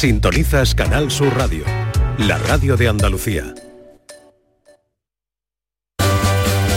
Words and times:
Sintonizas 0.00 0.74
Canal 0.74 1.10
Sur 1.10 1.36
Radio, 1.36 1.62
la 2.16 2.38
radio 2.38 2.74
de 2.78 2.88
Andalucía. 2.88 3.52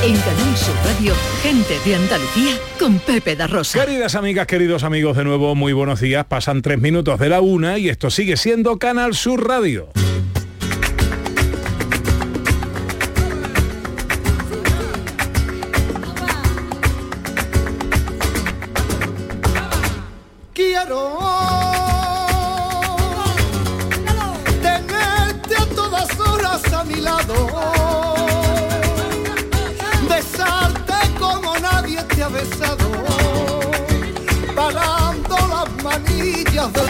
En 0.03 0.17
Canal 0.17 0.57
Sur 0.57 0.75
Radio, 0.83 1.13
gente 1.41 1.75
de 1.85 1.95
Andalucía 1.95 2.57
con 2.77 2.99
Pepe 2.99 3.37
da 3.37 3.47
Rosa. 3.47 3.85
Queridas 3.85 4.15
amigas, 4.15 4.45
queridos 4.45 4.83
amigos, 4.83 5.15
de 5.15 5.23
nuevo 5.23 5.55
muy 5.55 5.71
buenos 5.71 6.01
días. 6.01 6.25
Pasan 6.25 6.61
tres 6.61 6.81
minutos 6.81 7.17
de 7.17 7.29
la 7.29 7.39
una 7.39 7.77
y 7.77 7.87
esto 7.87 8.09
sigue 8.09 8.35
siendo 8.35 8.77
Canal 8.77 9.15
Sur 9.15 9.47
Radio. 9.47 9.87
Del. 36.71 36.85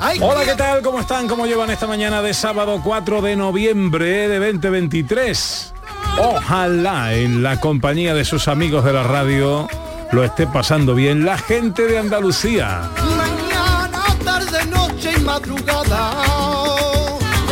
Ay, 0.00 0.18
Hola, 0.22 0.44
¿qué 0.44 0.54
tal? 0.54 0.80
¿Cómo 0.82 1.00
están? 1.00 1.26
¿Cómo 1.26 1.46
llevan 1.46 1.70
esta 1.70 1.88
mañana 1.88 2.22
de 2.22 2.32
sábado 2.32 2.80
4 2.84 3.20
de 3.20 3.34
noviembre 3.34 4.28
de 4.28 4.38
2023? 4.38 5.74
Ojalá 6.18 7.14
en 7.14 7.42
la 7.42 7.60
compañía 7.60 8.14
de 8.14 8.24
sus 8.24 8.46
amigos 8.46 8.84
de 8.84 8.92
la 8.92 9.02
radio 9.02 9.68
lo 10.12 10.22
esté 10.24 10.46
pasando 10.46 10.94
bien 10.94 11.24
la 11.24 11.36
gente 11.36 11.82
de 11.82 11.98
Andalucía. 11.98 12.88
Mañana, 13.16 14.04
tarde, 14.24 14.64
noche 14.66 15.12
y 15.16 15.20
madrugada, 15.20 16.12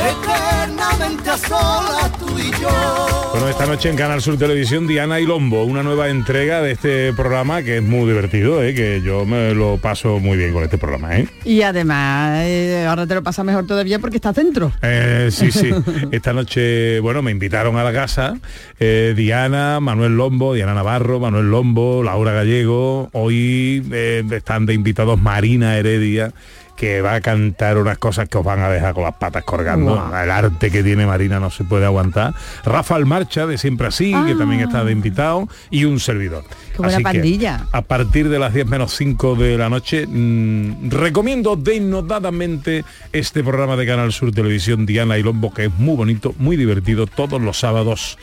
eternamente 0.08 1.30
a 1.30 1.38
solas 1.38 2.12
tú 2.18 2.38
y 2.38 2.50
yo. 2.60 3.15
Bueno, 3.36 3.50
esta 3.50 3.66
noche 3.66 3.90
en 3.90 3.96
Canal 3.96 4.22
Sur 4.22 4.38
Televisión, 4.38 4.86
Diana 4.86 5.20
y 5.20 5.26
Lombo, 5.26 5.64
una 5.64 5.82
nueva 5.82 6.08
entrega 6.08 6.62
de 6.62 6.72
este 6.72 7.12
programa 7.12 7.62
que 7.62 7.76
es 7.76 7.82
muy 7.82 8.08
divertido, 8.08 8.62
¿eh? 8.62 8.72
que 8.74 9.02
yo 9.02 9.26
me 9.26 9.52
lo 9.52 9.76
paso 9.76 10.20
muy 10.20 10.38
bien 10.38 10.54
con 10.54 10.64
este 10.64 10.78
programa. 10.78 11.18
¿eh? 11.18 11.28
Y 11.44 11.60
además, 11.60 12.44
eh, 12.46 12.86
ahora 12.88 13.06
te 13.06 13.14
lo 13.14 13.22
pasa 13.22 13.44
mejor 13.44 13.66
todavía 13.66 13.98
porque 13.98 14.16
estás 14.16 14.36
dentro. 14.36 14.72
Eh, 14.80 15.28
sí, 15.30 15.52
sí. 15.52 15.70
Esta 16.12 16.32
noche, 16.32 16.98
bueno, 17.00 17.20
me 17.20 17.30
invitaron 17.30 17.76
a 17.76 17.84
la 17.84 17.92
casa 17.92 18.38
eh, 18.80 19.12
Diana, 19.14 19.80
Manuel 19.80 20.16
Lombo, 20.16 20.54
Diana 20.54 20.72
Navarro, 20.72 21.20
Manuel 21.20 21.50
Lombo, 21.50 22.02
Laura 22.02 22.32
Gallego. 22.32 23.10
Hoy 23.12 23.86
están 24.30 24.64
de 24.64 24.72
invitados 24.72 25.20
Marina 25.20 25.76
Heredia 25.76 26.32
que 26.76 27.00
va 27.00 27.14
a 27.14 27.20
cantar 27.20 27.78
unas 27.78 27.98
cosas 27.98 28.28
que 28.28 28.38
os 28.38 28.44
van 28.44 28.60
a 28.60 28.68
dejar 28.68 28.94
con 28.94 29.02
las 29.04 29.14
patas 29.14 29.44
colgando. 29.44 29.94
El 30.22 30.30
arte 30.30 30.70
que 30.70 30.82
tiene 30.82 31.06
Marina 31.06 31.40
no 31.40 31.50
se 31.50 31.64
puede 31.64 31.86
aguantar. 31.86 32.34
Rafael 32.64 33.06
Marcha, 33.06 33.46
de 33.46 33.58
Siempre 33.58 33.88
Así, 33.88 34.14
que 34.26 34.34
también 34.34 34.60
está 34.60 34.84
de 34.84 34.92
invitado, 34.92 35.48
y 35.70 35.84
un 35.84 35.98
servidor. 35.98 36.44
Qué 36.72 36.78
buena 36.78 36.94
Así 36.94 36.98
que, 36.98 37.02
pandilla. 37.02 37.66
a 37.72 37.82
partir 37.82 38.28
de 38.28 38.38
las 38.38 38.52
10 38.52 38.66
menos 38.66 38.94
5 38.94 39.34
de 39.34 39.56
la 39.56 39.68
noche, 39.68 40.06
mm, 40.06 40.90
recomiendo 40.90 41.56
denodadamente 41.56 42.84
este 43.12 43.42
programa 43.42 43.76
de 43.76 43.86
Canal 43.86 44.12
Sur 44.12 44.32
Televisión 44.32 44.84
Diana 44.86 45.16
y 45.18 45.22
Lombo, 45.22 45.52
que 45.52 45.66
es 45.66 45.72
muy 45.78 45.96
bonito, 45.96 46.34
muy 46.38 46.56
divertido, 46.56 47.06
todos 47.06 47.40
los 47.40 47.58
sábados 47.58 48.18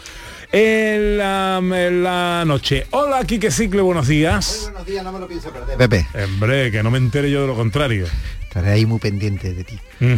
en 0.54 1.18
la, 1.18 1.58
en 1.58 2.04
la 2.04 2.44
noche. 2.46 2.86
Hola, 2.92 3.26
Quique 3.26 3.50
Cicle, 3.50 3.82
buenos 3.82 4.08
días. 4.08 4.62
Buenos 4.66 4.86
días, 4.86 5.04
no 5.04 5.12
me 5.12 5.20
lo 5.20 5.28
pienso 5.28 5.50
perder. 5.50 5.78
Pepe, 5.78 6.08
Hombre, 6.24 6.72
que 6.72 6.84
no 6.84 6.92
me 6.92 7.00
entere 7.00 7.32
yo 7.32 7.42
de 7.42 7.48
lo 7.48 7.56
contrario. 7.56 8.06
Estaré 8.54 8.72
ahí 8.72 8.86
muy 8.86 9.00
pendiente 9.00 9.52
de 9.52 9.64
ti. 9.64 9.80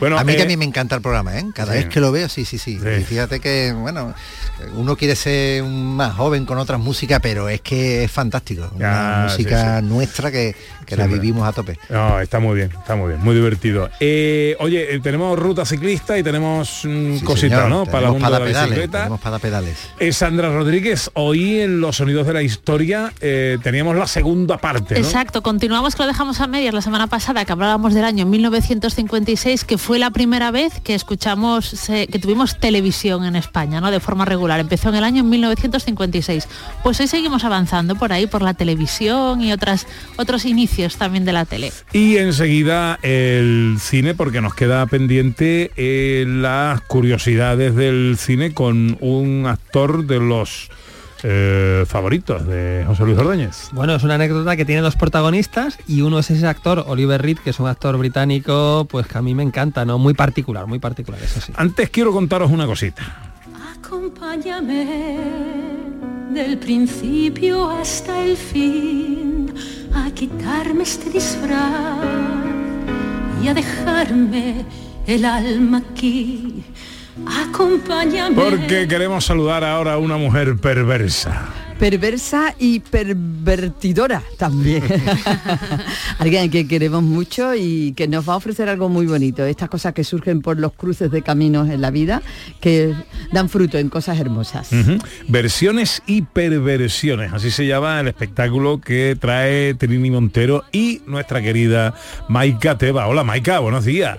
bueno, 0.00 0.18
a 0.18 0.24
mí 0.24 0.34
que 0.34 0.40
eh, 0.40 0.44
a 0.44 0.46
mí 0.46 0.58
me 0.58 0.66
encanta 0.66 0.94
el 0.96 1.00
programa, 1.00 1.38
¿eh? 1.38 1.46
Cada 1.54 1.72
sí. 1.72 1.78
vez 1.78 1.88
que 1.88 1.98
lo 1.98 2.12
veo, 2.12 2.28
sí, 2.28 2.44
sí, 2.44 2.58
sí. 2.58 2.78
Sí. 2.78 2.88
Y 3.00 3.04
fíjate 3.04 3.40
que, 3.40 3.72
bueno, 3.72 4.12
uno 4.74 4.96
quiere 4.96 5.16
ser 5.16 5.62
más 5.64 6.14
joven 6.14 6.44
con 6.44 6.58
otras 6.58 6.78
músicas, 6.78 7.20
pero 7.22 7.48
es 7.48 7.62
que 7.62 8.04
es 8.04 8.10
fantástico. 8.12 8.70
Ya, 8.78 8.86
Una 8.90 9.28
música 9.30 9.80
sí, 9.80 9.86
nuestra 9.86 10.30
que, 10.30 10.54
que 10.84 10.94
Sí, 10.94 11.00
la 11.00 11.06
vivimos 11.06 11.48
a 11.48 11.52
tope. 11.52 11.78
No, 11.88 12.20
está 12.20 12.38
muy 12.38 12.54
bien, 12.54 12.70
está 12.78 12.96
muy 12.96 13.08
bien, 13.08 13.24
muy 13.24 13.34
divertido. 13.34 13.88
Eh, 13.98 14.54
oye, 14.60 14.94
eh, 14.94 15.00
tenemos 15.00 15.38
ruta 15.38 15.64
ciclista 15.64 16.18
y 16.18 16.22
tenemos 16.22 16.82
mm, 16.84 17.16
Sí, 17.16 17.24
cositas, 17.24 17.60
señor, 17.62 17.70
¿no? 17.70 17.86
Para 17.86 18.06
el 18.08 18.12
mundo 18.12 18.30
de 18.30 18.38
la 18.38 18.44
pedales, 18.44 18.70
bicicleta. 18.70 18.98
tenemos 18.98 19.40
pedales. 19.40 19.76
Eh, 19.98 20.12
Sandra 20.12 20.50
Rodríguez, 20.50 21.10
hoy 21.14 21.60
en 21.60 21.80
Los 21.80 21.96
Sonidos 21.96 22.26
de 22.26 22.32
la 22.34 22.42
Historia 22.42 23.12
eh, 23.20 23.58
teníamos 23.62 23.96
la 23.96 24.06
segunda 24.06 24.58
parte, 24.58 24.94
¿no? 24.94 25.00
Exacto, 25.00 25.42
continuamos 25.42 25.94
que 25.96 26.02
lo 26.02 26.08
dejamos 26.08 26.40
a 26.40 26.46
medias 26.46 26.74
la 26.74 26.82
semana 26.82 27.05
pasada, 27.08 27.44
que 27.44 27.52
hablábamos 27.52 27.94
del 27.94 28.04
año 28.04 28.26
1956, 28.26 29.64
que 29.64 29.78
fue 29.78 29.98
la 29.98 30.10
primera 30.10 30.50
vez 30.50 30.80
que 30.80 30.94
escuchamos, 30.94 31.88
que 31.88 32.18
tuvimos 32.18 32.58
televisión 32.58 33.24
en 33.24 33.36
España, 33.36 33.80
¿no? 33.80 33.90
De 33.90 34.00
forma 34.00 34.24
regular. 34.24 34.60
Empezó 34.60 34.88
en 34.88 34.96
el 34.96 35.04
año 35.04 35.24
1956. 35.24 36.48
Pues 36.82 37.00
hoy 37.00 37.06
seguimos 37.06 37.44
avanzando 37.44 37.94
por 37.96 38.12
ahí, 38.12 38.26
por 38.26 38.42
la 38.42 38.54
televisión 38.54 39.42
y 39.42 39.52
otras, 39.52 39.86
otros 40.16 40.44
inicios 40.44 40.96
también 40.96 41.24
de 41.24 41.32
la 41.32 41.44
tele. 41.44 41.72
Y 41.92 42.16
enseguida 42.16 42.98
el 43.02 43.76
cine, 43.80 44.14
porque 44.14 44.40
nos 44.40 44.54
queda 44.54 44.86
pendiente 44.86 45.70
eh, 45.76 46.24
las 46.26 46.80
curiosidades 46.82 47.74
del 47.74 48.16
cine 48.18 48.54
con 48.54 48.96
un 49.00 49.46
actor 49.46 50.06
de 50.06 50.20
los 50.20 50.70
eh, 51.22 51.84
favoritos 51.86 52.46
de 52.46 52.84
José 52.86 53.04
Luis 53.04 53.18
Ordóñez. 53.18 53.68
Bueno, 53.72 53.94
es 53.94 54.02
una 54.02 54.14
anécdota 54.14 54.56
que 54.56 54.64
tiene 54.64 54.82
dos 54.82 54.96
protagonistas 54.96 55.78
y 55.86 56.02
uno 56.02 56.18
es 56.18 56.30
ese 56.30 56.46
actor, 56.46 56.84
Oliver 56.86 57.20
Reed, 57.22 57.38
que 57.38 57.50
es 57.50 57.60
un 57.60 57.68
actor 57.68 57.96
británico, 57.96 58.86
pues 58.90 59.06
que 59.06 59.18
a 59.18 59.22
mí 59.22 59.34
me 59.34 59.42
encanta, 59.42 59.84
¿no? 59.84 59.98
Muy 59.98 60.14
particular, 60.14 60.66
muy 60.66 60.78
particular, 60.78 61.22
eso 61.22 61.40
sí. 61.40 61.52
Antes 61.56 61.90
quiero 61.90 62.12
contaros 62.12 62.50
una 62.50 62.66
cosita. 62.66 63.32
Acompáñame 63.78 65.18
del 66.32 66.58
principio 66.58 67.70
hasta 67.70 68.22
el 68.24 68.36
fin 68.36 69.54
a 69.94 70.10
quitarme 70.10 70.82
este 70.82 71.08
disfraz 71.10 72.04
y 73.42 73.48
a 73.48 73.54
dejarme 73.54 74.64
el 75.06 75.24
alma 75.24 75.82
aquí. 75.90 76.64
Acompáñame. 77.24 78.34
Porque 78.34 78.86
queremos 78.88 79.24
saludar 79.24 79.64
ahora 79.64 79.94
a 79.94 79.98
una 79.98 80.16
mujer 80.16 80.56
perversa. 80.56 81.48
Perversa 81.78 82.54
y 82.58 82.80
pervertidora 82.80 84.22
también. 84.38 84.82
Alguien 86.18 86.50
que 86.50 86.66
queremos 86.66 87.02
mucho 87.02 87.54
y 87.54 87.92
que 87.92 88.08
nos 88.08 88.26
va 88.26 88.32
a 88.32 88.36
ofrecer 88.36 88.70
algo 88.70 88.88
muy 88.88 89.06
bonito. 89.06 89.44
Estas 89.44 89.68
cosas 89.68 89.92
que 89.92 90.02
surgen 90.02 90.40
por 90.40 90.58
los 90.58 90.72
cruces 90.72 91.10
de 91.10 91.20
caminos 91.20 91.68
en 91.68 91.82
la 91.82 91.90
vida, 91.90 92.22
que 92.60 92.94
dan 93.30 93.50
fruto 93.50 93.76
en 93.76 93.90
cosas 93.90 94.18
hermosas. 94.18 94.70
Versiones 95.28 96.02
y 96.06 96.22
perversiones, 96.22 97.34
así 97.34 97.50
se 97.50 97.66
llama 97.66 98.00
el 98.00 98.08
espectáculo 98.08 98.80
que 98.80 99.16
trae 99.20 99.74
Trini 99.74 100.10
Montero 100.10 100.64
y 100.72 101.02
nuestra 101.06 101.42
querida 101.42 101.94
Maika 102.28 102.78
Teba. 102.78 103.06
Hola 103.06 103.22
Maika, 103.22 103.58
buenos 103.58 103.84
días. 103.84 104.16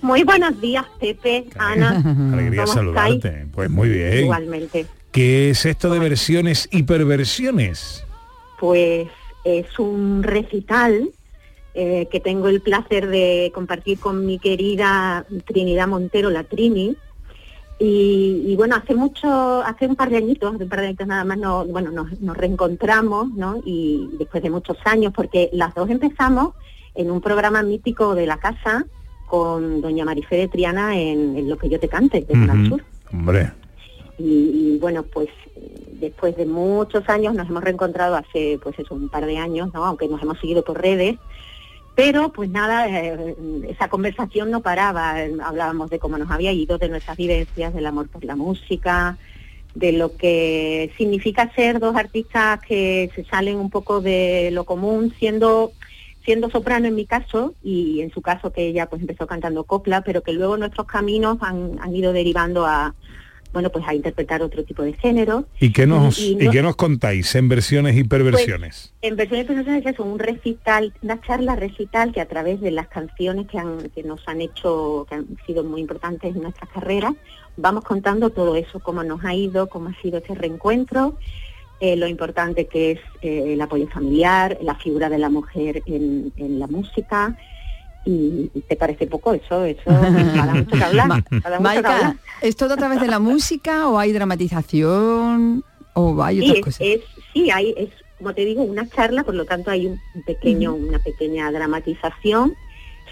Muy 0.00 0.22
buenos 0.22 0.60
días, 0.60 0.84
Pepe, 1.00 1.46
Ana. 1.58 1.90
Alegría 2.32 2.64
¿Cómo 2.64 2.74
saludarte. 2.74 3.46
Pues 3.52 3.70
muy 3.70 3.88
bien. 3.88 4.24
Igualmente. 4.24 4.86
¿Qué 5.10 5.50
es 5.50 5.66
esto 5.66 5.90
de 5.90 5.98
versiones 5.98 6.68
y 6.70 6.84
perversiones? 6.84 8.04
Pues 8.60 9.08
es 9.44 9.78
un 9.78 10.22
recital 10.22 11.10
eh, 11.74 12.08
que 12.10 12.20
tengo 12.20 12.48
el 12.48 12.60
placer 12.60 13.08
de 13.08 13.50
compartir 13.54 13.98
con 13.98 14.26
mi 14.26 14.38
querida 14.38 15.26
Trinidad 15.46 15.88
Montero, 15.88 16.30
la 16.30 16.44
Trini. 16.44 16.96
Y, 17.80 18.42
y 18.46 18.56
bueno, 18.56 18.76
hace 18.76 18.94
mucho, 18.94 19.62
hace 19.62 19.86
un 19.86 19.94
par 19.94 20.10
de 20.10 20.16
añitos, 20.16 20.54
hace 20.54 20.64
un 20.64 20.68
par 20.68 20.80
de 20.80 20.86
añitos 20.88 21.06
nada 21.06 21.24
más, 21.24 21.38
no, 21.38 21.64
bueno, 21.64 21.92
nos, 21.92 22.20
nos 22.20 22.36
reencontramos, 22.36 23.30
¿no? 23.34 23.60
Y 23.64 24.10
después 24.18 24.42
de 24.42 24.50
muchos 24.50 24.76
años, 24.84 25.12
porque 25.14 25.48
las 25.52 25.74
dos 25.74 25.88
empezamos 25.88 26.54
en 26.94 27.10
un 27.10 27.20
programa 27.20 27.62
mítico 27.62 28.16
de 28.16 28.26
la 28.26 28.38
casa 28.38 28.84
con 29.28 29.80
doña 29.80 30.04
Marife 30.04 30.36
de 30.36 30.48
Triana 30.48 30.98
en, 30.98 31.36
en 31.36 31.48
Lo 31.48 31.56
que 31.56 31.68
yo 31.68 31.78
te 31.78 31.88
cante, 31.88 32.22
de 32.22 32.32
Ujú. 32.32 32.66
Sur. 32.66 32.84
Hombre, 33.12 33.50
y, 34.18 34.24
y, 34.74 34.78
bueno 34.80 35.04
pues 35.04 35.28
después 35.92 36.36
de 36.36 36.46
muchos 36.46 37.08
años 37.08 37.34
nos 37.34 37.48
hemos 37.48 37.62
reencontrado 37.62 38.16
hace 38.16 38.58
pues 38.62 38.78
eso 38.78 38.94
un 38.94 39.08
par 39.08 39.26
de 39.26 39.38
años 39.38 39.70
no 39.72 39.84
aunque 39.84 40.08
nos 40.08 40.22
hemos 40.22 40.38
seguido 40.40 40.64
por 40.64 40.80
redes 40.80 41.16
pero 41.94 42.30
pues 42.32 42.50
nada 42.50 42.88
eh, 42.88 43.34
esa 43.68 43.88
conversación 43.88 44.50
no 44.50 44.60
paraba 44.60 45.22
eh, 45.22 45.32
hablábamos 45.42 45.90
de 45.90 45.98
cómo 45.98 46.18
nos 46.18 46.30
había 46.30 46.52
ido 46.52 46.78
de 46.78 46.88
nuestras 46.88 47.16
vivencias 47.16 47.72
del 47.74 47.86
amor 47.86 48.08
por 48.08 48.24
la 48.24 48.36
música 48.36 49.18
de 49.74 49.92
lo 49.92 50.16
que 50.16 50.92
significa 50.96 51.52
ser 51.54 51.78
dos 51.78 51.94
artistas 51.94 52.60
que 52.60 53.10
se 53.14 53.24
salen 53.24 53.56
un 53.56 53.70
poco 53.70 54.00
de 54.00 54.50
lo 54.52 54.64
común 54.64 55.14
siendo 55.18 55.72
siendo 56.24 56.50
soprano 56.50 56.86
en 56.86 56.94
mi 56.94 57.06
caso 57.06 57.54
y 57.62 58.00
en 58.00 58.10
su 58.10 58.20
caso 58.22 58.52
que 58.52 58.66
ella 58.66 58.86
pues 58.86 59.00
empezó 59.00 59.26
cantando 59.26 59.64
copla 59.64 60.02
pero 60.02 60.22
que 60.22 60.32
luego 60.32 60.56
nuestros 60.56 60.86
caminos 60.86 61.38
han, 61.40 61.78
han 61.80 61.94
ido 61.94 62.12
derivando 62.12 62.66
a 62.66 62.94
bueno, 63.50 63.70
pues 63.70 63.82
a 63.88 63.94
interpretar 63.94 64.42
otro 64.42 64.62
tipo 64.62 64.82
de 64.82 64.92
género. 64.92 65.46
¿Y 65.58 65.72
qué 65.72 65.86
nos, 65.86 66.18
Y- 66.18 66.36
y 66.38 66.46
y 66.46 66.50
qué 66.50 66.60
nos 66.62 66.76
contáis 66.76 67.34
en 67.34 67.48
versiones 67.48 67.96
y 67.96 68.04
perversiones? 68.04 68.92
En 69.00 69.16
versiones 69.16 69.46
personales 69.46 69.86
es 69.86 69.98
un 69.98 70.18
recital, 70.18 70.92
una 71.00 71.18
charla 71.22 71.56
recital 71.56 72.12
que 72.12 72.20
a 72.20 72.28
través 72.28 72.60
de 72.60 72.70
las 72.72 72.88
canciones 72.88 73.46
que, 73.46 73.58
han, 73.58 73.88
que 73.88 74.02
nos 74.02 74.20
han 74.28 74.42
hecho, 74.42 75.06
que 75.08 75.14
han 75.14 75.26
sido 75.46 75.64
muy 75.64 75.80
importantes 75.80 76.36
en 76.36 76.42
nuestras 76.42 76.68
carreras, 76.68 77.14
vamos 77.56 77.84
contando 77.84 78.28
todo 78.28 78.54
eso, 78.54 78.80
cómo 78.80 79.02
nos 79.02 79.24
ha 79.24 79.34
ido, 79.34 79.66
cómo 79.70 79.88
ha 79.88 80.02
sido 80.02 80.18
ese 80.18 80.34
reencuentro, 80.34 81.16
eh, 81.80 81.96
lo 81.96 82.06
importante 82.08 82.66
que 82.66 82.92
es 82.92 83.00
eh, 83.22 83.52
el 83.54 83.60
apoyo 83.60 83.86
familiar, 83.88 84.58
la 84.62 84.74
figura 84.76 85.08
de 85.08 85.18
la 85.18 85.28
mujer 85.30 85.82
en, 85.86 86.32
en 86.36 86.58
la 86.58 86.66
música. 86.66 87.36
Y, 88.04 88.50
y 88.54 88.60
te 88.62 88.76
parece 88.76 89.06
poco 89.06 89.34
eso, 89.34 89.64
eso 89.64 89.90
da 89.90 90.54
mucho 90.54 90.70
que 90.76 90.84
hablar. 90.84 91.08
Ma- 91.08 91.24
da 91.42 91.58
mucho 91.58 91.58
que 91.58 91.62
Maika, 91.62 91.96
hablar. 91.96 92.16
¿es 92.40 92.56
todo 92.56 92.72
a 92.74 92.76
través 92.76 93.00
de 93.00 93.06
la 93.06 93.18
música 93.18 93.88
o 93.88 93.98
hay 93.98 94.12
dramatización 94.12 95.62
o 95.92 96.22
hay 96.22 96.40
Sí, 96.40 96.50
otras 96.50 96.56
es, 96.58 96.64
cosas? 96.64 96.80
es- 96.80 97.00
sí, 97.34 97.50
hay, 97.50 97.74
es, 97.76 97.90
como 98.16 98.32
te 98.34 98.44
digo, 98.44 98.62
una 98.62 98.88
charla, 98.88 99.24
por 99.24 99.34
lo 99.34 99.44
tanto 99.44 99.70
hay 99.70 99.86
un 99.86 100.22
pequeño, 100.24 100.74
una 100.74 100.98
pequeña 101.00 101.50
dramatización, 101.52 102.54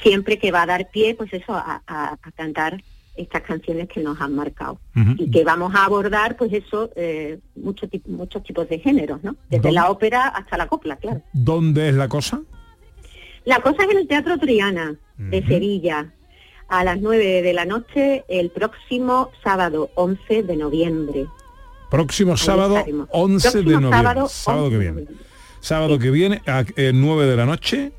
siempre 0.02 0.38
que 0.38 0.50
va 0.52 0.62
a 0.62 0.66
dar 0.66 0.88
pie, 0.90 1.14
pues 1.14 1.32
eso, 1.32 1.52
a, 1.52 1.82
a- 1.86 2.12
a 2.22 2.30
cantar 2.32 2.82
estas 3.16 3.42
canciones 3.42 3.88
que 3.88 4.02
nos 4.02 4.20
han 4.20 4.34
marcado. 4.34 4.78
Y 5.18 5.30
que 5.30 5.44
vamos 5.44 5.74
a 5.74 5.84
abordar, 5.84 6.36
pues 6.36 6.52
eso, 6.52 6.90
eh, 6.96 7.38
mucho 7.54 7.86
muchos 8.06 8.42
tipos 8.42 8.68
de 8.68 8.78
géneros, 8.78 9.22
¿no? 9.22 9.36
Desde 9.48 9.72
la 9.72 9.90
ópera 9.90 10.28
hasta 10.28 10.56
la 10.56 10.66
copla, 10.68 10.96
claro. 10.96 11.22
¿Dónde 11.32 11.88
es 11.88 11.94
la 11.94 12.08
cosa? 12.08 12.40
La 13.44 13.60
cosa 13.60 13.84
es 13.84 13.90
en 13.90 13.98
el 13.98 14.08
Teatro 14.08 14.38
Triana 14.38 14.96
de. 15.16 15.44
Sevilla, 15.46 16.12
a 16.68 16.84
las 16.84 17.00
9 17.00 17.42
de 17.42 17.52
la 17.52 17.64
noche, 17.64 18.24
el 18.28 18.50
próximo 18.50 19.30
sábado 19.42 19.90
11 19.94 20.42
de 20.42 20.56
noviembre. 20.56 21.26
Próximo 21.90 22.36
sábado 22.36 22.76
estaremos. 22.76 23.08
11 23.12 23.58
de 23.58 23.64
noviembre. 23.64 23.90
sábado, 23.90 24.28
Sábado, 24.28 24.64
11 24.64 24.70
que 24.70 24.78
viene. 24.78 25.06
Sábado 25.60 25.98
que 25.98 26.10
viene 26.10 26.42
a 26.46 26.64
eh, 26.76 26.92
9 26.92 27.26
de 27.26 27.36
la 27.36 27.46
noche 27.46 27.92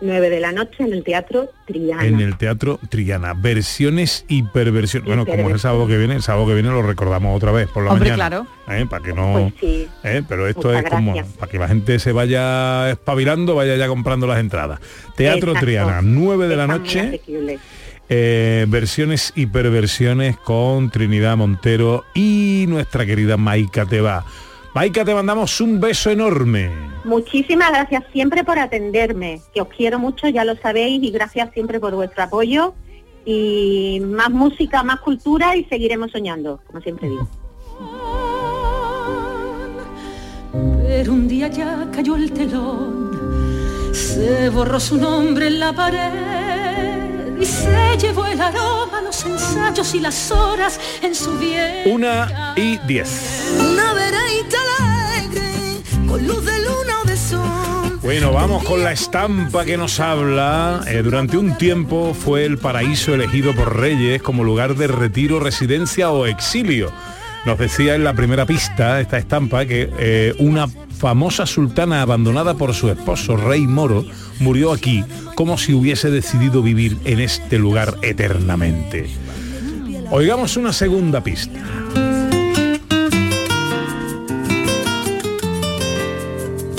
9 0.00 0.30
de 0.30 0.40
la 0.40 0.52
noche 0.52 0.84
en 0.84 0.92
el 0.92 1.02
Teatro 1.04 1.50
Triana. 1.66 2.04
en 2.06 2.20
el 2.20 2.36
Teatro 2.36 2.78
Triana. 2.88 3.34
Versiones 3.34 4.24
y 4.28 4.42
perversiones. 4.42 5.06
Bueno, 5.06 5.24
como 5.26 5.48
es 5.48 5.54
el 5.54 5.60
sábado 5.60 5.86
que 5.86 5.96
viene, 5.96 6.14
el 6.16 6.22
sábado 6.22 6.46
que 6.46 6.54
viene 6.54 6.68
lo 6.68 6.82
recordamos 6.82 7.36
otra 7.36 7.52
vez 7.52 7.68
por 7.68 7.84
la 7.84 7.92
Hombre, 7.92 8.10
mañana. 8.10 8.28
claro. 8.28 8.46
¿eh? 8.82 8.86
Para 8.88 9.02
que 9.04 9.12
no... 9.12 9.32
Pues 9.32 9.54
sí. 9.60 9.88
¿eh? 10.04 10.22
Pero 10.28 10.46
esto 10.46 10.68
Muchas 10.68 10.84
es 10.84 10.90
como 10.90 11.14
gracias. 11.14 11.36
para 11.36 11.52
que 11.52 11.58
la 11.58 11.68
gente 11.68 11.98
se 11.98 12.12
vaya 12.12 12.90
espabilando, 12.90 13.54
vaya 13.54 13.76
ya 13.76 13.88
comprando 13.88 14.26
las 14.26 14.38
entradas. 14.38 14.80
Teatro 15.16 15.52
Exacto. 15.52 15.66
Triana, 15.66 16.00
9 16.02 16.48
de 16.48 16.56
la 16.56 16.62
Está 16.64 16.76
noche. 16.78 17.20
Eh, 18.08 18.66
versiones 18.68 19.32
y 19.34 19.46
perversiones 19.46 20.36
con 20.36 20.90
Trinidad 20.90 21.36
Montero 21.36 22.04
y 22.14 22.66
nuestra 22.68 23.04
querida 23.04 23.36
Maika 23.36 23.84
Teba. 23.84 24.24
Maika, 24.76 25.06
te 25.06 25.14
mandamos 25.14 25.58
un 25.62 25.80
beso 25.80 26.10
enorme. 26.10 26.70
Muchísimas 27.04 27.70
gracias 27.70 28.04
siempre 28.12 28.44
por 28.44 28.58
atenderme, 28.58 29.40
que 29.54 29.62
os 29.62 29.68
quiero 29.68 29.98
mucho, 29.98 30.28
ya 30.28 30.44
lo 30.44 30.54
sabéis, 30.56 31.02
y 31.02 31.10
gracias 31.10 31.50
siempre 31.54 31.80
por 31.80 31.94
vuestro 31.94 32.24
apoyo. 32.24 32.74
Y 33.24 34.02
más 34.04 34.28
música, 34.28 34.82
más 34.82 35.00
cultura 35.00 35.56
y 35.56 35.64
seguiremos 35.64 36.10
soñando, 36.10 36.60
como 36.66 36.82
siempre 36.82 37.08
digo. 37.08 37.26
Pero 40.82 41.10
un 41.10 41.26
día 41.26 41.48
ya 41.48 41.88
cayó 41.90 42.16
el 42.16 42.30
telón, 42.32 43.92
se 43.94 44.50
borró 44.50 44.78
su 44.78 44.98
nombre 44.98 45.46
en 45.46 45.58
la 45.58 45.72
pared 45.72 46.95
y 47.40 47.44
se 47.44 47.96
llevó 47.98 48.26
el 48.26 48.40
aroma, 48.40 49.02
los 49.02 49.24
ensayos 49.24 49.94
y 49.94 50.00
las 50.00 50.30
horas 50.30 50.80
en 51.02 51.14
su 51.14 51.38
bien. 51.38 51.82
Una 51.86 52.54
y 52.56 52.78
diez. 52.86 53.54
Una 53.58 53.92
vereita 53.92 54.58
alegre, 54.78 55.82
con 56.06 56.26
luz 56.26 56.44
de 56.44 56.58
luna 56.58 57.00
o 57.02 57.06
de 57.06 57.16
sol. 57.16 57.98
Bueno, 58.02 58.32
vamos 58.32 58.64
con 58.64 58.82
la 58.82 58.92
estampa 58.92 59.64
que 59.64 59.76
nos 59.76 60.00
habla. 60.00 60.82
Eh, 60.86 61.02
durante 61.02 61.36
un 61.36 61.56
tiempo 61.58 62.14
fue 62.14 62.44
el 62.44 62.58
paraíso 62.58 63.14
elegido 63.14 63.54
por 63.54 63.76
Reyes 63.76 64.22
como 64.22 64.44
lugar 64.44 64.76
de 64.76 64.86
retiro, 64.86 65.40
residencia 65.40 66.10
o 66.10 66.26
exilio. 66.26 66.92
Nos 67.44 67.58
decía 67.58 67.94
en 67.94 68.04
la 68.04 68.14
primera 68.14 68.46
pista 68.46 69.00
esta 69.00 69.18
estampa 69.18 69.66
que 69.66 69.90
eh, 69.98 70.34
una 70.38 70.66
famosa 70.96 71.46
sultana 71.46 72.02
abandonada 72.02 72.54
por 72.54 72.74
su 72.74 72.88
esposo, 72.88 73.36
rey 73.36 73.66
moro, 73.66 74.04
murió 74.40 74.72
aquí 74.72 75.04
como 75.34 75.58
si 75.58 75.74
hubiese 75.74 76.10
decidido 76.10 76.62
vivir 76.62 76.96
en 77.04 77.20
este 77.20 77.58
lugar 77.58 77.96
eternamente. 78.02 79.06
Oigamos 80.10 80.56
una 80.56 80.72
segunda 80.72 81.22
pista. 81.22 81.60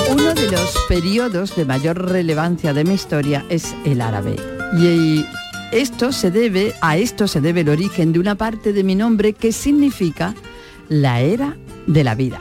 Uno 0.10 0.34
de 0.34 0.52
los 0.52 0.76
periodos 0.88 1.56
de 1.56 1.66
mayor 1.66 2.10
relevancia 2.10 2.74
de 2.74 2.84
mi 2.84 2.94
historia 2.94 3.46
es 3.50 3.76
el 3.86 4.02
árabe. 4.02 4.38
Y 4.80 5.26
esto 5.72 6.12
se 6.12 6.32
debe, 6.32 6.74
a 6.82 6.98
esto 6.98 7.28
se 7.28 7.42
debe 7.42 7.62
el 7.62 7.70
origen 7.70 8.14
de 8.14 8.20
una 8.20 8.36
parte 8.36 8.74
de 8.74 8.84
mi 8.84 8.96
nombre 8.96 9.34
que 9.34 9.52
significa 9.52 10.34
la 10.90 11.20
era 11.20 11.56
de 11.86 12.04
la 12.04 12.16
vida. 12.16 12.40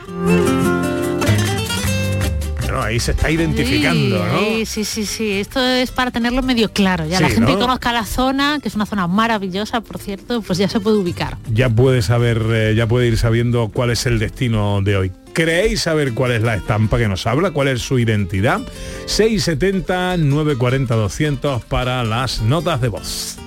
Ahí 2.87 2.99
se 2.99 3.11
está 3.11 3.29
identificando, 3.29 4.17
¿no? 4.25 4.39
Sí, 4.39 4.65
sí, 4.65 4.83
sí, 4.85 5.05
sí. 5.05 5.31
Esto 5.33 5.59
es 5.61 5.91
para 5.91 6.11
tenerlo 6.11 6.41
medio 6.41 6.71
claro. 6.71 7.05
Ya 7.05 7.19
la 7.19 7.29
Sí, 7.29 7.35
gente 7.35 7.53
conozca 7.57 7.91
la 7.93 8.05
zona, 8.05 8.59
que 8.61 8.67
es 8.69 8.75
una 8.75 8.85
zona 8.85 9.07
maravillosa, 9.07 9.81
por 9.81 9.97
cierto, 9.99 10.41
pues 10.41 10.57
ya 10.57 10.67
se 10.69 10.79
puede 10.79 10.97
ubicar. 10.97 11.37
ya 11.53 11.69
puede 11.69 12.01
saber, 12.01 12.41
eh, 12.51 12.73
ya 12.75 12.87
puede 12.87 13.07
ir 13.07 13.17
sabiendo 13.17 13.69
cuál 13.69 13.91
es 13.91 14.05
el 14.05 14.19
destino 14.19 14.81
de 14.81 14.97
hoy. 14.97 15.11
¿Creéis 15.33 15.81
saber 15.81 16.13
cuál 16.13 16.31
es 16.31 16.41
la 16.41 16.55
estampa 16.55 16.97
que 16.97 17.07
nos 17.07 17.27
habla? 17.27 17.51
¿Cuál 17.51 17.67
es 17.67 17.81
su 17.81 17.99
identidad? 17.99 18.61
670 19.05 20.17
940 20.17 20.95
200 20.95 21.63
para 21.65 22.03
las 22.03 22.41
notas 22.41 22.81
de 22.81 22.87
voz. 22.87 23.37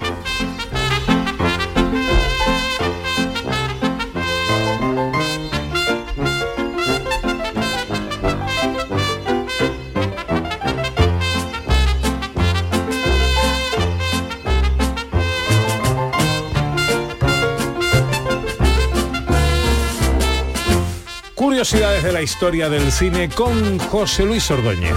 Curiosidades 21.61 22.03
de 22.05 22.13
la 22.13 22.23
historia 22.23 22.71
del 22.71 22.91
cine 22.91 23.29
con 23.29 23.79
José 23.79 24.25
Luis 24.25 24.51
Ordóñez. 24.51 24.97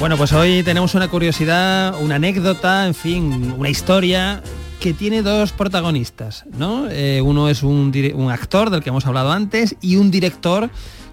Bueno, 0.00 0.16
pues 0.16 0.32
hoy 0.32 0.64
tenemos 0.64 0.96
una 0.96 1.06
curiosidad, 1.06 1.94
una 2.02 2.16
anécdota, 2.16 2.88
en 2.88 2.94
fin, 2.94 3.54
una 3.56 3.68
historia 3.68 4.42
que 4.80 4.94
tiene 4.94 5.22
dos 5.22 5.52
protagonistas, 5.52 6.44
¿no? 6.58 6.88
Eh, 6.90 7.22
uno 7.22 7.48
es 7.48 7.62
un, 7.62 7.92
un 8.14 8.30
actor 8.32 8.70
del 8.70 8.82
que 8.82 8.88
hemos 8.88 9.06
hablado 9.06 9.30
antes 9.30 9.76
y 9.80 9.94
un 9.94 10.10
director 10.10 10.70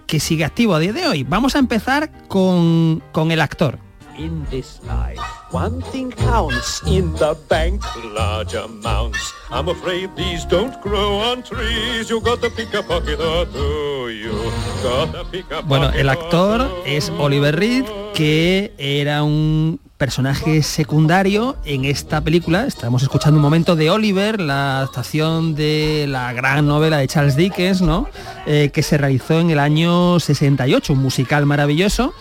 que 0.08 0.20
sigue 0.20 0.43
activo 0.43 0.74
a 0.74 0.79
día 0.79 0.91
de 0.91 1.05
hoy. 1.05 1.22
Vamos 1.22 1.55
a 1.55 1.60
empezar 1.60 2.10
con, 2.27 3.03
con 3.12 3.29
el 3.29 3.41
actor. 3.41 3.77
In 4.17 4.43
this 4.50 4.79
life, 4.83 5.21
one 5.51 5.79
thing 5.91 6.09
counts. 6.09 6.81
In 6.88 7.13
the 7.17 7.38
bank, 7.47 7.83
large 8.15 8.55
amounts. 8.55 9.19
I'm 9.51 9.69
afraid 9.69 10.09
these 10.15 10.43
don't 10.45 10.74
grow 10.81 11.19
on 11.19 11.43
trees. 11.43 12.09
You 12.09 12.19
got 12.21 12.41
to 12.41 12.50
pick 12.50 12.74
a 12.74 12.81
pocket 12.81 13.19
or 13.19 13.45
two. 13.45 14.09
You 14.09 14.33
got 14.81 15.13
to 15.13 15.24
pick 15.31 15.45
a 15.51 15.62
Bueno, 15.62 15.91
el 15.91 16.09
or 16.09 16.17
actor 16.17 16.67
es 16.88 17.12
Oliver 17.19 17.59
Reed, 17.59 17.86
que 18.15 18.74
era 18.79 19.21
un 19.21 19.79
personaje 19.97 20.63
secundario 20.63 21.55
en 21.63 21.86
esta 21.86 22.21
película. 22.21 22.65
Estamos 22.65 23.03
escuchando 23.03 23.38
un 23.38 23.43
momento 23.43 23.75
de 23.75 23.91
Oliver, 23.91 24.41
la 24.41 24.77
adaptación 24.77 25.53
de 25.53 26.05
la 26.07 26.33
gran 26.33 26.65
novela 26.65 26.97
de 26.97 27.07
Charles 27.07 27.36
Dickens, 27.36 27.81
¿no? 27.81 28.07
Eh, 28.47 28.71
que 28.74 28.81
se 28.81 28.97
realizó 28.97 29.39
en 29.39 29.51
el 29.51 29.59
año 29.59 30.19
68, 30.19 30.93
un 30.93 31.03
musical 31.03 31.45
maravilloso, 31.45 32.13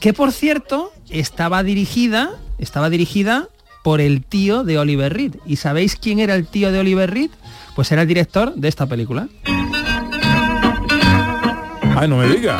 que 0.00 0.12
por 0.12 0.32
cierto 0.32 0.92
estaba 1.10 1.62
dirigida, 1.62 2.30
estaba 2.58 2.90
dirigida 2.90 3.48
por 3.82 4.00
el 4.00 4.22
tío 4.22 4.64
de 4.64 4.78
Oliver 4.78 5.12
Reed. 5.12 5.36
¿Y 5.46 5.56
sabéis 5.56 5.96
quién 5.96 6.18
era 6.18 6.34
el 6.34 6.46
tío 6.46 6.72
de 6.72 6.80
Oliver 6.80 7.10
Reed? 7.10 7.30
Pues 7.74 7.90
era 7.92 8.02
el 8.02 8.08
director 8.08 8.54
de 8.54 8.68
esta 8.68 8.86
película. 8.86 9.28
Ay, 11.96 12.08
no 12.08 12.16
me 12.18 12.28
diga. 12.28 12.58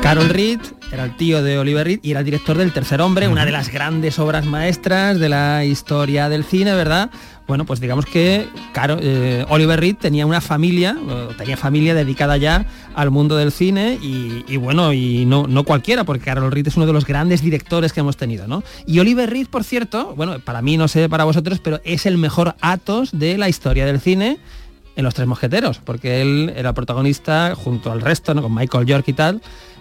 Carol 0.00 0.28
Reed 0.28 0.60
era 0.92 1.04
el 1.04 1.16
tío 1.16 1.42
de 1.42 1.58
Oliver 1.58 1.84
Reed 1.86 2.00
y 2.02 2.12
era 2.12 2.20
el 2.20 2.24
director 2.26 2.56
del 2.56 2.72
Tercer 2.72 3.00
Hombre, 3.00 3.26
una 3.26 3.44
de 3.44 3.50
las 3.50 3.70
grandes 3.72 4.18
obras 4.20 4.44
maestras 4.46 5.18
de 5.18 5.28
la 5.28 5.64
historia 5.64 6.28
del 6.28 6.44
cine, 6.44 6.72
¿verdad? 6.74 7.10
Bueno, 7.48 7.64
pues 7.64 7.80
digamos 7.80 8.06
que 8.06 8.46
Caro- 8.72 8.98
eh, 9.00 9.44
Oliver 9.48 9.78
Reed 9.80 9.96
tenía 9.96 10.24
una 10.26 10.40
familia, 10.40 10.96
tenía 11.36 11.56
familia 11.56 11.94
dedicada 11.94 12.36
ya 12.36 12.66
al 12.94 13.10
mundo 13.10 13.36
del 13.36 13.50
cine 13.50 13.98
y, 14.00 14.44
y 14.48 14.56
bueno, 14.56 14.92
y 14.92 15.24
no, 15.26 15.46
no 15.48 15.64
cualquiera, 15.64 16.04
porque 16.04 16.24
Carol 16.24 16.52
Reed 16.52 16.68
es 16.68 16.76
uno 16.76 16.86
de 16.86 16.92
los 16.92 17.04
grandes 17.06 17.42
directores 17.42 17.92
que 17.92 18.00
hemos 18.00 18.16
tenido, 18.16 18.46
¿no? 18.46 18.62
Y 18.86 19.00
Oliver 19.00 19.28
Reed, 19.28 19.48
por 19.48 19.64
cierto, 19.64 20.14
bueno, 20.16 20.38
para 20.40 20.62
mí 20.62 20.76
no 20.76 20.86
sé 20.86 21.08
para 21.08 21.24
vosotros, 21.24 21.58
pero 21.60 21.80
es 21.84 22.06
el 22.06 22.16
mejor 22.18 22.54
Atos 22.60 23.10
de 23.12 23.36
la 23.38 23.48
historia 23.48 23.86
del 23.86 24.00
cine 24.00 24.38
en 24.96 25.04
Los 25.04 25.14
Tres 25.14 25.28
Mosqueteros, 25.28 25.78
porque 25.78 26.20
él 26.22 26.52
era 26.56 26.72
protagonista 26.72 27.54
junto 27.54 27.92
al 27.92 28.00
resto, 28.00 28.34
¿no? 28.34 28.42
con 28.42 28.54
Michael 28.54 28.86
York 28.86 29.04
y 29.08 29.12
tal, 29.12 29.36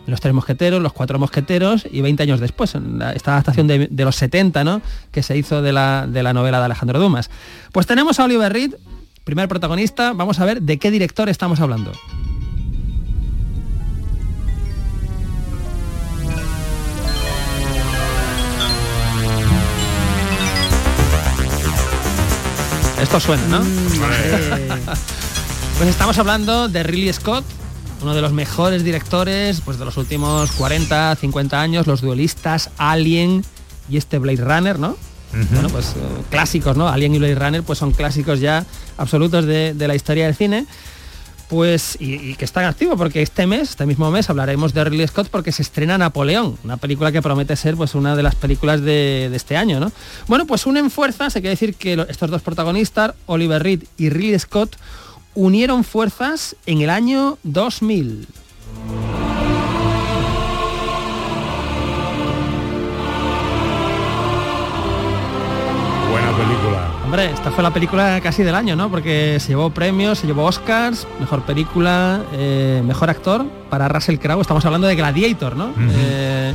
en 0.05 0.11
Los 0.11 0.19
Tres 0.21 0.33
Mosqueteros, 0.33 0.81
Los 0.81 0.93
Cuatro 0.93 1.17
Mosqueteros 1.17 1.87
y 1.89 2.01
20 2.01 2.21
años 2.23 2.39
después, 2.39 2.75
en 2.75 2.99
la- 2.99 3.13
esta 3.13 3.31
adaptación 3.31 3.65
de, 3.67 3.87
de 3.89 4.05
los 4.05 4.15
70, 4.17 4.63
¿no? 4.63 4.81
que 5.11 5.23
se 5.23 5.37
hizo 5.37 5.61
de 5.61 5.71
la, 5.73 6.05
de 6.07 6.21
la 6.21 6.33
novela 6.33 6.59
de 6.59 6.65
Alejandro 6.65 6.99
Dumas. 6.99 7.29
Pues 7.71 7.87
tenemos 7.87 8.19
a 8.19 8.25
Oliver 8.25 8.51
Reed, 8.53 8.75
primer 9.23 9.47
protagonista, 9.47 10.13
vamos 10.13 10.39
a 10.39 10.45
ver 10.45 10.61
de 10.61 10.77
qué 10.77 10.91
director 10.91 11.29
estamos 11.29 11.59
hablando. 11.59 11.91
Esto 23.05 23.19
suena, 23.19 23.45
¿no? 23.47 23.59
Pues 25.77 25.89
estamos 25.89 26.17
hablando 26.17 26.69
de 26.69 26.81
Ridley 26.81 27.13
Scott, 27.13 27.43
uno 28.01 28.15
de 28.15 28.21
los 28.21 28.33
mejores 28.33 28.83
directores 28.83 29.61
pues, 29.61 29.77
de 29.77 29.85
los 29.85 29.95
últimos 29.97 30.51
40, 30.53 31.15
50 31.15 31.61
años, 31.61 31.85
los 31.85 32.01
duelistas, 32.01 32.71
Alien 32.77 33.45
y 33.87 33.97
este 33.97 34.17
Blade 34.17 34.43
Runner, 34.43 34.79
¿no? 34.79 34.97
Bueno, 35.51 35.69
pues 35.69 35.89
eh, 35.89 36.23
clásicos, 36.31 36.77
¿no? 36.77 36.87
Alien 36.87 37.13
y 37.13 37.19
Blade 37.19 37.35
Runner 37.35 37.61
pues 37.61 37.77
son 37.77 37.91
clásicos 37.91 38.39
ya 38.39 38.65
absolutos 38.97 39.45
de, 39.45 39.75
de 39.75 39.87
la 39.87 39.93
historia 39.93 40.25
del 40.25 40.35
cine. 40.35 40.65
Pues, 41.49 41.97
y, 41.99 42.33
que 42.35 42.45
están 42.45 42.65
activos, 42.65 42.97
porque 42.97 43.21
este 43.21 43.45
mes, 43.45 43.69
este 43.69 43.85
mismo 43.85 44.09
mes, 44.09 44.29
hablaremos 44.29 44.73
de 44.73 44.83
Ridley 44.83 45.07
Scott 45.07 45.27
porque 45.29 45.51
se 45.51 45.61
estrena 45.61 45.97
Napoleón, 45.97 46.57
una 46.63 46.77
película 46.77 47.11
que 47.11 47.21
promete 47.21 47.55
ser 47.55 47.75
pues 47.75 47.93
una 47.93 48.15
de 48.15 48.23
las 48.23 48.33
películas 48.33 48.81
de, 48.81 49.27
de 49.29 49.35
este 49.35 49.55
año, 49.55 49.79
¿no? 49.79 49.91
Bueno, 50.27 50.47
pues 50.47 50.65
unen 50.65 50.89
fuerzas, 50.89 51.35
hay 51.35 51.43
que 51.43 51.49
decir 51.49 51.75
que 51.75 52.03
estos 52.09 52.31
dos 52.31 52.41
protagonistas, 52.41 53.13
Oliver 53.27 53.61
Reed 53.61 53.83
y 53.97 54.09
Ridley 54.09 54.39
Scott, 54.39 54.75
unieron 55.35 55.83
fuerzas 55.83 56.55
en 56.65 56.81
el 56.81 56.89
año 56.89 57.37
2000. 57.43 58.27
Hombre, 67.15 67.31
esta 67.31 67.49
fue 67.49 67.63
la 67.63 67.71
película 67.71 68.19
casi 68.19 68.43
del 68.43 68.55
año, 68.55 68.75
¿no? 68.75 68.91
Porque 68.91 69.37
se 69.39 69.47
llevó 69.47 69.69
premios, 69.69 70.19
se 70.19 70.27
llevó 70.27 70.43
Oscars, 70.43 71.07
mejor 71.17 71.43
película, 71.43 72.21
eh, 72.33 72.83
mejor 72.85 73.09
actor 73.09 73.45
para 73.69 73.87
Russell 73.87 74.17
Crowe. 74.17 74.41
Estamos 74.41 74.65
hablando 74.65 74.85
de 74.85 74.97
Gladiator, 74.97 75.55
¿no? 75.55 75.71
Eh, 75.79 76.53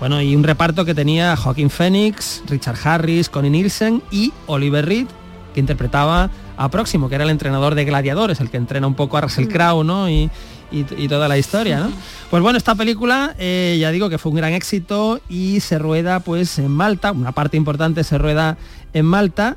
bueno, 0.00 0.22
y 0.22 0.34
un 0.34 0.42
reparto 0.42 0.86
que 0.86 0.94
tenía 0.94 1.36
Joaquín 1.36 1.68
Phoenix, 1.68 2.44
Richard 2.46 2.78
Harris, 2.82 3.28
Connie 3.28 3.50
Nielsen 3.50 4.02
y 4.10 4.32
Oliver 4.46 4.86
Reed, 4.86 5.06
que 5.52 5.60
interpretaba 5.60 6.30
a 6.56 6.70
Próximo, 6.70 7.10
que 7.10 7.16
era 7.16 7.24
el 7.24 7.30
entrenador 7.30 7.74
de 7.74 7.84
gladiadores, 7.84 8.40
el 8.40 8.48
que 8.48 8.56
entrena 8.56 8.86
un 8.86 8.94
poco 8.94 9.18
a 9.18 9.20
Russell 9.20 9.48
Crowe, 9.48 9.84
¿no? 9.84 10.08
Y, 10.08 10.30
y- 10.70 11.08
toda 11.08 11.28
la 11.28 11.38
historia, 11.38 11.78
¿no? 11.80 11.90
Pues 12.30 12.42
bueno, 12.42 12.56
esta 12.58 12.74
película, 12.74 13.34
eh, 13.38 13.76
ya 13.80 13.90
digo 13.90 14.08
que 14.08 14.18
fue 14.18 14.30
un 14.30 14.36
gran 14.36 14.52
éxito 14.52 15.20
y 15.28 15.60
se 15.60 15.78
rueda 15.78 16.20
pues 16.20 16.58
en 16.58 16.70
Malta, 16.70 17.12
una 17.12 17.32
parte 17.32 17.56
importante 17.56 18.02
se 18.04 18.18
rueda 18.18 18.56
en 18.92 19.06
Malta. 19.06 19.56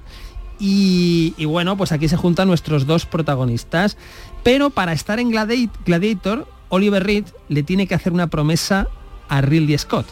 Y, 0.62 1.34
bueno, 1.46 1.78
pues 1.78 1.94
aquí 1.94 2.10
se 2.10 2.18
juntan 2.18 2.50
nuestros 2.50 2.86
dos 2.86 3.06
protagonistas. 3.06 3.96
Pero 4.44 4.70
para 4.72 4.92
estar 4.92 5.18
en 5.20 5.32
Gladi- 5.32 5.70
Gladiator, 5.86 6.48
Oliver 6.68 7.02
Reed 7.02 7.24
le 7.48 7.64
tiene 7.64 7.88
que 7.88 7.96
hacer 7.96 8.12
una 8.12 8.28
promesa 8.28 8.88
a 9.30 9.40
Ridley 9.40 9.78
Scott. 9.78 10.06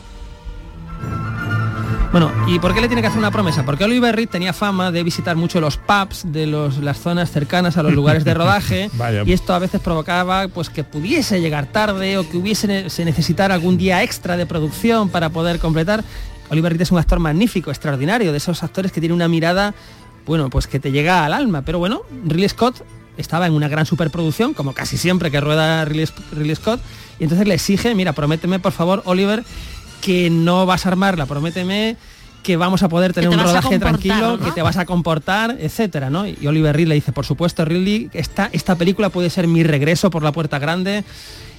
Bueno, 2.11 2.31
¿y 2.47 2.57
por 2.59 2.73
qué 2.73 2.79
le 2.81 2.87
tiene 2.87 3.01
que 3.01 3.07
hacer 3.09 3.19
una 3.19 3.31
promesa? 3.31 3.63
Porque 3.65 3.83
Oliver 3.83 4.15
Reed 4.15 4.29
tenía 4.29 4.53
fama 4.53 4.91
de 4.91 5.03
visitar 5.03 5.35
mucho 5.35 5.59
los 5.59 5.77
pubs 5.77 6.23
de 6.31 6.47
los- 6.47 6.77
las 6.77 6.97
zonas 6.99 7.29
cercanas 7.31 7.77
a 7.77 7.83
los 7.83 7.93
lugares 7.99 8.23
de 8.23 8.33
rodaje 8.33 8.89
y 9.27 9.33
esto 9.33 9.53
a 9.53 9.59
veces 9.59 9.81
provocaba 9.81 10.47
pues 10.47 10.69
que 10.69 10.83
pudiese 10.83 11.41
llegar 11.41 11.65
tarde 11.67 12.17
o 12.17 12.27
que 12.27 12.37
hubiese 12.37 12.89
se 12.89 13.03
algún 13.51 13.77
día 13.77 14.03
extra 14.03 14.37
de 14.37 14.45
producción 14.45 15.09
para 15.09 15.29
poder 15.29 15.59
completar. 15.59 16.03
Oliver 16.49 16.71
Reed 16.71 16.81
es 16.81 16.91
un 16.91 16.97
actor 16.97 17.19
magnífico, 17.19 17.71
extraordinario, 17.71 18.31
de 18.31 18.37
esos 18.37 18.63
actores 18.63 18.91
que 18.93 19.01
tiene 19.01 19.13
una 19.13 19.27
mirada, 19.27 19.75
bueno, 20.25 20.49
pues 20.49 20.65
que 20.65 20.79
te 20.79 20.91
llega 20.93 21.25
al 21.25 21.33
alma. 21.33 21.61
Pero 21.63 21.77
bueno, 21.77 22.01
Ridley 22.25 22.47
Scott 22.49 22.83
estaba 23.17 23.47
en 23.47 23.53
una 23.53 23.67
gran 23.67 23.85
superproducción, 23.85 24.53
como 24.53 24.73
casi 24.73 24.97
siempre 24.97 25.29
que 25.29 25.41
rueda 25.41 25.83
Ridley, 25.83 26.07
Ridley 26.31 26.55
Scott, 26.55 26.79
y 27.19 27.23
entonces 27.23 27.47
le 27.47 27.53
exige, 27.55 27.93
mira, 27.95 28.13
prométeme 28.13 28.59
por 28.59 28.71
favor, 28.71 29.01
Oliver, 29.05 29.43
que 30.01 30.29
no 30.29 30.65
vas 30.65 30.85
a 30.85 30.89
armarla, 30.89 31.25
prométeme 31.25 31.97
que 32.47 32.55
vamos 32.55 32.81
a 32.81 32.87
poder 32.87 33.11
tener 33.11 33.29
te 33.29 33.35
un 33.35 33.43
rodaje 33.43 33.77
tranquilo, 33.77 34.37
¿no? 34.37 34.39
que 34.39 34.51
te 34.51 34.61
vas 34.61 34.77
a 34.77 34.85
comportar, 34.85 35.57
etcétera, 35.59 36.09
¿no? 36.09 36.25
Y 36.25 36.47
Oliver 36.47 36.73
Reed 36.73 36.87
le 36.87 36.95
dice, 36.95 37.11
por 37.11 37.25
supuesto, 37.25 37.65
Ridley, 37.65 38.09
esta, 38.13 38.49
esta 38.53 38.75
película 38.75 39.09
puede 39.09 39.29
ser 39.29 39.47
mi 39.47 39.63
regreso 39.63 40.09
por 40.09 40.23
la 40.23 40.31
puerta 40.31 40.57
grande. 40.57 41.03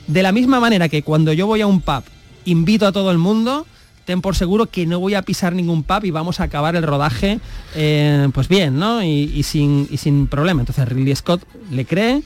De 0.06 0.22
la 0.22 0.32
misma 0.32 0.60
manera 0.60 0.88
que 0.88 1.02
cuando 1.02 1.34
yo 1.34 1.46
voy 1.46 1.60
a 1.60 1.66
un 1.66 1.82
pub, 1.82 2.04
invito 2.46 2.86
a 2.86 2.92
todo 2.92 3.10
el 3.10 3.18
mundo, 3.18 3.66
ten 4.06 4.22
por 4.22 4.34
seguro 4.34 4.64
que 4.64 4.86
no 4.86 4.98
voy 4.98 5.12
a 5.12 5.20
pisar 5.20 5.54
ningún 5.54 5.82
pub 5.82 6.06
y 6.06 6.10
vamos 6.10 6.40
a 6.40 6.44
acabar 6.44 6.74
el 6.74 6.82
rodaje 6.82 7.38
eh, 7.74 8.26
pues 8.32 8.48
bien, 8.48 8.78
¿no? 8.78 9.02
Y, 9.02 9.30
y 9.34 9.42
sin, 9.42 9.86
y 9.90 9.98
sin 9.98 10.26
problema. 10.26 10.62
Entonces 10.62 10.88
Ridley 10.88 11.14
Scott 11.14 11.42
le 11.70 11.84
cree, 11.84 12.22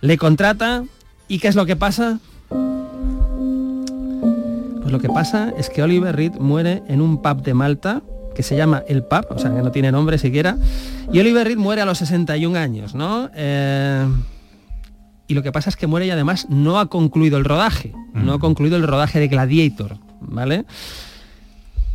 le 0.00 0.18
contrata 0.18 0.82
y 1.28 1.38
¿qué 1.38 1.46
es 1.46 1.54
lo 1.54 1.66
que 1.66 1.76
pasa? 1.76 2.18
Pues 4.86 4.92
lo 4.92 5.00
que 5.00 5.08
pasa 5.08 5.52
es 5.58 5.68
que 5.68 5.82
Oliver 5.82 6.14
Reed 6.14 6.34
muere 6.34 6.84
en 6.86 7.00
un 7.00 7.20
pub 7.20 7.42
de 7.42 7.54
Malta 7.54 8.02
que 8.36 8.44
se 8.44 8.54
llama 8.54 8.84
El 8.86 9.02
Pub, 9.02 9.26
o 9.30 9.36
sea 9.40 9.52
que 9.52 9.60
no 9.60 9.72
tiene 9.72 9.90
nombre 9.90 10.16
siquiera, 10.16 10.58
y 11.12 11.18
Oliver 11.18 11.44
Reed 11.44 11.56
muere 11.56 11.82
a 11.82 11.84
los 11.84 11.98
61 11.98 12.56
años, 12.56 12.94
¿no? 12.94 13.28
Eh, 13.34 14.06
y 15.26 15.34
lo 15.34 15.42
que 15.42 15.50
pasa 15.50 15.70
es 15.70 15.76
que 15.76 15.88
muere 15.88 16.06
y 16.06 16.10
además 16.10 16.46
no 16.50 16.78
ha 16.78 16.86
concluido 16.86 17.36
el 17.36 17.44
rodaje, 17.44 17.94
no 18.14 18.34
ha 18.34 18.38
concluido 18.38 18.76
el 18.76 18.86
rodaje 18.86 19.18
de 19.18 19.26
Gladiator, 19.26 19.96
¿vale? 20.20 20.66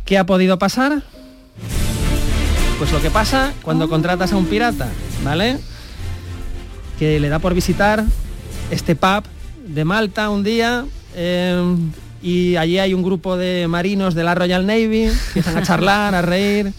¿Qué 0.04 0.18
ha 0.18 0.26
podido 0.26 0.58
pasar? 0.58 1.02
Pues 2.78 2.92
lo 2.92 3.00
que 3.00 3.08
pasa 3.08 3.54
cuando 3.62 3.88
contratas 3.88 4.34
a 4.34 4.36
un 4.36 4.44
pirata, 4.44 4.90
¿vale? 5.24 5.56
Que 6.98 7.18
le 7.20 7.30
da 7.30 7.38
por 7.38 7.54
visitar 7.54 8.04
este 8.70 8.94
pub 8.96 9.24
de 9.66 9.82
Malta 9.86 10.28
un 10.28 10.44
día 10.44 10.84
eh, 11.14 11.74
y 12.22 12.56
allí 12.56 12.78
hay 12.78 12.94
un 12.94 13.02
grupo 13.02 13.36
de 13.36 13.66
marinos 13.68 14.14
de 14.14 14.24
la 14.24 14.34
Royal 14.34 14.66
Navy, 14.66 15.04
empiezan 15.28 15.56
a 15.58 15.62
charlar, 15.62 16.14
a 16.14 16.22
reír. 16.22 16.72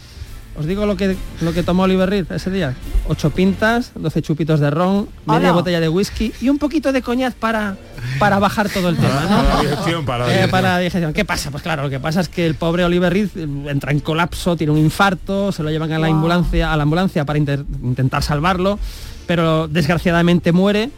Os 0.56 0.68
digo 0.68 0.86
lo 0.86 0.96
que, 0.96 1.16
lo 1.42 1.52
que 1.52 1.64
tomó 1.64 1.84
Oliver 1.84 2.08
Reed 2.08 2.32
ese 2.32 2.52
día. 2.52 2.76
Ocho 3.08 3.32
pintas, 3.32 3.92
12 3.96 4.22
chupitos 4.22 4.60
de 4.60 4.70
ron, 4.70 5.10
media 5.26 5.52
botella 5.52 5.80
de 5.80 5.90
whisky 5.90 6.32
y 6.42 6.50
un 6.50 6.60
poquito 6.60 6.92
de 6.92 7.02
coñaz 7.02 7.34
para, 7.34 7.76
para 8.20 8.38
bajar 8.38 8.70
todo 8.70 8.90
el 8.90 8.96
tema. 8.96 9.26
¿no? 9.28 9.44
Para 9.44 9.56
la 9.56 9.62
digestión, 9.62 10.06
para 10.06 10.18
la 10.20 10.26
Eh, 10.26 10.28
digestión. 10.28 10.52
para 10.52 10.70
la 10.74 10.78
digestión. 10.80 11.14
¿Qué 11.14 11.26
pasa? 11.26 11.50
Pues 11.50 11.64
claro, 11.64 11.82
lo 11.82 11.90
que 11.90 12.00
pasa 12.00 12.22
es 12.22 12.30
que 12.30 12.46
el 12.46 12.54
pobre 12.54 12.86
Oliver 12.86 13.12
Reed 13.12 13.30
eh, 13.36 13.48
entra 13.72 13.92
en 13.92 14.00
colapso, 14.00 14.56
tiene 14.56 14.72
un 14.72 14.78
infarto, 14.78 15.52
se 15.52 15.64
lo 15.64 15.72
llevan 15.72 15.92
a 15.92 15.98
la 15.98 16.06
Wow. 16.08 16.16
ambulancia, 16.18 16.72
a 16.72 16.78
la 16.78 16.84
ambulancia 16.84 17.26
para 17.26 17.40
inter- 17.40 17.66
intentar 17.82 18.22
salvarlo, 18.22 18.78
pero 19.26 19.68
desgraciadamente 19.68 20.52
muere, 20.52 20.92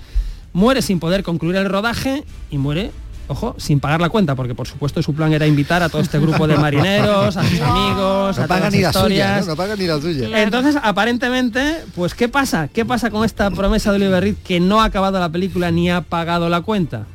muere 0.52 0.82
sin 0.82 1.00
poder 1.00 1.24
concluir 1.24 1.56
el 1.56 1.70
rodaje 1.70 2.26
y 2.52 2.58
muere, 2.58 2.92
ojo, 3.28 3.56
sin 3.58 3.80
pagar 3.80 4.02
la 4.02 4.10
cuenta, 4.10 4.36
porque 4.36 4.56
por 4.56 4.68
supuesto 4.68 5.02
su 5.02 5.14
plan 5.14 5.34
era 5.34 5.48
invitar 5.48 5.84
a 5.84 5.90
todo 5.90 6.02
este 6.02 6.20
grupo 6.20 6.48
de 6.48 6.58
marineros, 6.58 7.38
a 7.38 7.44
sus 7.44 7.62
amigos, 7.62 8.38
No 8.38 8.44
a 8.44 8.48
todas 8.48 8.62
las 8.62 8.74
ni 8.74 8.82
la 8.82 8.94
suya, 8.94 9.06
historias. 9.06 9.46
¿no? 9.46 9.52
No 9.52 9.56
pagan 9.56 9.80
ni 9.80 9.88
la 9.88 10.02
suya. 10.02 10.44
Entonces, 10.44 10.76
aparentemente, 10.82 11.84
pues 11.96 12.14
¿qué 12.14 12.30
pasa? 12.30 12.68
¿Qué 12.68 12.86
pasa 12.86 13.10
con 13.10 13.26
esta 13.26 13.50
promesa 13.52 13.92
de 13.92 13.98
Oliver 13.98 14.24
Reed 14.24 14.36
que 14.44 14.60
no 14.60 14.82
ha 14.82 14.86
acabado 14.86 15.20
la 15.20 15.30
película 15.30 15.72
ni 15.72 15.90
ha 15.90 16.02
pagado 16.02 16.50
la 16.50 16.62
cuenta? 16.62 17.06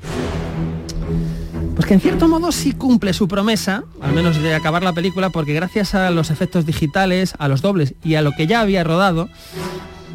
Pues 1.74 1.86
que 1.86 1.94
en 1.94 2.00
cierto 2.00 2.28
modo 2.28 2.52
sí 2.52 2.72
cumple 2.72 3.14
su 3.14 3.26
promesa, 3.26 3.84
al 4.02 4.12
menos 4.12 4.40
de 4.42 4.54
acabar 4.54 4.82
la 4.82 4.92
película, 4.92 5.30
porque 5.30 5.54
gracias 5.54 5.94
a 5.94 6.10
los 6.10 6.30
efectos 6.30 6.66
digitales, 6.66 7.32
a 7.38 7.48
los 7.48 7.62
dobles 7.62 7.94
y 8.04 8.16
a 8.16 8.22
lo 8.22 8.32
que 8.32 8.46
ya 8.46 8.60
había 8.60 8.84
rodado, 8.84 9.30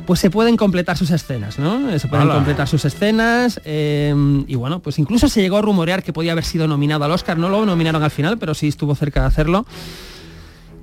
pues 0.06 0.20
se 0.20 0.30
pueden 0.30 0.58
completar 0.58 0.98
sus 0.98 1.12
escenas, 1.12 1.60
¿no? 1.60 1.90
Eh, 1.90 2.00
Se 2.00 2.08
pueden 2.08 2.28
completar 2.28 2.68
sus 2.68 2.86
escenas 2.86 3.60
eh, 3.66 4.14
y 4.48 4.56
bueno, 4.56 4.80
pues 4.80 5.00
incluso 5.00 5.28
se 5.28 5.42
llegó 5.42 5.58
a 5.58 5.62
rumorear 5.62 6.04
que 6.04 6.14
podía 6.14 6.32
haber 6.32 6.46
sido 6.46 6.68
nominado 6.68 7.04
al 7.04 7.12
Oscar, 7.12 7.38
no 7.38 7.50
lo 7.50 7.66
nominaron 7.66 8.04
al 8.04 8.12
final, 8.12 8.38
pero 8.38 8.54
sí 8.54 8.68
estuvo 8.68 8.96
cerca 8.96 9.22
de 9.22 9.28
hacerlo. 9.28 9.66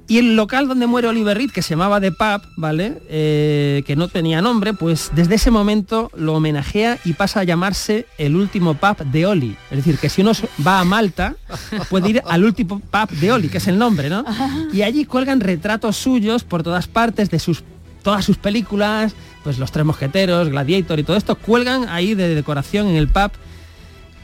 Y 0.09 0.19
el 0.19 0.37
local 0.37 0.69
donde 0.69 0.87
muere 0.87 1.09
Oliver 1.09 1.37
Reed, 1.37 1.53
que 1.53 1.63
se 1.63 1.71
llamaba 1.71 2.01
The 2.01 2.11
Pub, 2.13 2.43
¿vale? 2.57 3.01
Eh, 3.09 3.83
que 3.87 3.97
no 3.97 4.09
tenía 4.09 4.43
nombre, 4.43 4.75
pues 4.75 5.11
desde 5.15 5.37
ese 5.37 5.51
momento 5.51 6.11
lo 6.17 6.35
homenajea 6.35 6.99
y 7.05 7.13
pasa 7.13 7.41
a 7.41 7.45
llamarse 7.45 8.07
el 8.19 8.37
último 8.37 8.75
pub 8.75 8.99
de 9.07 9.27
Oli. 9.27 9.57
Es 9.71 9.79
decir, 9.79 9.99
que 9.99 10.09
si 10.09 10.21
uno 10.21 10.33
va 10.67 10.81
a 10.81 10.85
Malta, 10.85 11.37
puede 11.89 12.11
ir 12.11 12.23
al 12.27 12.45
último 12.45 12.81
pub 12.81 13.11
de 13.11 13.33
Oli, 13.33 13.49
que 13.49 13.59
es 13.59 13.69
el 13.69 13.79
nombre, 13.79 14.11
¿no? 14.11 14.25
Y 14.73 14.83
allí 14.83 15.05
cuelgan 15.05 15.41
retratos 15.41 15.97
suyos 15.97 16.45
por 16.45 16.63
todas 16.63 16.89
partes 16.89 17.31
de 17.31 17.39
sus 17.39 17.63
todas 18.03 18.25
sus 18.25 18.37
películas, 18.37 19.15
pues 19.45 19.59
Los 19.59 19.73
Tres 19.73 19.85
Mosqueteros, 19.85 20.49
Gladiator 20.49 20.99
y 20.99 21.05
todo 21.05 21.17
esto, 21.17 21.37
cuelgan 21.37 21.89
ahí 21.89 22.15
de 22.15 22.35
decoración 22.35 22.89
en 22.89 22.97
el 22.97 23.09
pub 23.09 23.33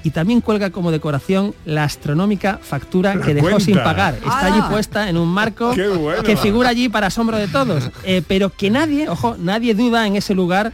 y 0.05 0.11
también 0.11 0.41
cuelga 0.41 0.71
como 0.71 0.91
decoración 0.91 1.55
la 1.65 1.85
astronómica 1.85 2.59
factura 2.63 3.15
La 3.15 3.25
que 3.25 3.35
dejó 3.35 3.49
cuenta. 3.51 3.65
sin 3.65 3.75
pagar. 3.77 4.15
Está 4.15 4.47
allí 4.47 4.61
puesta 4.71 5.09
en 5.09 5.17
un 5.17 5.29
marco 5.29 5.75
bueno. 5.99 6.23
que 6.23 6.37
figura 6.37 6.69
allí 6.69 6.89
para 6.89 7.09
asombro 7.09 7.37
de 7.37 7.49
todos. 7.49 7.91
Eh, 8.05 8.23
pero 8.27 8.51
que 8.51 8.71
nadie, 8.71 9.09
ojo, 9.09 9.37
nadie 9.39 9.75
duda 9.75 10.07
en 10.07 10.17
ese 10.17 10.35
lugar 10.35 10.73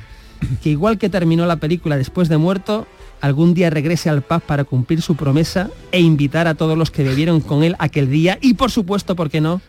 que 0.63 0.71
igual 0.71 0.99
que 0.99 1.09
terminó 1.09 1.47
la 1.47 1.57
película 1.57 1.97
después 1.97 2.29
de 2.29 2.37
muerto, 2.37 2.87
algún 3.23 3.55
día 3.55 3.71
regrese 3.71 4.11
al 4.11 4.21
pub 4.23 4.43
para 4.43 4.65
cumplir 4.65 5.01
su 5.01 5.17
promesa 5.17 5.71
e 5.91 6.01
invitar 6.01 6.47
a 6.47 6.55
todos 6.55 6.77
los 6.77 6.91
que 6.91 7.03
bebieron 7.03 7.41
con 7.41 7.63
él 7.65 7.77
aquel 7.79 8.11
día 8.11 8.39
y 8.43 8.55
por 8.55 8.71
supuesto, 8.71 9.17
¿por 9.17 9.31
qué 9.31 9.41
no? 9.41 9.63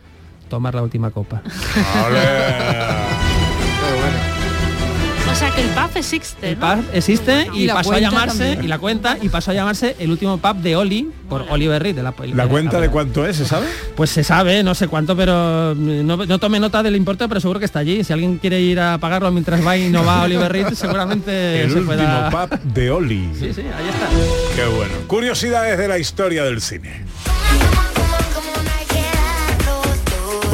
Tomar 0.50 0.74
la 0.74 0.82
última 0.82 1.10
copa. 1.10 1.42
O 5.36 5.38
sea 5.38 5.50
que 5.50 5.60
el 5.60 5.68
pub 5.68 5.90
existe, 5.96 6.52
El 6.52 6.58
¿no? 6.58 6.76
pub 6.76 6.84
existe 6.94 7.46
y, 7.52 7.64
Y 7.64 7.68
pasó 7.68 7.92
a 7.92 7.98
llamarse 7.98 8.38
también. 8.38 8.64
y 8.64 8.68
la 8.68 8.78
cuenta 8.78 9.18
y 9.20 9.28
pasó 9.28 9.50
a 9.50 9.54
llamarse 9.54 9.94
el 9.98 10.10
último 10.10 10.38
pub 10.38 10.56
de 10.62 10.76
Oli 10.76 11.10
por 11.28 11.44
Oliver 11.50 11.82
Reed 11.82 11.94
de 11.94 12.02
la 12.02 12.12
película. 12.12 12.44
¿La 12.44 12.48
cuenta 12.48 12.80
de 12.80 12.88
cuánto 12.88 13.26
es, 13.26 13.36
se 13.36 13.44
sabe? 13.44 13.66
Pues 13.96 14.08
se 14.08 14.24
sabe, 14.24 14.62
no 14.62 14.74
sé 14.74 14.88
cuánto, 14.88 15.14
pero 15.14 15.74
mm, 15.76 16.06
no, 16.06 16.16
no 16.24 16.38
tome 16.38 16.58
nota 16.58 16.82
del 16.82 16.96
importe, 16.96 17.28
pero 17.28 17.38
seguro 17.38 17.58
que 17.58 17.66
está 17.66 17.80
allí. 17.80 18.02
Si 18.02 18.14
alguien 18.14 18.38
quiere 18.38 18.62
ir 18.62 18.80
a 18.80 18.96
pagarlo 18.96 19.30
mientras 19.30 19.64
va 19.64 19.76
y 19.76 19.90
no 19.90 20.06
va 20.06 20.22
a 20.22 20.24
Oliver 20.24 20.50
Reed, 20.50 20.68
seguramente 20.72 21.60
El 21.64 21.70
se 21.70 21.78
último 21.80 21.96
pueda... 21.96 22.30
pub 22.48 22.58
de 22.72 22.90
Oli. 22.90 23.28
Sí, 23.38 23.52
sí, 23.52 23.60
ahí 23.60 23.88
está. 23.90 24.08
Qué 24.56 24.66
bueno. 24.74 24.94
Curiosidades 25.06 25.76
de 25.76 25.86
la 25.86 25.98
historia 25.98 26.44
del 26.44 26.62
cine. 26.62 27.04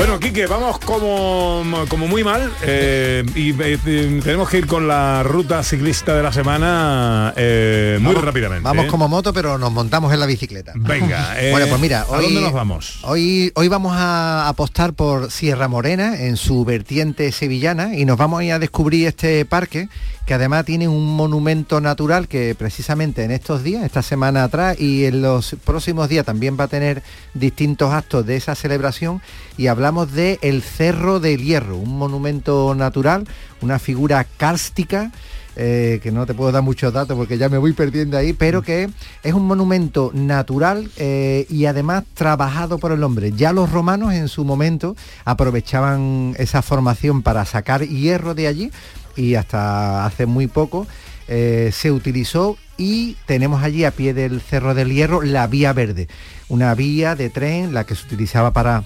Bueno, 0.03 0.19
Quique, 0.19 0.49
vamos 0.49 0.81
como, 0.81 1.63
como 1.89 2.09
muy 2.09 2.25
mal 2.25 2.53
eh, 2.63 3.25
y 3.37 3.51
eh, 3.63 3.79
tenemos 4.21 4.49
que 4.49 4.59
ir 4.59 4.67
con 4.67 4.89
la 4.89 5.23
ruta 5.23 5.63
ciclista 5.63 6.17
de 6.17 6.25
la 6.25 6.33
semana 6.33 7.33
eh, 7.37 7.99
muy 8.01 8.13
Vamos- 8.13 8.25
rápidamente. 8.25 8.65
Vamos 8.65 8.87
¿eh? 8.87 8.89
como 8.89 9.07
moto, 9.07 9.33
pero 9.33 9.59
nos 9.59 9.71
montamos 9.71 10.13
en 10.13 10.19
la 10.19 10.27
bicicleta. 10.27 10.73
Venga, 10.75 11.37
bueno, 11.53 11.69
pues 11.69 11.81
mira, 11.81 12.01
¿a 12.01 12.07
hoy, 12.11 12.25
dónde 12.25 12.41
nos 12.41 12.53
vamos? 12.53 12.99
Hoy, 13.05 13.53
hoy 13.55 13.69
vamos 13.69 13.93
a 13.95 14.49
apostar 14.49 14.93
por 14.93 15.31
Sierra 15.31 15.69
Morena 15.69 16.19
en 16.21 16.37
su 16.37 16.65
vertiente 16.65 17.31
sevillana 17.31 17.95
y 17.95 18.05
nos 18.05 18.17
vamos 18.19 18.41
a 18.41 18.45
ir 18.45 18.53
a 18.55 18.59
descubrir 18.59 19.07
este 19.07 19.45
parque 19.45 19.89
que 20.27 20.35
además 20.35 20.65
tiene 20.65 20.87
un 20.89 21.17
monumento 21.17 21.81
natural 21.81 22.29
que 22.29 22.55
precisamente 22.57 23.25
en 23.25 23.33
estos 23.33 23.65
días, 23.65 23.85
esta 23.85 24.03
semana 24.03 24.45
atrás 24.45 24.79
y 24.81 25.05
en 25.05 25.21
los 25.21 25.57
próximos 25.65 26.09
días 26.09 26.25
también 26.25 26.57
va 26.59 26.65
a 26.65 26.69
tener 26.69 27.03
distintos 27.35 27.93
actos 27.93 28.25
de 28.25 28.37
esa 28.37 28.55
celebración 28.55 29.21
y 29.59 29.67
hablamos 29.67 29.92
de 29.93 30.39
el 30.41 30.63
Cerro 30.63 31.21
del 31.21 31.43
Hierro, 31.43 31.77
un 31.77 31.99
monumento 31.99 32.75
natural, 32.75 33.29
una 33.61 33.79
figura 33.79 34.25
cárstica 34.25 35.13
eh, 35.55 36.01
que 36.03 36.11
no 36.11 36.25
te 36.25 36.33
puedo 36.33 36.51
dar 36.51 36.63
muchos 36.63 36.95
datos 36.95 37.15
porque 37.15 37.37
ya 37.37 37.51
me 37.51 37.59
voy 37.59 37.75
perdiendo 37.75 38.17
ahí, 38.17 38.33
pero 38.33 38.63
que 38.63 38.89
es 39.23 39.35
un 39.35 39.47
monumento 39.47 40.11
natural 40.15 40.91
eh, 40.97 41.47
y 41.51 41.67
además 41.67 42.05
trabajado 42.15 42.79
por 42.79 42.91
el 42.93 43.03
hombre. 43.03 43.33
Ya 43.33 43.53
los 43.53 43.71
romanos 43.71 44.15
en 44.15 44.29
su 44.29 44.47
momento 44.47 44.97
aprovechaban 45.27 46.35
esa 46.39 46.63
formación 46.63 47.21
para 47.23 47.45
sacar 47.45 47.87
hierro 47.87 48.35
de 48.35 48.47
allí 48.47 48.71
y 49.15 49.35
hasta 49.35 50.07
hace 50.07 50.25
muy 50.25 50.47
poco 50.47 50.87
eh, 51.29 51.71
se 51.75 51.93
utilizó 51.93 52.57
y 52.79 53.19
tenemos 53.27 53.63
allí 53.63 53.85
a 53.85 53.91
pie 53.91 54.15
del 54.15 54.41
Cerro 54.41 54.75
del 54.75 54.91
Hierro 54.91 55.21
la 55.21 55.47
Vía 55.49 55.75
Verde, 55.75 56.09
una 56.49 56.75
vía 56.75 57.15
de 57.15 57.29
tren, 57.29 57.75
la 57.75 57.85
que 57.85 57.95
se 57.95 58.07
utilizaba 58.07 58.55
para 58.55 58.85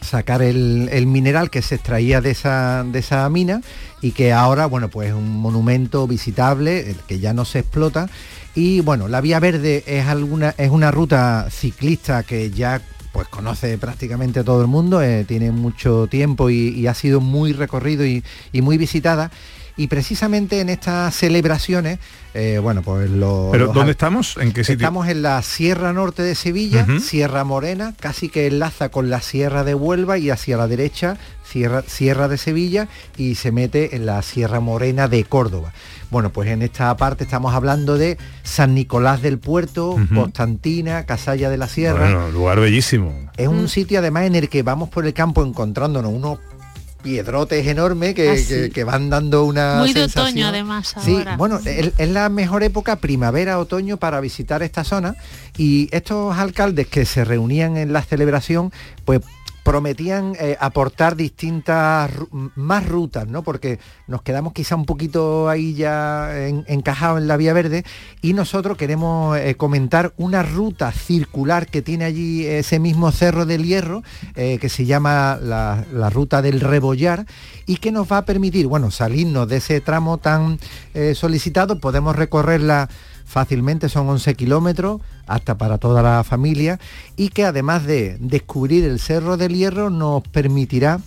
sacar 0.00 0.42
el, 0.42 1.06
mineral 1.06 1.50
que 1.50 1.62
se 1.62 1.76
extraía 1.76 2.20
de 2.20 2.30
esa, 2.30 2.84
de 2.84 2.98
esa 2.98 3.28
mina 3.28 3.62
y 4.00 4.12
que 4.12 4.32
ahora, 4.32 4.66
bueno, 4.66 4.88
pues 4.88 5.08
es 5.08 5.14
un 5.14 5.36
monumento 5.38 6.06
visitable, 6.06 6.90
el 6.90 6.96
que 6.96 7.18
ya 7.18 7.32
no 7.32 7.44
se 7.44 7.60
explota. 7.60 8.08
Y 8.54 8.80
bueno, 8.80 9.08
la 9.08 9.20
Vía 9.20 9.40
Verde 9.40 9.84
es, 9.86 10.06
alguna, 10.06 10.54
es 10.58 10.70
una 10.70 10.90
ruta 10.90 11.48
ciclista 11.50 12.22
que 12.22 12.50
ya 12.50 12.82
pues 13.12 13.28
conoce 13.28 13.76
prácticamente 13.76 14.44
todo 14.44 14.62
el 14.62 14.68
mundo, 14.68 15.02
eh, 15.02 15.24
tiene 15.26 15.50
mucho 15.50 16.06
tiempo 16.06 16.48
y, 16.48 16.86
ha 16.86 16.94
sido 16.94 17.20
muy 17.20 17.52
recorrido 17.52 18.04
y 18.06 18.22
muy 18.52 18.78
visitada. 18.78 19.30
Y 19.80 19.86
precisamente 19.86 20.60
en 20.60 20.68
estas 20.68 21.14
celebraciones, 21.14 22.00
eh, 22.34 22.60
bueno, 22.62 22.82
pues 22.82 23.08
lo... 23.08 23.48
¿Pero 23.50 23.64
los 23.64 23.74
dónde 23.74 23.92
estamos? 23.92 24.36
¿En 24.36 24.52
qué 24.52 24.62
sitio? 24.62 24.74
Estamos 24.74 25.08
en 25.08 25.22
la 25.22 25.40
Sierra 25.40 25.94
Norte 25.94 26.22
de 26.22 26.34
Sevilla. 26.34 26.86
Sierra 27.00 27.44
Morena, 27.44 27.94
casi 27.98 28.28
que 28.28 28.46
enlaza 28.46 28.90
con 28.90 29.08
la 29.08 29.22
Sierra 29.22 29.64
de 29.64 29.74
Huelva 29.74 30.18
y 30.18 30.28
hacia 30.28 30.58
la 30.58 30.68
derecha 30.68 31.16
Sierra, 31.44 31.82
Sierra 31.86 32.28
de 32.28 32.36
Sevilla 32.36 32.88
y 33.16 33.36
se 33.36 33.52
mete 33.52 33.96
en 33.96 34.04
la 34.04 34.20
Sierra 34.20 34.60
Morena 34.60 35.08
de 35.08 35.24
Córdoba. 35.24 35.72
Bueno, 36.10 36.28
pues 36.30 36.50
en 36.50 36.60
esta 36.60 36.94
parte 36.98 37.24
estamos 37.24 37.54
hablando 37.54 37.96
de 37.96 38.18
San 38.42 38.74
Nicolás 38.74 39.22
del 39.22 39.38
Puerto. 39.38 39.96
Constantina, 40.14 41.06
Casalla 41.06 41.48
de 41.48 41.56
la 41.56 41.68
Sierra. 41.68 42.00
Bueno, 42.00 42.30
lugar 42.30 42.60
bellísimo. 42.60 43.30
Es 43.38 43.48
un 43.48 43.66
sitio 43.70 44.00
además 44.00 44.24
en 44.24 44.34
el 44.34 44.50
que 44.50 44.62
vamos 44.62 44.90
por 44.90 45.06
el 45.06 45.14
campo 45.14 45.42
encontrándonos 45.42 46.12
unos 46.12 46.38
piedrotes 47.02 47.66
enormes 47.66 48.14
que, 48.14 48.30
Ah, 48.30 48.36
sí. 48.36 48.46
que- 48.46 48.70
que 48.70 48.84
van 48.84 49.10
dando 49.10 49.44
una 49.44 49.76
Muy 49.78 49.92
de 49.92 50.00
sensación. 50.02 50.26
otoño 50.26 50.46
además 50.48 50.94
Sí, 51.04 51.16
ahora. 51.16 51.36
bueno, 51.36 51.58
es, 51.64 51.92
es 51.98 52.08
la 52.10 52.28
mejor 52.28 52.62
época 52.62 52.96
primavera, 52.96 53.58
otoño 53.58 53.96
para 53.96 54.20
visitar 54.20 54.62
esta 54.62 54.84
zona 54.84 55.16
y 55.56 55.88
estos 55.92 56.36
alcaldes 56.36 56.86
que 56.86 57.04
se 57.04 57.24
reunían 57.24 57.76
en 57.76 57.92
la 57.92 58.02
celebración, 58.02 58.72
pues 59.04 59.20
prometían 59.62 60.34
eh, 60.40 60.56
aportar 60.60 61.16
distintas 61.16 62.10
más 62.56 62.88
rutas, 62.88 63.26
¿no? 63.28 63.42
Porque 63.42 63.78
nos 64.06 64.22
quedamos 64.22 64.52
quizá 64.52 64.74
un 64.76 64.86
poquito 64.86 65.48
ahí 65.48 65.74
ya 65.74 66.46
en- 66.46 66.64
encajados 66.68 67.20
en 67.20 67.28
la 67.28 67.36
vía 67.36 67.52
verde 67.52 67.84
y 68.22 68.32
nosotros 68.32 68.76
queremos 68.76 69.36
eh, 69.38 69.54
comentar 69.56 70.12
una 70.16 70.42
ruta 70.42 70.92
circular 70.92 71.66
que 71.66 71.82
tiene 71.82 72.04
allí 72.04 72.46
ese 72.46 72.78
mismo 72.78 73.12
cerro 73.12 73.46
del 73.46 73.64
hierro 73.64 74.02
eh, 74.34 74.58
que 74.60 74.68
se 74.68 74.86
llama 74.86 75.38
la, 75.40 75.84
la 75.92 76.10
ruta 76.10 76.42
del 76.42 76.60
rebollar 76.60 77.26
y 77.66 77.76
que 77.76 77.92
nos 77.92 78.10
va 78.10 78.18
a 78.18 78.24
permitir, 78.24 78.66
bueno, 78.66 78.90
salirnos 78.90 79.46
de 79.48 79.58
ese 79.58 79.80
tramo 79.80 80.18
tan 80.18 80.58
solicitado, 81.14 81.78
podemos 81.80 82.16
recorrerla 82.16 82.88
fácilmente, 83.30 83.88
son 83.88 84.08
11 84.08 84.34
kilómetros, 84.34 85.00
hasta 85.26 85.56
para 85.56 85.78
toda 85.78 86.02
la 86.02 86.24
familia, 86.24 86.80
y 87.16 87.28
que 87.28 87.44
además 87.44 87.86
de 87.86 88.18
descubrir 88.18 88.84
el 88.84 88.98
Cerro 88.98 89.36
del 89.36 89.54
Hierro 89.54 89.88
nos 89.88 90.22
permitirá 90.24 90.98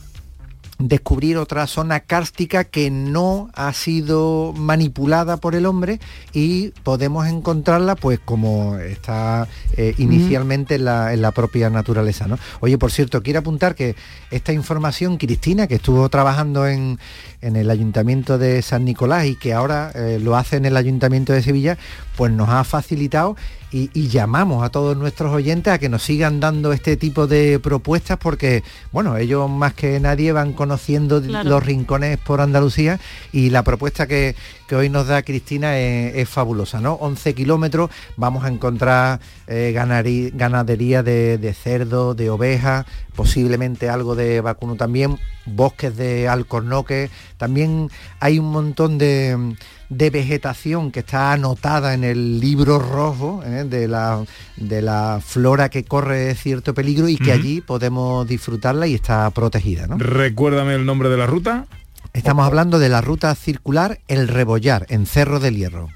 descubrir 0.80 1.38
otra 1.38 1.68
zona 1.68 2.02
cárstica 2.02 2.64
que 2.64 2.90
no 2.90 3.50
ha 3.54 3.72
sido 3.74 4.54
manipulada 4.54 5.38
por 5.38 5.56
el 5.56 5.66
hombre 5.66 6.00
y 6.34 6.70
podemos 6.84 7.28
encontrarla 7.28 7.96
pues 7.96 8.20
como 8.20 8.78
está 8.78 9.48
eh, 9.78 9.94
inicialmente 9.98 10.76
en, 10.76 10.86
la, 10.86 11.14
en 11.14 11.22
la 11.22 11.32
propia 11.32 11.70
naturaleza. 11.70 12.28
¿no? 12.28 12.38
Oye, 12.60 12.78
por 12.78 12.92
cierto, 12.92 13.22
quiero 13.22 13.40
apuntar 13.40 13.76
que 13.76 13.96
esta 14.32 14.52
información, 14.52 15.18
Cristina, 15.18 15.68
que 15.68 15.76
estuvo 15.76 16.08
trabajando 16.10 16.68
en, 16.68 17.00
en 17.44 17.56
el 17.56 17.70
Ayuntamiento 17.70 18.38
de 18.38 18.62
San 18.62 18.86
Nicolás 18.86 19.26
y 19.26 19.36
que 19.36 19.54
ahora 19.54 19.92
eh, 19.94 20.20
lo 20.22 20.36
hace 20.36 20.58
en 20.58 20.66
el 20.66 20.78
Ayuntamiento 20.78 21.34
de 21.34 21.42
Sevilla, 21.44 21.78
pues 22.16 22.32
nos 22.32 22.50
ha 22.50 22.64
facilitado 22.64 23.36
y, 23.72 23.90
y 23.94 24.08
llamamos 24.10 24.64
a 24.64 24.70
todos 24.70 24.96
nuestros 24.96 25.34
oyentes 25.34 25.74
a 25.74 25.80
que 25.80 25.90
nos 25.90 26.04
sigan 26.04 26.40
dando 26.40 26.74
este 26.74 26.96
tipo 26.96 27.26
de 27.26 27.60
propuestas 27.60 28.20
porque, 28.20 28.64
bueno, 28.92 29.18
ellos 29.18 29.50
más 29.50 29.74
que 29.74 30.00
nadie 30.00 30.32
van 30.32 30.54
conociendo 30.54 31.22
Claro. 31.24 31.50
los 31.50 31.66
rincones 31.66 32.20
por 32.20 32.40
Andalucía 32.40 33.00
y 33.32 33.50
la 33.50 33.64
propuesta 33.64 34.06
que, 34.06 34.36
que 34.68 34.76
hoy 34.76 34.90
nos 34.90 35.08
da 35.08 35.24
Cristina 35.24 35.80
es, 35.80 36.16
es 36.16 36.30
fabulosa, 36.30 36.82
¿no? 36.82 36.94
11 36.94 37.34
kilómetros, 37.34 37.90
vamos 38.16 38.44
a 38.46 38.50
encontrar 38.50 39.20
eh, 39.48 39.74
ganari- 39.76 40.32
ganadería 40.36 41.02
de, 41.02 41.40
de 41.40 41.54
cerdo, 41.56 42.14
de 42.14 42.30
ovejas, 42.30 42.86
posiblemente 43.16 43.90
algo 43.90 44.16
de 44.16 44.40
vacuno 44.42 44.76
también, 44.76 45.18
bosques 45.48 45.96
de 45.98 46.28
alcornoques, 46.28 47.10
también 47.38 47.90
hay 48.20 48.40
un 48.40 48.52
montón 48.52 48.98
de, 48.98 49.56
de 49.90 50.10
vegetación 50.10 50.92
que 50.92 51.02
está 51.02 51.34
anotada 51.34 51.94
en 51.94 52.04
el 52.04 52.40
libro 52.40 52.80
rojo 52.80 53.44
¿eh? 53.46 53.66
de, 53.66 53.88
la, 53.88 54.24
de 54.58 54.82
la 54.82 55.22
flora 55.26 55.70
que 55.70 55.84
corre 55.84 56.36
cierto 56.36 56.74
peligro 56.74 57.08
y 57.10 57.18
que 57.18 57.32
allí 57.32 57.62
podemos 57.62 58.28
disfrutarla 58.28 58.88
y 58.88 58.96
está 58.96 59.30
protegida. 59.32 59.88
¿no? 59.88 59.98
Recuérdame 59.98 60.76
el 60.76 60.86
nombre 60.86 61.10
de 61.10 61.18
la 61.18 61.28
ruta. 61.28 61.66
Estamos 62.14 62.46
hablando 62.46 62.80
de 62.80 62.90
la 62.90 63.02
ruta 63.02 63.34
circular 63.34 64.00
El 64.08 64.28
Rebollar, 64.28 64.86
en 64.90 65.06
Cerro 65.06 65.40
del 65.40 65.58
Hierro. 65.58 65.90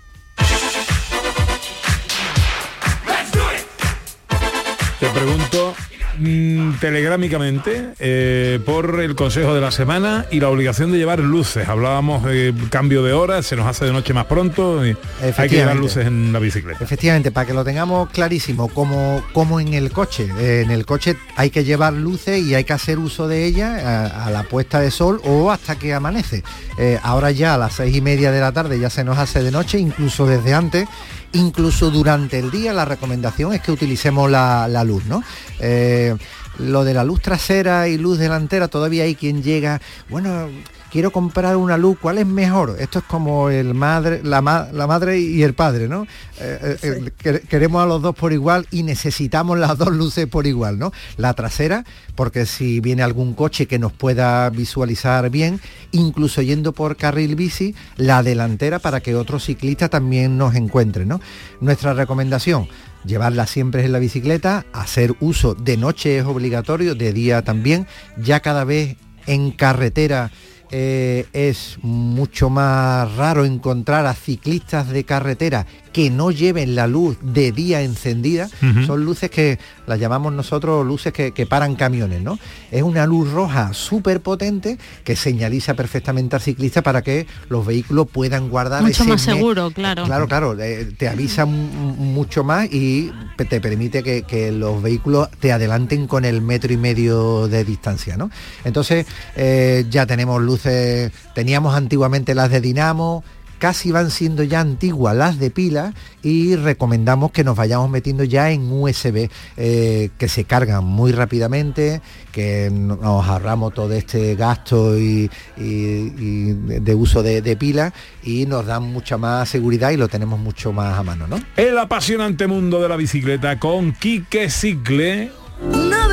Te 4.99 5.07
pregunto 5.09 5.75
mm, 6.17 6.79
telegrámicamente 6.79 7.89
eh, 7.99 8.59
por 8.65 8.99
el 8.99 9.15
consejo 9.15 9.53
de 9.53 9.61
la 9.61 9.71
semana 9.71 10.25
y 10.31 10.39
la 10.39 10.49
obligación 10.49 10.91
de 10.91 10.97
llevar 10.97 11.19
luces. 11.19 11.67
Hablábamos 11.67 12.23
de 12.23 12.53
cambio 12.69 13.03
de 13.03 13.13
hora, 13.13 13.41
se 13.41 13.55
nos 13.55 13.67
hace 13.67 13.85
de 13.85 13.93
noche 13.93 14.13
más 14.13 14.25
pronto 14.25 14.85
y 14.85 14.95
hay 15.21 15.49
que 15.49 15.55
llevar 15.55 15.75
luces 15.75 16.07
en 16.07 16.33
la 16.33 16.39
bicicleta. 16.39 16.83
Efectivamente, 16.83 17.31
para 17.31 17.45
que 17.45 17.53
lo 17.53 17.63
tengamos 17.63 18.09
clarísimo, 18.09 18.67
como, 18.67 19.23
como 19.33 19.59
en 19.59 19.73
el 19.73 19.91
coche. 19.91 20.29
Eh, 20.39 20.61
en 20.65 20.71
el 20.71 20.85
coche 20.85 21.17
hay 21.35 21.49
que 21.49 21.63
llevar 21.63 21.93
luces 21.93 22.43
y 22.43 22.55
hay 22.55 22.63
que 22.63 22.73
hacer 22.73 22.99
uso 22.99 23.27
de 23.27 23.45
ellas 23.45 23.83
a, 23.83 24.25
a 24.25 24.31
la 24.31 24.43
puesta 24.43 24.79
de 24.79 24.91
sol 24.91 25.21
o 25.23 25.51
hasta 25.51 25.77
que 25.77 25.93
amanece. 25.93 26.43
Eh, 26.77 26.99
ahora 27.01 27.31
ya 27.31 27.55
a 27.55 27.57
las 27.57 27.73
seis 27.73 27.95
y 27.95 28.01
media 28.01 28.31
de 28.31 28.39
la 28.39 28.51
tarde 28.51 28.79
ya 28.79 28.89
se 28.89 29.03
nos 29.03 29.17
hace 29.17 29.41
de 29.43 29.51
noche, 29.51 29.79
incluso 29.79 30.25
desde 30.25 30.53
antes. 30.53 30.87
Incluso 31.33 31.91
durante 31.91 32.39
el 32.39 32.51
día 32.51 32.73
la 32.73 32.85
recomendación 32.85 33.53
es 33.53 33.61
que 33.61 33.71
utilicemos 33.71 34.31
la, 34.31 34.67
la 34.67 34.83
luz, 34.83 35.05
¿no? 35.05 35.23
Eh, 35.59 36.15
lo 36.57 36.83
de 36.83 36.93
la 36.93 37.03
luz 37.03 37.21
trasera 37.21 37.87
y 37.87 37.97
luz 37.97 38.17
delantera, 38.17 38.67
todavía 38.67 39.03
hay 39.03 39.15
quien 39.15 39.43
llega, 39.43 39.81
bueno, 40.09 40.47
quiero 40.91 41.11
comprar 41.11 41.55
una 41.57 41.77
luz, 41.77 41.97
¿cuál 42.01 42.17
es 42.17 42.25
mejor? 42.25 42.77
Esto 42.79 42.99
es 42.99 43.05
como 43.05 43.49
el 43.49 43.73
madre, 43.73 44.21
la, 44.23 44.41
ma- 44.41 44.67
la 44.71 44.87
madre 44.87 45.19
y 45.19 45.43
el 45.43 45.53
padre, 45.53 45.87
¿no? 45.87 46.03
Eh, 46.39 46.59
eh, 46.61 46.77
eh, 46.81 47.11
que- 47.17 47.39
queremos 47.41 47.83
a 47.83 47.85
los 47.85 48.01
dos 48.01 48.15
por 48.15 48.33
igual 48.33 48.67
y 48.71 48.83
necesitamos 48.83 49.57
las 49.57 49.77
dos 49.77 49.89
luces 49.91 50.27
por 50.27 50.47
igual, 50.47 50.79
¿no? 50.79 50.91
La 51.17 51.33
trasera, 51.33 51.83
porque 52.15 52.45
si 52.45 52.79
viene 52.79 53.03
algún 53.03 53.33
coche 53.33 53.65
que 53.67 53.79
nos 53.79 53.91
pueda 53.93 54.49
visualizar 54.49 55.29
bien, 55.29 55.59
incluso 55.91 56.41
yendo 56.41 56.71
por 56.73 56.95
carril 56.95 57.35
bici, 57.35 57.75
la 57.97 58.23
delantera 58.23 58.79
para 58.79 58.99
que 59.01 59.15
otro 59.15 59.39
ciclista 59.39 59.89
también 59.89 60.37
nos 60.37 60.55
encuentre, 60.55 61.05
¿no? 61.05 61.19
Nuestra 61.61 61.93
recomendación, 61.93 62.67
llevarla 63.05 63.45
siempre 63.47 63.83
en 63.85 63.91
la 63.91 63.99
bicicleta, 63.99 64.65
hacer 64.73 65.15
uso 65.19 65.53
de 65.53 65.77
noche 65.77 66.17
es 66.17 66.25
obligatorio, 66.25 66.95
de 66.95 67.13
día 67.13 67.41
también, 67.41 67.87
ya 68.17 68.39
cada 68.39 68.63
vez 68.63 68.97
en 69.25 69.51
carretera 69.51 70.31
eh, 70.71 71.25
es 71.33 71.77
mucho 71.81 72.49
más 72.49 73.15
raro 73.15 73.45
encontrar 73.45 74.05
a 74.05 74.13
ciclistas 74.13 74.89
de 74.89 75.03
carretera 75.03 75.65
que 75.97 76.11
no 76.11 76.29
lleven 76.29 76.75
la 76.75 76.85
luz 76.85 77.17
de 77.23 77.51
día 77.51 77.81
encendida. 77.81 78.47
Son 78.85 79.03
luces 79.03 79.31
que 79.31 79.57
las 79.87 79.99
llamamos 79.99 80.31
nosotros 80.31 80.85
luces 80.85 81.11
que, 81.11 81.31
que 81.31 81.47
paran 81.47 81.73
camiones, 81.75 82.21
¿no? 82.21 82.37
Es 82.69 82.83
una 82.83 83.07
luz 83.07 83.31
roja 83.31 83.73
súper 83.73 84.21
potente 84.21 84.77
que 85.03 85.15
señaliza 85.15 85.73
perfectamente 85.73 86.35
al 86.35 86.41
ciclista 86.43 86.83
para 86.83 87.01
que 87.01 87.25
los 87.49 87.65
vehículos 87.65 88.05
puedan 88.11 88.47
guardar 88.49 88.83
Mucho 88.83 89.01
ese 89.01 89.09
más 89.11 89.21
seguro, 89.21 89.71
claro. 89.71 90.03
Claro, 90.05 90.27
claro, 90.27 90.55
eh, 90.61 90.85
te 90.95 91.09
avisa 91.09 91.45
mu- 91.47 91.95
mucho 91.95 92.43
más 92.43 92.71
y 92.71 93.11
te 93.49 93.59
permite 93.59 94.03
que, 94.03 94.21
que 94.21 94.51
los 94.51 94.83
vehículos 94.83 95.29
te 95.39 95.51
adelanten 95.51 96.05
con 96.05 96.25
el 96.25 96.43
metro 96.43 96.71
y 96.71 96.77
medio 96.77 97.47
de 97.47 97.63
distancia, 97.65 98.17
¿no? 98.17 98.29
Entonces 98.65 99.07
eh, 99.35 99.83
ya 99.89 100.05
tenemos 100.05 100.39
luces, 100.43 101.11
teníamos 101.33 101.73
antiguamente 101.75 102.35
las 102.35 102.51
de 102.51 102.61
dinamo, 102.61 103.23
casi 103.57 103.91
van 103.91 104.11
siendo 104.11 104.43
ya 104.43 104.59
antiguas 104.61 105.15
las 105.15 105.39
de 105.39 105.49
pila 105.51 105.93
y 106.21 106.55
recomendamos 106.55 107.31
que 107.31 107.43
nos 107.43 107.55
vayamos 107.55 107.89
metiendo 107.89 108.23
ya 108.23 108.51
en 108.51 108.71
USB, 108.71 109.29
eh, 109.57 110.09
que 110.17 110.27
se 110.27 110.43
cargan 110.43 110.83
muy 110.85 111.11
rápidamente, 111.11 112.01
que 112.31 112.69
no- 112.71 112.95
nos 112.97 113.25
ahorramos 113.27 113.73
todo 113.73 113.93
este 113.93 114.35
gasto 114.35 114.97
y, 114.97 115.29
y- 115.57 115.61
y 115.63 116.53
de 116.53 116.95
uso 116.95 117.23
de, 117.23 117.41
de 117.41 117.55
pila 117.55 117.93
y 118.23 118.45
nos 118.45 118.65
dan 118.65 118.83
mucha 118.83 119.17
más 119.17 119.49
seguridad 119.49 119.91
y 119.91 119.97
lo 119.97 120.07
tenemos 120.07 120.39
mucho 120.39 120.71
más 120.73 120.97
a 120.97 121.03
mano, 121.03 121.27
¿no? 121.27 121.39
El 121.55 121.77
apasionante 121.77 122.47
mundo 122.47 122.81
de 122.81 122.89
la 122.89 122.95
bicicleta 122.95 123.59
con 123.59 123.93
Quique 123.93 124.49
Cicle. 124.49 125.31
Una 125.61 126.07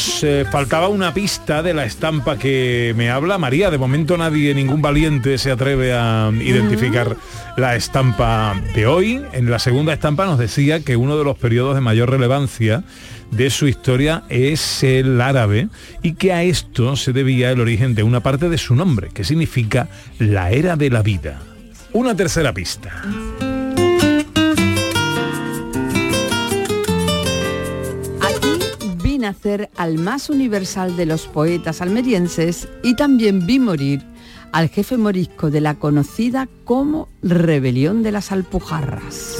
Nos 0.00 0.24
eh, 0.24 0.46
faltaba 0.50 0.88
una 0.88 1.12
pista 1.12 1.62
de 1.62 1.74
la 1.74 1.84
estampa 1.84 2.38
que 2.38 2.94
me 2.96 3.10
habla 3.10 3.36
María. 3.36 3.70
De 3.70 3.76
momento 3.76 4.16
nadie, 4.16 4.54
ningún 4.54 4.80
valiente 4.80 5.36
se 5.36 5.50
atreve 5.50 5.92
a 5.92 6.32
identificar 6.40 7.18
la 7.58 7.76
estampa 7.76 8.58
de 8.74 8.86
hoy. 8.86 9.22
En 9.34 9.50
la 9.50 9.58
segunda 9.58 9.92
estampa 9.92 10.24
nos 10.24 10.38
decía 10.38 10.80
que 10.80 10.96
uno 10.96 11.18
de 11.18 11.24
los 11.24 11.36
periodos 11.36 11.74
de 11.74 11.82
mayor 11.82 12.08
relevancia 12.08 12.82
de 13.30 13.50
su 13.50 13.68
historia 13.68 14.22
es 14.30 14.82
el 14.82 15.20
árabe 15.20 15.68
y 16.02 16.14
que 16.14 16.32
a 16.32 16.44
esto 16.44 16.96
se 16.96 17.12
debía 17.12 17.50
el 17.50 17.60
origen 17.60 17.94
de 17.94 18.02
una 18.02 18.20
parte 18.20 18.48
de 18.48 18.56
su 18.56 18.74
nombre, 18.74 19.10
que 19.12 19.24
significa 19.24 19.88
la 20.18 20.50
era 20.50 20.76
de 20.76 20.88
la 20.88 21.02
vida. 21.02 21.42
Una 21.92 22.16
tercera 22.16 22.54
pista. 22.54 23.02
Vi 29.30 29.36
nacer 29.36 29.70
al 29.76 29.98
más 29.98 30.28
universal 30.28 30.96
de 30.96 31.06
los 31.06 31.26
poetas 31.26 31.80
almerienses 31.80 32.68
y 32.82 32.96
también 32.96 33.46
vi 33.46 33.58
morir 33.60 34.02
al 34.52 34.68
jefe 34.68 34.96
morisco 34.96 35.50
de 35.50 35.60
la 35.60 35.74
conocida 35.74 36.48
como 36.64 37.08
Rebelión 37.22 38.02
de 38.02 38.10
las 38.10 38.32
Alpujarras. 38.32 39.36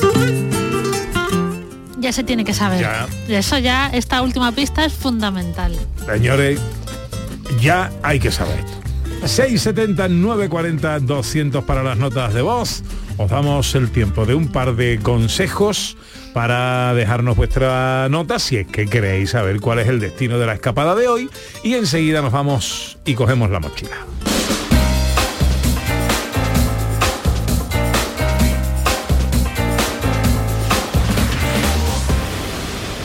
Ya 1.98 2.12
se 2.12 2.22
tiene 2.22 2.44
que 2.44 2.54
saber. 2.54 2.80
Ya. 2.80 3.08
Eso 3.28 3.58
ya, 3.58 3.88
esta 3.88 4.22
última 4.22 4.52
pista 4.52 4.84
es 4.84 4.92
fundamental. 4.92 5.72
Señores, 6.06 6.60
ya 7.60 7.90
hay 8.02 8.20
que 8.20 8.30
saber 8.30 8.60
esto. 8.60 9.26
670 9.26 10.08
940 10.08 11.00
200 11.00 11.64
para 11.64 11.82
las 11.82 11.98
notas 11.98 12.32
de 12.32 12.42
voz. 12.42 12.82
Os 13.18 13.28
damos 13.28 13.74
el 13.74 13.90
tiempo 13.90 14.24
de 14.24 14.34
un 14.34 14.48
par 14.48 14.76
de 14.76 15.00
consejos 15.02 15.96
para 16.32 16.94
dejarnos 16.94 17.36
vuestra 17.36 18.08
nota 18.08 18.38
si 18.38 18.56
es 18.56 18.66
que 18.66 18.86
queréis 18.86 19.30
saber 19.30 19.60
cuál 19.60 19.80
es 19.80 19.88
el 19.88 20.00
destino 20.00 20.38
de 20.38 20.46
la 20.46 20.54
escapada 20.54 20.94
de 20.94 21.08
hoy 21.08 21.30
y 21.62 21.74
enseguida 21.74 22.22
nos 22.22 22.32
vamos 22.32 22.98
y 23.04 23.14
cogemos 23.14 23.50
la 23.50 23.60
mochila. 23.60 23.96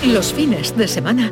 Los 0.03 0.33
fines 0.33 0.77
de 0.77 0.88
semana 0.88 1.31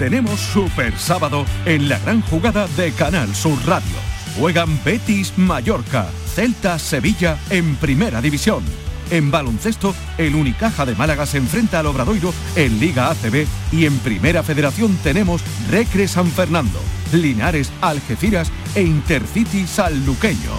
Tenemos 0.00 0.40
Super 0.40 0.98
Sábado 0.98 1.44
en 1.66 1.90
la 1.90 1.98
gran 1.98 2.22
jugada 2.22 2.66
de 2.68 2.90
Canal 2.92 3.34
Sur 3.34 3.58
Radio. 3.66 3.98
Juegan 4.38 4.82
Betis 4.82 5.34
Mallorca, 5.36 6.08
Celta 6.34 6.78
Sevilla 6.78 7.36
en 7.50 7.76
Primera 7.76 8.22
División. 8.22 8.64
En 9.10 9.30
baloncesto, 9.30 9.94
el 10.16 10.36
Unicaja 10.36 10.86
de 10.86 10.94
Málaga 10.94 11.26
se 11.26 11.36
enfrenta 11.36 11.80
al 11.80 11.86
Obradoiro 11.86 12.32
en 12.56 12.80
Liga 12.80 13.10
ACB 13.10 13.46
y 13.72 13.84
en 13.84 13.98
Primera 13.98 14.42
Federación 14.42 14.96
tenemos 15.02 15.42
Recre 15.68 16.08
San 16.08 16.30
Fernando, 16.30 16.80
Linares 17.12 17.70
Algeciras 17.82 18.50
e 18.74 18.80
Intercity 18.80 19.66
Sanluqueño. 19.66 20.54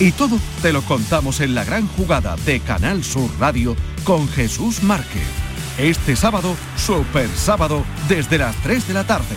Y 0.00 0.12
todo 0.12 0.38
te 0.60 0.70
lo 0.70 0.82
contamos 0.82 1.40
en 1.40 1.54
la 1.54 1.64
gran 1.64 1.88
jugada 1.88 2.36
de 2.44 2.60
Canal 2.60 3.02
Sur 3.02 3.30
Radio 3.40 3.74
con 4.04 4.28
Jesús 4.28 4.82
Márquez. 4.82 5.51
Este 5.78 6.16
sábado, 6.16 6.54
Super 6.76 7.28
Sábado, 7.28 7.82
desde 8.06 8.36
las 8.36 8.54
3 8.56 8.88
de 8.88 8.94
la 8.94 9.04
tarde. 9.04 9.36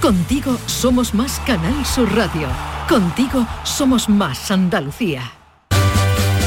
Contigo 0.00 0.56
somos 0.64 1.12
más 1.12 1.38
Canal 1.46 1.84
Sur 1.84 2.10
Radio. 2.16 2.48
Contigo 2.88 3.46
somos 3.64 4.08
más 4.08 4.50
Andalucía. 4.50 5.30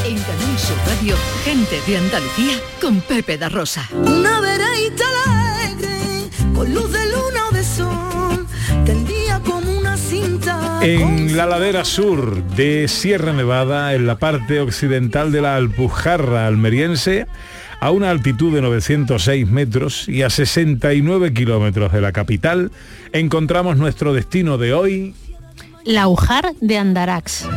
En 0.06 0.16
Canal 0.16 0.58
Sur 0.58 0.78
Radio, 0.88 1.16
gente 1.44 1.80
de 1.86 1.98
Andalucía 1.98 2.58
con 2.82 3.00
Pepe 3.02 3.38
da 3.38 3.50
Rosa. 3.50 3.88
Una 3.92 4.40
veredita 4.40 5.06
alegre, 5.28 6.30
con 6.56 6.74
luz 6.74 6.92
de 6.92 7.06
luna 7.06 7.48
o 7.50 7.54
de 7.54 7.64
sol, 7.64 8.48
tendía 8.86 9.40
como 9.42 9.72
una 9.72 9.98
cinta. 9.98 10.80
En 10.82 11.38
la 11.38 11.46
ladera 11.46 11.86
sur 11.86 12.44
de 12.44 12.88
Sierra 12.88 13.34
Nevada, 13.34 13.94
en 13.94 14.08
la 14.08 14.18
parte 14.18 14.60
occidental 14.60 15.32
de 15.32 15.42
la 15.42 15.56
Alpujarra 15.56 16.48
almeriense, 16.48 17.28
a 17.80 17.92
una 17.92 18.10
altitud 18.10 18.54
de 18.54 18.62
906 18.62 19.48
metros 19.48 20.08
y 20.10 20.24
a 20.24 20.30
69 20.30 21.34
kilómetros 21.34 21.92
de 21.92 22.02
la 22.02 22.12
capital, 22.12 22.72
encontramos 23.14 23.78
nuestro 23.78 24.14
destino 24.14 24.58
de 24.58 24.74
hoy. 24.74 25.16
La 25.84 26.08
Ujar 26.08 26.54
de 26.60 26.78
Andarax. 26.78 27.48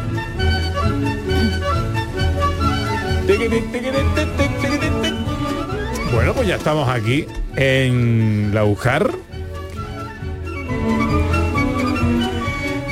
Bueno, 6.13 6.35
pues 6.35 6.49
ya 6.49 6.57
estamos 6.57 6.89
aquí 6.89 7.25
en 7.57 8.51
la 8.53 8.65
Ujar. 8.65 9.11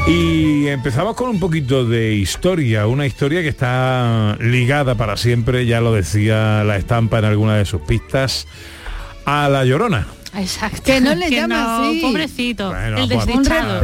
Y 0.09 0.68
empezamos 0.68 1.14
con 1.14 1.29
un 1.29 1.38
poquito 1.38 1.85
de 1.85 2.14
historia, 2.14 2.87
una 2.87 3.07
historia 3.07 3.42
que 3.42 3.49
está 3.49 4.37
ligada 4.40 4.94
para 4.94 5.18
siempre, 5.18 5.66
ya 5.66 5.83
lo 5.83 5.92
decía 5.92 6.64
la 6.64 6.77
estampa 6.77 7.18
en 7.18 7.27
alguna 7.27 7.57
de 7.57 7.66
sus 7.66 7.83
pistas, 7.83 8.47
a 9.27 9.51
la 9.51 9.64
llorona. 9.66 10.07
Exacto. 10.40 10.83
Que 10.85 11.01
no 11.01 11.14
le 11.14 11.29
Que 11.29 11.37
llame 11.37 11.55
no, 11.55 11.88
así. 11.88 12.01
Pobrecito. 12.01 12.68
Bueno, 12.70 12.87
el 12.98 13.12
Abu 13.12 13.20
Abdil- 13.20 13.27
desdichado. 13.27 13.72
a- 13.72 13.74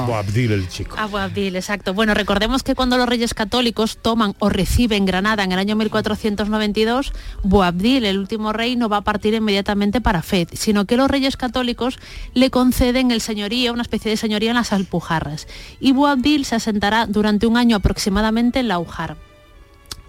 a 0.00 0.02
Abu 0.04 0.14
Abdil, 0.14 0.52
el 0.52 0.68
chico. 0.68 0.96
Abu 0.98 1.18
Abdil, 1.18 1.56
exacto. 1.56 1.94
Bueno, 1.94 2.14
recordemos 2.14 2.62
que 2.62 2.74
cuando 2.74 2.96
los 2.96 3.08
reyes 3.08 3.34
católicos 3.34 3.98
toman 4.00 4.34
o 4.38 4.48
reciben 4.48 5.06
Granada 5.06 5.44
en 5.44 5.52
el 5.52 5.58
año 5.58 5.76
1492, 5.76 7.12
Boabdil, 7.42 8.04
el 8.04 8.18
último 8.18 8.52
rey, 8.52 8.76
no 8.76 8.88
va 8.88 8.98
a 8.98 9.02
partir 9.02 9.34
inmediatamente 9.34 10.00
para 10.00 10.22
Fez, 10.22 10.48
sino 10.52 10.84
que 10.84 10.96
los 10.96 11.10
reyes 11.10 11.36
católicos 11.36 11.98
le 12.34 12.50
conceden 12.50 13.10
el 13.10 13.20
señorío, 13.20 13.72
una 13.72 13.82
especie 13.82 14.10
de 14.10 14.16
señoría 14.16 14.50
en 14.50 14.56
las 14.56 14.72
Alpujarras. 14.72 15.46
Y 15.80 15.92
Boabdil 15.92 16.44
se 16.44 16.56
asentará 16.56 17.06
durante 17.06 17.46
un 17.46 17.56
año 17.56 17.76
aproximadamente 17.76 18.60
en 18.60 18.68
Laujar. 18.68 19.16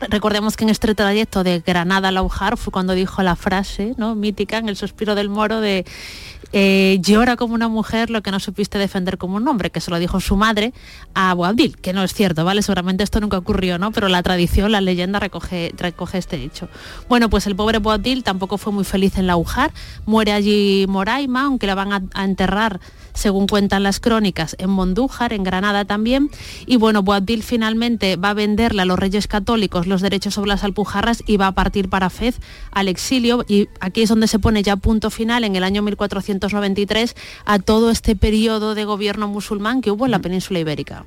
Recordemos 0.10 0.58
que 0.58 0.64
en 0.64 0.70
este 0.70 0.94
trayecto 0.96 1.44
de 1.44 1.60
Granada 1.60 2.10
a 2.10 2.12
Laujar 2.12 2.58
fue 2.58 2.72
cuando 2.72 2.94
dijo 2.94 3.22
la 3.22 3.36
frase 3.36 3.94
¿no? 3.98 4.16
mítica 4.16 4.58
en 4.58 4.68
el 4.68 4.76
suspiro 4.76 5.16
del 5.16 5.30
moro 5.30 5.62
de 5.62 5.86
eh, 6.54 6.98
llora 7.02 7.38
como 7.38 7.54
una 7.54 7.68
mujer 7.68 8.10
lo 8.10 8.22
que 8.22 8.32
no 8.32 8.40
supiste 8.40 8.78
defender 8.78 9.18
como 9.18 9.38
un 9.38 9.48
hombre, 9.48 9.70
que 9.70 9.80
se 9.80 9.90
lo 9.92 10.00
dijo 10.00 10.20
su 10.20 10.36
madre 10.36 10.74
a 11.14 11.32
Abu 11.32 11.46
Abdil, 11.46 11.78
que 11.78 11.94
no 11.94 12.04
es 12.04 12.14
cierto, 12.14 12.44
¿vale? 12.44 12.62
Seguramente 12.62 13.04
esto 13.04 13.22
nunca 13.22 13.38
ocurrió, 13.38 13.78
¿no? 13.78 13.92
Pero 13.92 14.10
la 14.10 14.22
tradición, 14.22 14.72
la 14.72 14.82
leyenda 14.82 15.20
recoge, 15.20 15.72
recoge 15.78 16.18
este 16.18 16.44
hecho. 16.44 16.68
Bueno, 17.08 17.30
pues 17.30 17.48
el 17.48 17.56
pobre 17.56 17.78
Abu 17.78 17.92
Abdil 17.92 18.24
tampoco 18.24 18.58
fue 18.58 18.74
muy 18.74 18.84
feliz 18.84 19.18
en 19.18 19.28
Laujar, 19.28 19.72
muere 20.06 20.34
allí 20.34 20.86
Moraima, 20.90 21.46
aunque 21.46 21.68
la 21.68 21.76
van 21.76 22.10
a 22.14 22.24
enterrar 22.26 22.82
según 23.14 23.48
cuentan 23.48 23.84
las 23.84 24.00
crónicas, 24.00 24.56
en 24.60 24.70
Mondújar, 24.70 25.34
en 25.34 25.44
Granada 25.44 25.86
también. 25.86 26.30
Y 26.66 26.78
bueno, 26.78 27.04
Boabdil 27.04 27.44
finalmente 27.44 28.16
va 28.16 28.30
a 28.30 28.34
venderle 28.34 28.82
a 28.82 28.86
los 28.86 29.00
reyes 29.00 29.28
católicos 29.28 29.88
los 29.88 30.02
derechos 30.02 30.34
sobre 30.34 30.50
las 30.50 30.64
alpujarras 30.64 31.24
y 31.28 31.38
va 31.38 31.48
a 31.48 31.52
partir 31.54 31.90
para 31.90 32.10
Fez 32.10 32.40
al 32.72 32.88
exilio. 32.88 33.46
Y 33.48 33.70
aquí 33.80 34.02
es 34.02 34.10
donde 34.10 34.28
se 34.28 34.40
pone 34.40 34.64
ya 34.64 34.76
punto 34.76 35.10
final 35.10 35.44
en 35.44 35.56
el 35.56 35.64
año 35.64 35.82
1493 35.82 37.16
a 37.46 37.60
todo 37.60 37.90
este 37.92 38.16
periodo 38.16 38.76
de 38.76 38.86
gobierno 38.86 39.28
musulmán 39.28 39.82
que 39.82 39.92
hubo 39.92 40.06
en 40.06 40.12
la 40.12 40.20
península 40.20 40.60
ibérica. 40.60 41.06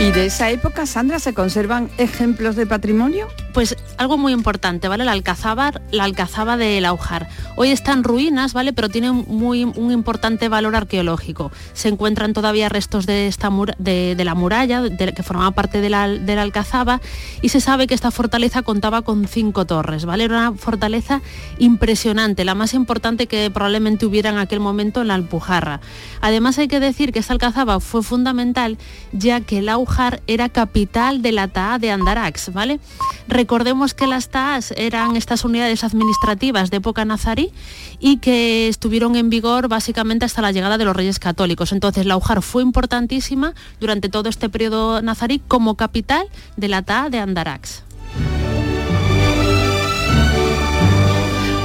¿Y 0.00 0.12
de 0.12 0.24
esa 0.24 0.48
época, 0.48 0.86
Sandra, 0.86 1.18
se 1.18 1.34
conservan 1.34 1.90
ejemplos 1.98 2.56
de 2.56 2.64
patrimonio? 2.64 3.28
Pues 3.52 3.76
algo 3.98 4.16
muy 4.16 4.32
importante, 4.32 4.88
¿vale? 4.88 5.04
La 5.04 5.12
alcazaba, 5.12 5.72
la 5.90 6.04
alcazaba 6.04 6.56
de 6.56 6.80
Laujar. 6.80 7.28
Hoy 7.56 7.70
está 7.70 7.92
en 7.92 8.02
ruinas, 8.02 8.54
¿vale? 8.54 8.72
Pero 8.72 8.88
tiene 8.88 9.12
muy, 9.12 9.64
un 9.64 9.92
importante 9.92 10.48
valor 10.48 10.74
arqueológico. 10.74 11.52
Se 11.74 11.88
encuentran 11.88 12.32
todavía 12.32 12.70
restos 12.70 13.04
de, 13.04 13.26
esta 13.26 13.50
mur- 13.50 13.76
de, 13.76 14.14
de 14.16 14.24
la 14.24 14.34
muralla, 14.34 14.82
que 14.88 15.22
formaba 15.22 15.50
parte 15.50 15.82
de 15.82 15.90
la, 15.90 16.08
de 16.08 16.34
la 16.34 16.42
alcazaba, 16.42 17.02
y 17.42 17.50
se 17.50 17.60
sabe 17.60 17.86
que 17.86 17.92
esta 17.92 18.10
fortaleza 18.10 18.62
contaba 18.62 19.02
con 19.02 19.28
cinco 19.28 19.66
torres, 19.66 20.06
¿vale? 20.06 20.24
Era 20.24 20.48
una 20.48 20.52
fortaleza 20.54 21.20
impresionante, 21.58 22.46
la 22.46 22.54
más 22.54 22.72
importante 22.72 23.26
que 23.26 23.50
probablemente 23.50 24.06
hubiera 24.06 24.30
en 24.30 24.38
aquel 24.38 24.60
momento 24.60 25.02
en 25.02 25.08
la 25.08 25.14
Alpujarra. 25.14 25.82
Además 26.22 26.56
hay 26.58 26.68
que 26.68 26.80
decir 26.80 27.12
que 27.12 27.18
esta 27.18 27.34
alcazaba 27.34 27.80
fue 27.80 28.02
fundamental 28.02 28.78
ya 29.12 29.42
que 29.42 29.60
Laujar 29.60 29.89
era 30.26 30.48
capital 30.48 31.20
de 31.22 31.32
la 31.32 31.48
Taa 31.48 31.78
de 31.78 31.90
Andarax, 31.90 32.52
¿vale? 32.52 32.80
Recordemos 33.28 33.92
que 33.94 34.06
las 34.06 34.28
TAAs 34.28 34.72
eran 34.76 35.16
estas 35.16 35.44
unidades 35.44 35.84
administrativas 35.84 36.70
de 36.70 36.78
época 36.78 37.04
nazarí 37.04 37.52
y 37.98 38.18
que 38.18 38.68
estuvieron 38.68 39.16
en 39.16 39.30
vigor 39.30 39.68
básicamente 39.68 40.24
hasta 40.24 40.42
la 40.42 40.52
llegada 40.52 40.78
de 40.78 40.84
los 40.84 40.96
reyes 40.96 41.18
católicos. 41.18 41.72
Entonces 41.72 42.06
Laujar 42.06 42.42
fue 42.42 42.62
importantísima 42.62 43.54
durante 43.80 44.08
todo 44.08 44.28
este 44.28 44.48
periodo 44.48 45.02
nazarí 45.02 45.40
como 45.46 45.74
capital 45.76 46.26
de 46.56 46.68
la 46.68 46.82
Taa 46.82 47.10
de 47.10 47.18
Andarax. 47.18 47.82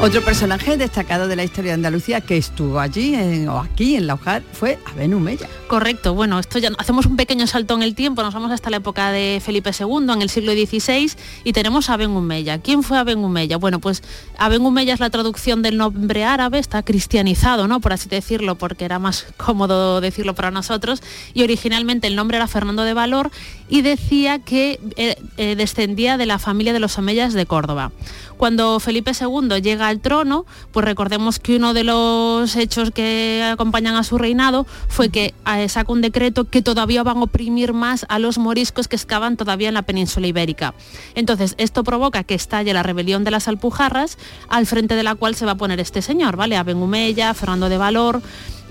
Otro 0.01 0.21
personaje 0.23 0.77
destacado 0.77 1.27
de 1.27 1.35
la 1.35 1.43
historia 1.43 1.71
de 1.71 1.75
Andalucía 1.75 2.21
que 2.21 2.37
estuvo 2.37 2.79
allí 2.79 3.15
en- 3.15 3.49
o 3.49 3.59
aquí 3.59 3.95
en 3.95 4.05
Laujar 4.05 4.43
fue 4.53 4.77
Aben 4.85 5.13
Humeya. 5.15 5.47
Correcto, 5.67 6.13
bueno, 6.13 6.37
esto 6.37 6.59
ya 6.59 6.69
hacemos 6.77 7.07
un 7.07 7.15
pequeño 7.15 7.47
salto 7.47 7.73
en 7.73 7.81
el 7.81 7.95
tiempo, 7.95 8.21
nos 8.21 8.35
vamos 8.35 8.51
hasta 8.51 8.69
la 8.69 8.77
época 8.77 9.11
de 9.11 9.41
Felipe 9.43 9.71
II, 9.77 10.13
en 10.13 10.21
el 10.21 10.29
siglo 10.29 10.51
XVI, 10.51 11.11
y 11.43 11.53
tenemos 11.53 11.89
a 11.89 11.97
Ben 11.97 12.11
Humeya. 12.11 12.59
¿Quién 12.59 12.83
fue 12.83 12.99
Aben 12.99 13.23
Humeya? 13.23 13.57
Bueno, 13.57 13.79
pues 13.79 14.03
Aben 14.37 14.61
Humeya 14.61 14.93
es 14.93 14.99
la 14.99 15.09
traducción 15.09 15.63
del 15.63 15.77
nombre 15.77 16.23
árabe, 16.23 16.59
está 16.59 16.83
cristianizado, 16.83 17.67
¿no? 17.67 17.79
Por 17.79 17.93
así 17.93 18.07
decirlo, 18.07 18.55
porque 18.55 18.85
era 18.85 18.99
más 18.99 19.25
cómodo 19.37 20.01
decirlo 20.01 20.35
para 20.35 20.51
nosotros, 20.51 21.01
y 21.33 21.41
originalmente 21.41 22.05
el 22.05 22.15
nombre 22.15 22.37
era 22.37 22.47
Fernando 22.47 22.83
de 22.83 22.93
Valor, 22.93 23.31
y 23.67 23.81
decía 23.81 24.37
que 24.37 24.79
eh, 24.97 25.15
eh, 25.37 25.55
descendía 25.55 26.17
de 26.17 26.27
la 26.27 26.37
familia 26.37 26.73
de 26.73 26.79
los 26.79 26.95
Omeyas 26.99 27.33
de 27.33 27.47
Córdoba. 27.47 27.91
Cuando 28.37 28.79
Felipe 28.79 29.11
II 29.19 29.61
llega 29.61 29.87
al 29.87 29.99
trono, 30.01 30.45
pues 30.71 30.85
recordemos 30.85 31.39
que 31.39 31.55
uno 31.55 31.73
de 31.73 31.85
los 31.85 32.55
hechos 32.55 32.91
que 32.91 33.43
acompañan 33.49 33.95
a 33.95 34.03
su 34.03 34.17
reinado 34.17 34.67
fue 34.89 35.09
que 35.09 35.33
saca 35.67 35.91
un 35.91 36.01
decreto 36.01 36.45
que 36.45 36.61
todavía 36.61 37.03
van 37.03 37.17
a 37.17 37.23
oprimir 37.23 37.73
más 37.73 38.05
a 38.09 38.19
los 38.19 38.37
moriscos 38.37 38.87
que 38.87 38.95
excavan 38.95 39.37
todavía 39.37 39.67
en 39.67 39.73
la 39.73 39.81
península 39.81 40.27
ibérica. 40.27 40.73
Entonces, 41.15 41.55
esto 41.57 41.83
provoca 41.83 42.23
que 42.23 42.35
estalle 42.35 42.73
la 42.73 42.83
rebelión 42.83 43.23
de 43.23 43.31
las 43.31 43.47
Alpujarras, 43.47 44.17
al 44.49 44.65
frente 44.65 44.95
de 44.95 45.03
la 45.03 45.15
cual 45.15 45.35
se 45.35 45.45
va 45.45 45.53
a 45.53 45.57
poner 45.57 45.79
este 45.79 46.01
señor, 46.01 46.35
¿vale? 46.35 46.57
Aben 46.57 46.77
Humeya, 46.77 47.33
Fernando 47.33 47.69
de 47.69 47.77
Valor, 47.77 48.21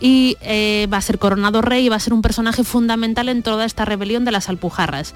y 0.00 0.36
eh, 0.42 0.86
va 0.92 0.98
a 0.98 1.02
ser 1.02 1.18
coronado 1.18 1.62
rey 1.62 1.86
y 1.86 1.88
va 1.88 1.96
a 1.96 2.00
ser 2.00 2.12
un 2.12 2.22
personaje 2.22 2.64
fundamental 2.64 3.28
en 3.28 3.42
toda 3.42 3.64
esta 3.64 3.84
rebelión 3.84 4.24
de 4.24 4.32
las 4.32 4.48
Alpujarras. 4.48 5.14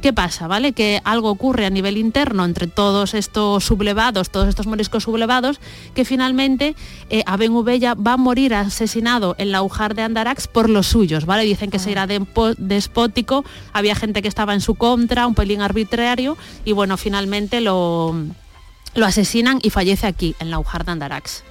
¿Qué 0.00 0.14
pasa? 0.14 0.46
¿Vale? 0.46 0.72
Que 0.72 1.02
algo 1.04 1.28
ocurre 1.28 1.66
a 1.66 1.70
nivel 1.70 1.98
interno 1.98 2.46
entre 2.46 2.66
todos 2.66 3.12
estos 3.12 3.64
sublevados, 3.64 4.30
todos 4.30 4.48
estos 4.48 4.66
moriscos 4.66 5.02
sublevados, 5.02 5.60
que 5.94 6.06
finalmente 6.06 6.74
eh, 7.10 7.22
Aben 7.26 7.52
Humeya 7.52 7.92
va 7.92 8.14
a 8.14 8.16
morir 8.16 8.54
asesinado 8.54 9.34
en 9.36 9.52
la 9.52 9.62
Ujar 9.62 9.94
de 9.94 10.00
Andarax 10.00 10.48
por 10.48 10.70
los 10.70 10.86
suyos, 10.86 11.26
¿vale? 11.26 11.42
Dicen 11.44 11.70
que 11.70 11.78
se 11.78 11.92
era 11.92 12.06
dempo- 12.06 12.54
despótico, 12.56 13.44
había 13.74 13.94
gente 13.94 14.22
que 14.22 14.28
estaba 14.28 14.54
en 14.54 14.62
su 14.62 14.74
contra, 14.74 15.26
un 15.26 15.34
pelín 15.34 15.60
arbitrario, 15.60 16.38
y 16.64 16.72
bueno, 16.72 16.96
finalmente 16.96 17.60
lo, 17.60 18.16
lo 18.94 19.04
asesinan 19.06 19.58
y 19.62 19.68
fallece 19.68 20.06
aquí, 20.06 20.34
en 20.40 20.50
la 20.50 20.58
Ujar 20.58 20.86
de 20.86 20.92
Andarax. 20.92 21.44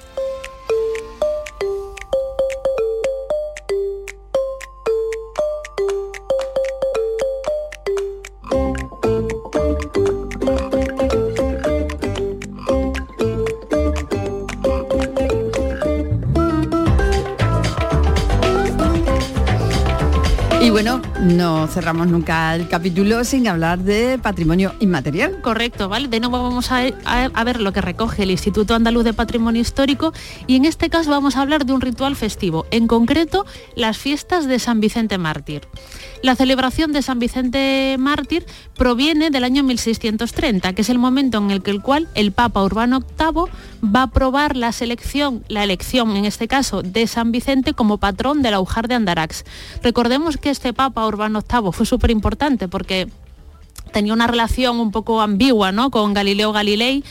Cerramos 21.68 22.08
nunca 22.08 22.56
el 22.56 22.68
capítulo 22.68 23.24
sin 23.24 23.48
hablar 23.48 23.80
de 23.80 24.20
patrimonio 24.22 24.74
inmaterial. 24.80 25.42
Correcto, 25.42 25.90
¿vale? 25.90 26.08
De 26.08 26.20
nuevo 26.20 26.42
vamos 26.42 26.72
a, 26.72 27.44
ver 27.44 27.62
lo 27.62 27.74
que 27.74 27.82
recoge 27.82 28.24
el 28.24 28.32
Instituto 28.32 28.76
Andaluz 28.76 29.04
de 29.04 29.14
Patrimonio 29.14 29.62
Histórico 29.62 30.14
y 30.48 30.56
en 30.56 30.66
este 30.66 30.90
caso 30.90 31.12
vamos 31.12 31.36
a 31.36 31.42
hablar 31.42 31.66
de 31.66 31.74
un 31.74 31.82
ritual 31.82 32.16
festivo, 32.16 32.66
en 32.72 32.88
concreto 32.88 33.46
las 33.76 33.98
fiestas 33.98 34.48
de 34.48 34.60
San 34.60 34.80
Vicente 34.80 35.18
Mártir. 35.18 35.62
La 36.22 36.36
celebración 36.36 36.92
de 36.92 37.02
San 37.02 37.20
Vicente 37.20 37.96
Mártir 37.98 38.46
proviene 38.76 39.30
del 39.30 39.44
año 39.44 39.64
1630, 39.64 40.74
que 40.74 40.82
es 40.82 40.90
el 40.90 41.00
momento 41.00 41.38
en 41.38 41.52
el 41.52 41.62
que 41.62 41.72
el 41.72 41.82
cual 41.82 42.10
el 42.14 42.32
Papa 42.32 42.64
Urbano 42.64 43.00
VIII 43.00 43.46
va 43.84 44.02
a 44.02 44.04
aprobar 44.04 44.56
la 44.56 44.72
selección, 44.72 45.44
la 45.48 45.64
elección 45.64 46.16
en 46.18 46.26
este 46.26 46.48
caso 46.48 46.82
de 46.82 47.08
San 47.08 47.32
Vicente 47.32 47.74
como 47.74 47.98
patrón 47.98 48.42
de 48.42 48.52
la 48.52 48.60
Ujar 48.60 48.88
de 48.88 48.96
Andarax. 48.96 49.46
Recordemos 49.82 50.38
que 50.38 50.50
este 50.50 50.74
Papa 50.74 51.08
Urbano 51.08 51.40
Fue 51.72 51.86
súper 51.86 52.12
importante 52.12 52.68
porque 52.68 53.08
tenía 53.92 54.14
una 54.14 54.28
relación 54.28 54.80
un 54.80 54.92
poco 54.92 55.20
ambigua 55.20 55.72
¿no? 55.72 55.90
con 55.90 56.14
Galileo 56.14 56.52
Galilei. 56.52 57.04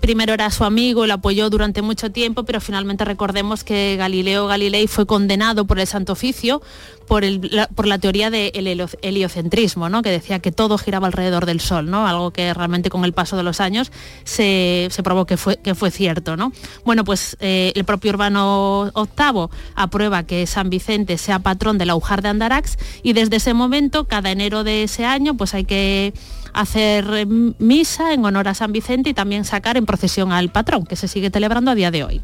Primero 0.00 0.32
era 0.32 0.50
su 0.50 0.64
amigo 0.64 1.06
lo 1.06 1.14
apoyó 1.14 1.50
durante 1.50 1.82
mucho 1.82 2.10
tiempo, 2.12 2.44
pero 2.44 2.60
finalmente 2.60 3.04
recordemos 3.04 3.64
que 3.64 3.96
Galileo 3.96 4.46
Galilei 4.46 4.86
fue 4.86 5.06
condenado 5.06 5.64
por 5.66 5.80
el 5.80 5.86
Santo 5.86 6.12
Oficio 6.12 6.62
por, 7.08 7.24
el- 7.24 7.48
la, 7.52 7.66
por 7.68 7.86
la 7.86 7.98
teoría 7.98 8.30
del 8.30 8.88
heliocentrismo, 9.02 9.88
¿no? 9.88 10.02
que 10.02 10.10
decía 10.10 10.38
que 10.40 10.50
todo 10.52 10.76
giraba 10.78 11.06
alrededor 11.06 11.46
del 11.46 11.60
Sol, 11.60 11.90
¿no? 11.90 12.06
algo 12.06 12.32
que 12.32 12.52
realmente 12.54 12.90
con 12.90 13.04
el 13.04 13.12
paso 13.12 13.36
de 13.36 13.42
los 13.42 13.60
años 13.60 13.92
se, 14.24 14.88
se 14.90 15.02
probó 15.02 15.24
que 15.26 15.36
fue, 15.36 15.56
que 15.56 15.74
fue 15.74 15.90
cierto. 15.90 16.36
¿no? 16.36 16.52
Bueno, 16.84 17.04
pues 17.04 17.36
eh, 17.40 17.72
el 17.74 17.84
propio 17.84 18.10
Urbano 18.12 18.90
VIII 18.94 19.48
aprueba 19.74 20.22
que 20.24 20.46
San 20.46 20.70
Vicente 20.70 21.18
sea 21.18 21.38
patrón 21.40 21.76
de 21.78 21.86
la 21.86 21.94
Ujar 21.96 22.22
de 22.22 22.28
Andarax 22.28 22.76
y 23.02 23.12
desde 23.12 23.36
ese 23.36 23.52
momento, 23.54 24.04
cada 24.04 24.30
enero 24.30 24.64
de 24.64 24.84
ese 24.84 25.04
año, 25.04 25.36
pues 25.36 25.54
hay 25.54 25.64
que 25.64 26.12
hacer 26.56 27.06
eh, 27.12 27.26
misa 27.26 28.12
en 28.12 28.24
honor 28.24 28.48
a 28.48 28.54
San 28.54 28.72
Vicente 28.72 29.10
y 29.10 29.14
también 29.14 29.44
sacar 29.44 29.76
en 29.76 29.86
procesión 29.86 30.32
al 30.32 30.48
patrón, 30.48 30.84
que 30.84 30.96
se 30.96 31.06
sigue 31.06 31.30
celebrando 31.30 31.70
a 31.70 31.74
día 31.74 31.90
de 31.90 32.02
hoy. 32.02 32.22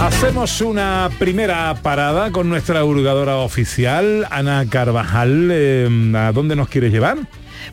Hacemos 0.00 0.60
una 0.60 1.10
primera 1.18 1.74
parada 1.82 2.30
con 2.30 2.48
nuestra 2.48 2.84
hurgadora 2.84 3.36
oficial, 3.36 4.26
Ana 4.30 4.66
Carvajal. 4.68 5.48
Eh, 5.50 6.12
¿A 6.14 6.32
dónde 6.32 6.56
nos 6.56 6.68
quieres 6.68 6.92
llevar? 6.92 7.18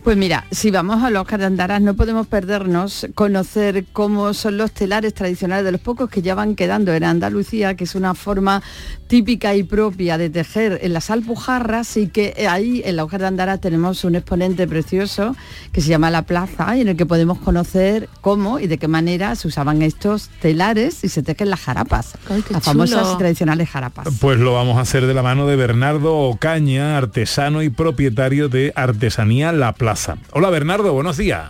Pues 0.04 0.18
mira, 0.18 0.46
si 0.52 0.72
vamos 0.72 1.04
a 1.04 1.10
los 1.10 1.22
Oscar 1.22 1.40
de 1.40 1.46
Andaras 1.46 1.82
no 1.82 1.96
podemos 1.96 2.28
perdernos 2.28 3.08
conocer 3.16 3.86
cómo 3.94 4.34
son 4.34 4.58
los 4.58 4.72
telares 4.72 5.14
tradicionales 5.14 5.66
de 5.66 5.72
los 5.72 5.82
pocos 5.82 6.10
que 6.10 6.22
ya 6.22 6.36
van 6.36 6.56
quedando 6.56 6.94
en 6.94 7.04
Andalucía, 7.04 7.76
que 7.76 7.84
es 7.84 7.96
una 7.96 8.14
forma 8.14 8.62
típica 9.08 9.56
y 9.56 9.64
propia 9.64 10.18
de 10.18 10.30
tejer 10.30 10.80
en 10.82 10.94
las 10.94 11.10
alpujarras 11.10 11.98
y 11.98 12.08
que 12.08 12.48
ahí 12.50 12.82
en 12.86 12.96
la 12.96 13.04
Oscar 13.04 13.22
de 13.22 13.28
Andaras 13.28 13.62
tenemos 13.62 14.04
un 14.04 14.16
exponente 14.16 14.68
precioso 14.68 15.36
que 15.72 15.82
se 15.82 15.90
llama 15.90 16.12
La 16.12 16.24
Plaza 16.24 16.76
y 16.78 16.82
en 16.82 16.90
el 16.90 16.98
que 16.98 17.06
podemos 17.06 17.40
conocer 17.40 18.10
cómo 18.22 18.60
y 18.60 18.68
de 18.68 18.78
qué 18.78 18.88
manera 18.88 19.36
se 19.36 19.48
usaban 19.48 19.82
estos 19.82 20.30
telares 20.42 21.04
y 21.04 21.10
se 21.10 21.24
tejen 21.24 21.50
las 21.50 21.62
jarapas, 21.62 22.14
las 22.50 22.64
famosas 22.64 23.14
y 23.14 23.18
tradicionales 23.18 23.70
jarapas. 23.70 24.08
Pues 24.20 24.40
lo 24.40 24.54
vamos 24.54 24.78
a 24.78 24.82
hacer 24.82 25.06
de 25.06 25.14
la 25.14 25.24
mano 25.24 25.48
de 25.48 25.56
Bernardo 25.56 26.16
Ocaña, 26.18 26.98
artesano 26.98 27.62
y 27.62 27.70
propietario 27.70 28.50
de 28.50 28.74
Artesanía 28.76 29.52
La 29.52 29.74
Plaza. 29.78 30.18
Hola 30.32 30.50
Bernardo, 30.50 30.92
buenos 30.94 31.18
días. 31.18 31.50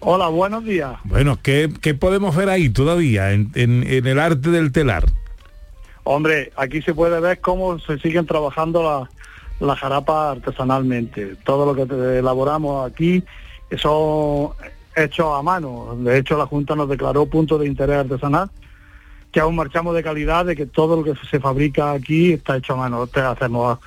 Hola, 0.00 0.28
buenos 0.28 0.64
días. 0.64 0.96
Bueno, 1.04 1.38
¿qué, 1.42 1.72
qué 1.80 1.94
podemos 1.94 2.34
ver 2.34 2.48
ahí 2.48 2.68
todavía 2.70 3.32
en, 3.32 3.50
en- 3.54 3.84
en 3.88 4.06
el 4.06 4.18
arte 4.18 4.50
del 4.50 4.72
telar? 4.72 5.04
Hombre, 6.04 6.52
aquí 6.56 6.82
se 6.82 6.92
puede 6.94 7.20
ver 7.20 7.40
cómo 7.40 7.78
se 7.78 7.98
siguen 7.98 8.26
trabajando 8.26 8.82
la- 8.82 9.10
las 9.64 9.78
jarapas 9.78 10.38
artesanalmente. 10.38 11.36
Todo 11.44 11.72
lo 11.72 11.74
que 11.86 12.18
elaboramos 12.18 12.90
aquí 12.90 13.22
son 13.78 14.50
hechos 14.96 15.26
a 15.38 15.42
mano. 15.42 15.96
De 16.00 16.18
hecho, 16.18 16.36
la 16.36 16.46
Junta 16.46 16.74
nos 16.74 16.88
declaró 16.88 17.26
punto 17.26 17.56
de 17.58 17.66
interés 17.68 17.98
artesanal, 17.98 18.50
que 19.30 19.38
aún 19.38 19.54
marchamos 19.54 19.94
de 19.94 20.02
calidad, 20.02 20.44
de 20.44 20.56
que 20.56 20.66
todo 20.66 20.96
lo 20.96 21.04
que 21.04 21.14
se 21.30 21.38
fabrica 21.38 21.92
aquí 21.92 22.32
está 22.32 22.56
hecho 22.56 22.72
a 22.74 22.76
mano. 22.78 23.06
Te 23.06 23.20
hacemos 23.20 23.78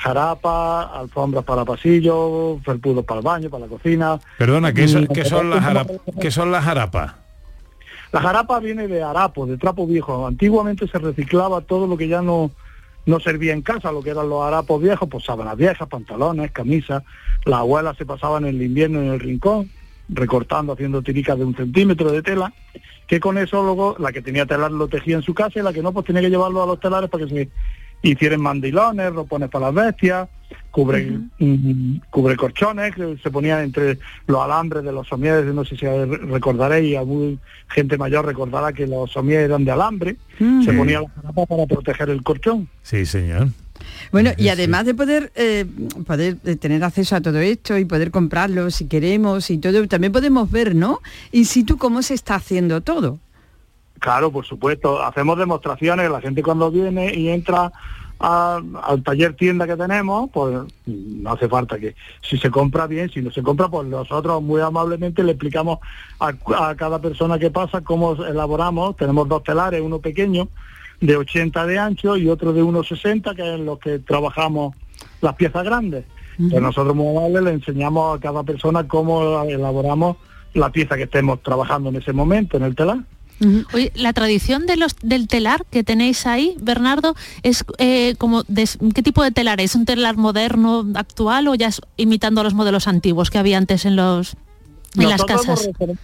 jarapas, 0.00 0.88
alfombras 0.94 1.44
para 1.44 1.64
pasillos, 1.64 2.60
felpudos 2.64 3.04
para 3.04 3.20
el 3.20 3.24
baño, 3.24 3.50
para 3.50 3.66
la 3.66 3.68
cocina. 3.70 4.18
Perdona, 4.38 4.72
¿qué, 4.72 4.88
son- 4.88 5.06
qué 5.06 5.24
son, 5.24 5.50
las 5.50 5.62
jarap- 5.62 6.00
qué 6.20 6.30
son 6.30 6.50
las 6.50 6.64
jarapas? 6.64 7.14
La 8.12 8.20
jarapa 8.20 8.58
viene 8.58 8.88
de 8.88 9.02
harapo, 9.02 9.46
de 9.46 9.56
trapo 9.56 9.86
viejo. 9.86 10.26
Antiguamente 10.26 10.88
se 10.88 10.98
reciclaba 10.98 11.60
todo 11.60 11.86
lo 11.86 11.96
que 11.96 12.08
ya 12.08 12.22
no, 12.22 12.50
no 13.06 13.20
servía 13.20 13.52
en 13.52 13.62
casa, 13.62 13.92
lo 13.92 14.02
que 14.02 14.10
eran 14.10 14.28
los 14.28 14.42
harapos 14.42 14.82
viejos, 14.82 15.08
pues 15.08 15.24
sábanas 15.24 15.56
viejas, 15.56 15.86
pantalones, 15.88 16.50
camisas. 16.50 17.02
Las 17.44 17.60
abuelas 17.60 17.96
se 17.96 18.04
pasaban 18.06 18.44
el 18.46 18.60
invierno 18.60 19.00
en 19.00 19.08
el 19.12 19.20
rincón, 19.20 19.70
recortando, 20.08 20.72
haciendo 20.72 21.02
tiricas 21.02 21.38
de 21.38 21.44
un 21.44 21.54
centímetro 21.54 22.10
de 22.10 22.22
tela, 22.22 22.52
que 23.06 23.20
con 23.20 23.38
eso 23.38 23.62
luego 23.62 23.94
la 23.98 24.10
que 24.12 24.22
tenía 24.22 24.44
telar 24.46 24.72
lo 24.72 24.88
tejía 24.88 25.14
en 25.16 25.22
su 25.22 25.32
casa 25.34 25.60
y 25.60 25.62
la 25.62 25.72
que 25.72 25.82
no, 25.82 25.92
pues 25.92 26.06
tenía 26.06 26.20
que 26.22 26.30
llevarlo 26.30 26.62
a 26.62 26.66
los 26.66 26.80
telares 26.80 27.08
para 27.10 27.24
que 27.26 27.30
se 27.30 27.48
hicieran 28.02 28.40
mandilones, 28.40 29.12
ropones 29.12 29.50
para 29.50 29.66
las 29.66 29.86
bestias, 29.86 30.28
cubre, 30.70 31.18
mm, 31.38 31.96
cubre 32.10 32.36
colchones, 32.36 32.94
que 32.94 33.16
se 33.22 33.30
ponían 33.30 33.64
entre 33.64 33.98
los 34.26 34.40
alambres 34.40 34.84
de 34.84 34.92
los 34.92 35.06
somieres, 35.06 35.44
no 35.46 35.64
sé 35.64 35.76
si 35.76 35.86
recordaréis, 35.86 36.96
algún 36.96 37.40
gente 37.68 37.98
mayor 37.98 38.26
recordará 38.26 38.72
que 38.72 38.86
los 38.86 39.10
somieres 39.10 39.46
eran 39.46 39.64
de 39.64 39.70
alambre, 39.70 40.16
se 40.38 40.72
ponía 40.72 41.00
la 41.00 41.08
jarapa 41.08 41.46
para 41.46 41.66
proteger 41.66 42.10
el 42.10 42.22
colchón. 42.22 42.68
Sí, 42.82 43.04
señor. 43.04 43.48
Bueno, 44.12 44.30
y 44.36 44.48
además 44.48 44.86
de 44.86 44.94
poder, 44.94 45.32
eh, 45.34 45.64
poder 46.06 46.36
eh, 46.44 46.56
tener 46.56 46.84
acceso 46.84 47.16
a 47.16 47.20
todo 47.20 47.38
esto 47.38 47.78
y 47.78 47.84
poder 47.84 48.10
comprarlo 48.10 48.70
si 48.70 48.86
queremos 48.86 49.50
y 49.50 49.58
todo, 49.58 49.86
también 49.88 50.12
podemos 50.12 50.50
ver, 50.50 50.74
¿no? 50.74 51.00
In 51.32 51.46
situ 51.46 51.78
cómo 51.78 52.02
se 52.02 52.14
está 52.14 52.34
haciendo 52.34 52.80
todo. 52.80 53.18
Claro, 54.00 54.32
por 54.32 54.44
supuesto. 54.44 55.00
Hacemos 55.02 55.38
demostraciones. 55.38 56.10
La 56.10 56.20
gente 56.20 56.42
cuando 56.42 56.70
viene 56.70 57.14
y 57.14 57.28
entra 57.28 57.70
a- 58.18 58.60
al 58.82 59.02
taller 59.02 59.34
tienda 59.34 59.66
que 59.66 59.76
tenemos, 59.76 60.28
pues 60.32 60.58
no 60.86 61.30
hace 61.30 61.48
falta 61.48 61.78
que 61.78 61.94
si 62.22 62.36
se 62.38 62.50
compra 62.50 62.86
bien, 62.86 63.08
si 63.10 63.22
no 63.22 63.30
se 63.30 63.42
compra, 63.42 63.68
pues 63.68 63.86
nosotros 63.88 64.42
muy 64.42 64.60
amablemente 64.60 65.22
le 65.22 65.32
explicamos 65.32 65.78
a, 66.18 66.32
a 66.68 66.74
cada 66.74 66.98
persona 67.00 67.38
que 67.38 67.50
pasa 67.50 67.80
cómo 67.82 68.12
elaboramos. 68.24 68.96
Tenemos 68.96 69.28
dos 69.28 69.42
telares, 69.42 69.80
uno 69.80 70.00
pequeño 70.00 70.48
de 71.00 71.16
80 71.16 71.64
de 71.66 71.78
ancho 71.78 72.16
y 72.16 72.28
otro 72.28 72.52
de 72.52 72.62
1,60, 72.62 73.34
que 73.34 73.40
es 73.42 73.58
en 73.58 73.64
los 73.64 73.78
que 73.78 73.98
trabajamos 74.00 74.74
las 75.22 75.34
piezas 75.34 75.64
grandes. 75.64 76.04
Pues 76.50 76.62
nosotros 76.62 76.94
muy 76.96 77.16
amables 77.16 77.42
le 77.42 77.50
enseñamos 77.52 78.16
a 78.16 78.20
cada 78.20 78.42
persona 78.44 78.86
cómo 78.88 79.42
elaboramos 79.44 80.16
la 80.54 80.70
pieza 80.70 80.96
que 80.96 81.02
estemos 81.04 81.42
trabajando 81.42 81.90
en 81.90 81.96
ese 81.96 82.12
momento 82.14 82.56
en 82.56 82.64
el 82.64 82.74
telar. 82.74 82.98
Oye, 83.72 83.90
la 83.94 84.12
tradición 84.12 84.66
de 84.66 84.76
los, 84.76 84.96
del 85.02 85.26
telar 85.26 85.64
que 85.70 85.82
tenéis 85.82 86.26
ahí, 86.26 86.56
Bernardo, 86.60 87.14
es 87.42 87.64
eh, 87.78 88.14
como 88.18 88.42
de- 88.44 88.68
¿qué 88.94 89.02
tipo 89.02 89.22
de 89.22 89.30
telar 89.30 89.60
es? 89.60 89.74
¿Un 89.74 89.86
telar 89.86 90.16
moderno, 90.16 90.86
actual 90.94 91.48
o 91.48 91.54
ya 91.54 91.68
es 91.68 91.80
imitando 91.96 92.42
los 92.42 92.54
modelos 92.54 92.86
antiguos 92.86 93.30
que 93.30 93.38
había 93.38 93.56
antes 93.56 93.86
en 93.86 93.96
los 93.96 94.36
en 94.96 95.08
las 95.08 95.24
casas? 95.24 95.70
hemos 95.76 95.98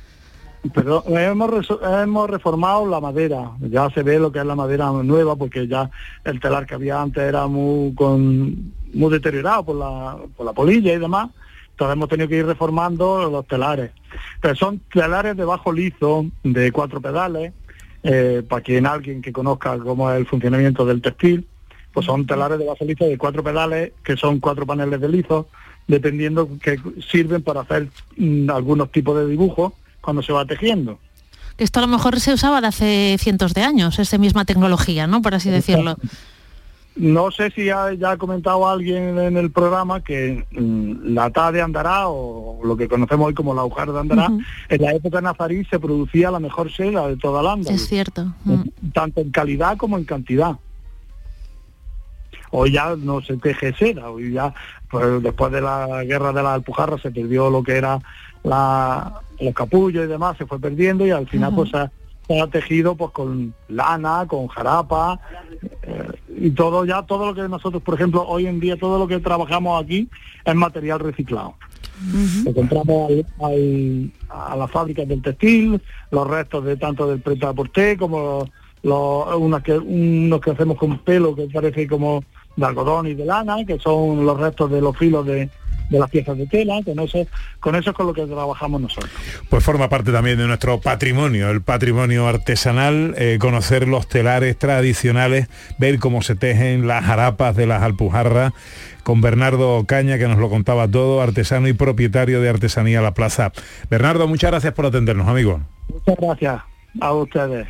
Perdón, 0.73 1.03
hemos, 1.09 1.69
hemos 2.03 2.31
reformado 2.31 2.87
la 2.89 3.01
madera, 3.01 3.53
ya 3.61 3.89
se 3.91 4.03
ve 4.03 4.19
lo 4.19 4.33
que 4.33 4.41
es 4.41 4.45
la 4.45 4.57
madera 4.57 4.91
nueva, 4.91 5.37
porque 5.37 5.69
ya 5.69 5.91
el 6.25 6.41
telar 6.41 6.67
que 6.67 6.75
había 6.75 7.01
antes 7.01 7.23
era 7.23 7.47
muy 7.47 7.95
con 7.95 8.73
muy 8.93 9.13
deteriorado 9.13 9.65
por 9.65 9.77
la, 9.77 10.17
por 10.37 10.47
la 10.47 10.53
polilla 10.53 10.93
y 10.95 10.99
demás, 10.99 11.31
entonces 11.77 11.93
hemos 11.93 12.09
tenido 12.09 12.27
que 12.27 12.37
ir 12.37 12.47
reformando 12.47 13.29
los 13.29 13.47
telares. 13.47 13.91
Pero 14.41 14.57
son 14.57 14.81
telares 14.91 15.37
de 15.37 15.45
bajo 15.45 15.71
liso, 15.71 16.25
de 16.43 16.73
cuatro 16.73 17.03
pedales, 17.03 17.53
eh, 18.03 18.43
para 18.49 18.63
quien 18.63 18.87
alguien 18.87 19.21
que 19.21 19.31
conozca 19.31 19.77
cómo 19.79 20.11
es 20.11 20.17
el 20.17 20.27
funcionamiento 20.27 20.87
del 20.87 21.03
textil, 21.03 21.47
pues 21.93 22.07
son 22.07 22.27
telares 22.27 22.59
de 22.59 22.65
bajo 22.65 22.83
liso 22.87 23.05
de 23.05 23.19
cuatro 23.19 23.45
pedales, 23.45 23.93
que 24.03 24.17
son 24.17 24.41
cuatro 24.41 24.65
paneles 24.65 25.03
de 25.03 25.09
liso, 25.11 25.49
dependiendo 25.87 26.49
que 26.63 26.81
sirven 27.11 27.43
para 27.43 27.61
hacer 27.61 27.89
mm, 28.17 28.49
algunos 28.49 28.91
tipos 28.91 29.19
de 29.19 29.27
dibujos 29.27 29.75
cuando 30.01 30.23
se 30.23 30.33
va 30.33 30.47
tejiendo. 30.47 30.99
Que 31.59 31.65
Esto 31.65 31.81
a 31.81 31.83
lo 31.83 31.89
mejor 31.89 32.19
se 32.21 32.33
usaba 32.33 32.63
de 32.63 32.69
hace 32.69 33.17
cientos 33.19 33.53
de 33.53 33.61
años, 33.61 33.99
esa 33.99 34.17
misma 34.17 34.47
tecnología, 34.47 35.07
¿no? 35.07 35.21
Por 35.21 35.35
así 35.35 35.51
decirlo. 35.51 35.99
No 36.97 37.31
sé 37.31 37.51
si 37.51 37.67
ya, 37.67 37.93
ya 37.93 38.13
ha 38.13 38.17
comentado 38.17 38.67
alguien 38.67 39.19
en 39.19 39.37
el 39.37 39.51
programa 39.51 40.03
que 40.03 40.47
mm, 40.51 41.13
la 41.15 41.29
TA 41.31 41.53
de 41.53 41.61
Andará, 41.61 42.09
o 42.09 42.59
lo 42.65 42.75
que 42.77 42.89
conocemos 42.89 43.29
hoy 43.29 43.35
como 43.35 43.55
la 43.55 43.65
hojar 43.65 43.93
de 43.93 44.01
Andará, 44.01 44.29
en 44.71 44.83
la 44.83 44.93
época 44.93 45.21
nazarí 45.21 45.65
se 45.67 45.79
producía 45.79 46.31
la 46.31 46.41
mejor 46.41 46.73
seda 46.73 47.07
de 47.09 47.17
toda 47.17 47.43
la 47.43 47.53
Andaluz. 47.53 47.83
Es 47.83 47.89
cierto. 47.89 48.33
tanto 48.95 49.21
en 49.21 49.31
calidad 49.31 49.77
como 49.77 49.99
en 49.99 50.05
cantidad. 50.05 50.57
Hoy 52.51 52.73
ya 52.73 52.97
no 52.97 53.21
se 53.21 53.37
teje 53.37 53.75
seda, 53.75 54.09
hoy 54.09 54.33
ya, 54.33 54.55
pues 54.91 55.23
después 55.23 55.53
de 55.53 55.61
la 55.61 56.03
guerra 56.05 56.33
de 56.33 56.43
la 56.43 56.55
Alpujarra 56.55 56.97
se 56.97 57.11
perdió 57.11 57.51
lo 57.51 57.63
que 57.63 57.77
era 57.77 57.99
la, 58.43 59.21
los 59.41 59.53
capullos 59.53 60.05
y 60.05 60.09
demás, 60.09 60.39
se 60.39 60.47
fue 60.47 60.59
perdiendo 60.59 61.07
y 61.07 61.11
al 61.11 61.29
final 61.29 61.55
pues 61.55 61.71
se 61.71 61.77
ha, 61.77 61.93
se 62.27 62.41
ha 62.41 62.47
tejido 62.47 62.95
pues 62.95 63.11
con 63.11 63.53
lana, 63.69 64.25
con 64.27 64.47
jarapa 64.47 65.21
eh, 65.83 66.13
y 66.39 66.51
todo 66.51 66.85
ya, 66.85 67.03
todo 67.03 67.27
lo 67.27 67.35
que 67.35 67.49
nosotros, 67.49 67.83
por 67.83 67.95
ejemplo, 67.95 68.27
hoy 68.27 68.47
en 68.47 68.61
día 68.61 68.77
todo 68.77 68.99
lo 68.99 69.07
que 69.09 69.19
trabajamos 69.21 69.83
aquí 69.83 70.09
es 70.45 70.55
material 70.55 71.01
reciclado. 71.01 71.55
Lo 72.45 72.53
compramos 72.53 73.11
al- 73.11 73.27
al- 73.43 74.11
a 74.29 74.57
las 74.57 74.71
fábricas 74.71 75.09
del 75.09 75.23
textil, 75.23 75.81
los 76.11 76.27
restos 76.29 76.65
de 76.65 76.77
tanto 76.77 77.09
del 77.09 77.21
preta 77.21 77.53
porté 77.55 77.97
como 77.97 78.49
los, 78.83 79.35
unas 79.37 79.63
que, 79.63 79.79
unos 79.79 80.41
que 80.41 80.51
hacemos 80.51 80.77
con 80.77 80.99
pelo 80.99 81.35
que 81.35 81.49
parece 81.53 81.87
como 81.89 82.23
de 82.55 82.67
algodón 82.67 83.07
y 83.07 83.15
de 83.15 83.25
lana, 83.25 83.65
que 83.67 83.79
son 83.79 84.25
los 84.27 84.39
restos 84.39 84.71
de 84.71 84.81
los 84.81 84.97
filos 84.97 85.25
de, 85.27 85.51
de 85.89 85.99
las 85.99 86.11
piezas 86.11 86.37
de 86.37 86.47
tela, 86.47 86.81
con 86.85 86.99
eso, 87.01 87.19
con 87.61 87.75
eso 87.75 87.91
es 87.91 87.97
con 87.97 88.07
lo 88.07 88.15
que 88.15 88.27
trabajamos 88.27 88.81
nosotros. 88.81 89.11
Pues 89.49 89.65
forma 89.65 89.89
parte 89.89 90.13
también 90.13 90.39
de 90.39 90.47
nuestro 90.47 90.81
patrimonio, 90.81 91.51
el 91.51 91.63
patrimonio 91.63 92.27
artesanal, 92.27 93.15
eh, 93.19 93.39
conocer 93.41 93.89
los 93.89 94.09
telares 94.09 94.59
tradicionales, 94.59 95.49
ver 95.79 95.99
cómo 95.99 96.23
se 96.23 96.35
tejen 96.35 96.87
las 96.87 97.05
jarapas 97.05 97.57
de 97.57 97.67
las 97.67 97.83
alpujarras, 97.83 98.53
con 99.03 99.21
Bernardo 99.21 99.85
Caña, 99.87 100.19
que 100.19 100.27
nos 100.27 100.39
lo 100.39 100.51
contaba 100.51 100.89
todo, 100.89 101.23
artesano 101.23 101.69
y 101.69 101.73
propietario 101.73 102.41
de 102.41 102.49
Artesanía 102.49 103.01
La 103.01 103.15
Plaza. 103.15 103.53
Bernardo, 103.89 104.27
muchas 104.27 104.51
gracias 104.51 104.75
por 104.75 104.87
atendernos, 104.87 105.29
amigo. 105.29 105.61
Muchas 105.89 106.17
gracias 106.17 106.63
a 107.01 107.13
ustedes. 107.13 107.69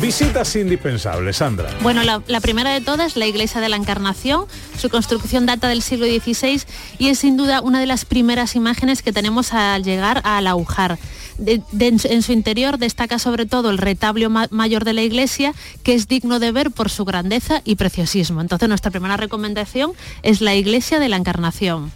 Visitas 0.00 0.54
indispensables, 0.56 1.38
Sandra. 1.38 1.70
Bueno, 1.82 2.02
la, 2.04 2.40
primera 2.40 2.70
de 2.72 2.80
todas, 2.80 3.16
la 3.16 3.26
iglesia 3.26 3.60
de 3.60 3.68
la 3.68 3.76
Encarnación. 3.76 4.44
Su 4.78 4.90
construcción 4.90 5.46
data 5.46 5.68
del 5.68 5.82
siglo 5.82 6.06
XVI 6.06 6.62
y 6.98 7.08
es 7.08 7.18
sin 7.18 7.36
duda 7.36 7.60
una 7.62 7.80
de 7.80 7.86
las 7.86 8.04
primeras 8.04 8.54
imágenes 8.56 9.02
que 9.02 9.12
tenemos 9.12 9.52
al 9.52 9.82
llegar 9.84 10.20
a 10.24 10.36
Alaujar. 10.36 10.98
De- 11.38 11.62
de- 11.72 11.88
en, 11.88 12.22
su- 12.22 12.32
interior 12.32 12.78
destaca 12.78 13.18
sobre 13.18 13.46
todo 13.46 13.70
el 13.70 13.78
retablo 13.78 14.28
ma- 14.30 14.48
mayor 14.50 14.84
de 14.84 14.92
la 14.92 15.02
iglesia, 15.02 15.54
que 15.82 15.94
es 15.94 16.08
digno 16.08 16.38
de 16.38 16.52
ver 16.52 16.70
por 16.70 16.90
su 16.90 17.04
grandeza 17.04 17.62
y 17.64 17.76
preciosismo. 17.76 18.40
Entonces 18.40 18.68
nuestra 18.68 18.90
primera 18.90 19.16
recomendación 19.16 19.92
es 20.22 20.40
la 20.40 20.54
iglesia 20.54 20.98
de 20.98 21.08
la 21.08 21.16
Encarnación. 21.16 21.90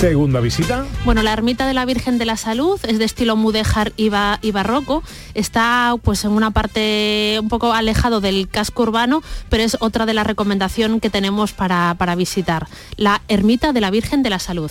Segunda 0.00 0.40
visita. 0.40 0.84
Bueno, 1.06 1.22
la 1.22 1.32
ermita 1.32 1.66
de 1.66 1.72
la 1.72 1.86
Virgen 1.86 2.18
de 2.18 2.26
la 2.26 2.36
Salud 2.36 2.78
es 2.86 2.98
de 2.98 3.06
estilo 3.06 3.34
mudéjar 3.34 3.92
y, 3.96 4.10
ba- 4.10 4.38
y 4.42 4.50
barroco. 4.50 5.02
Está 5.34 5.94
pues 6.02 6.22
en 6.24 6.32
una 6.32 6.50
parte 6.50 7.38
un 7.40 7.48
poco 7.48 7.72
alejado 7.72 8.20
del 8.20 8.46
casco 8.48 8.82
urbano, 8.82 9.22
pero 9.48 9.62
es 9.62 9.78
otra 9.80 10.04
de 10.04 10.12
las 10.12 10.26
recomendaciones 10.26 11.00
que 11.00 11.08
tenemos 11.08 11.52
para 11.52 12.14
visitar. 12.14 12.68
La 12.96 13.22
ermita 13.28 13.72
de 13.72 13.80
la 13.80 13.90
Virgen 13.90 14.22
de 14.22 14.30
la 14.30 14.38
Salud. 14.38 14.70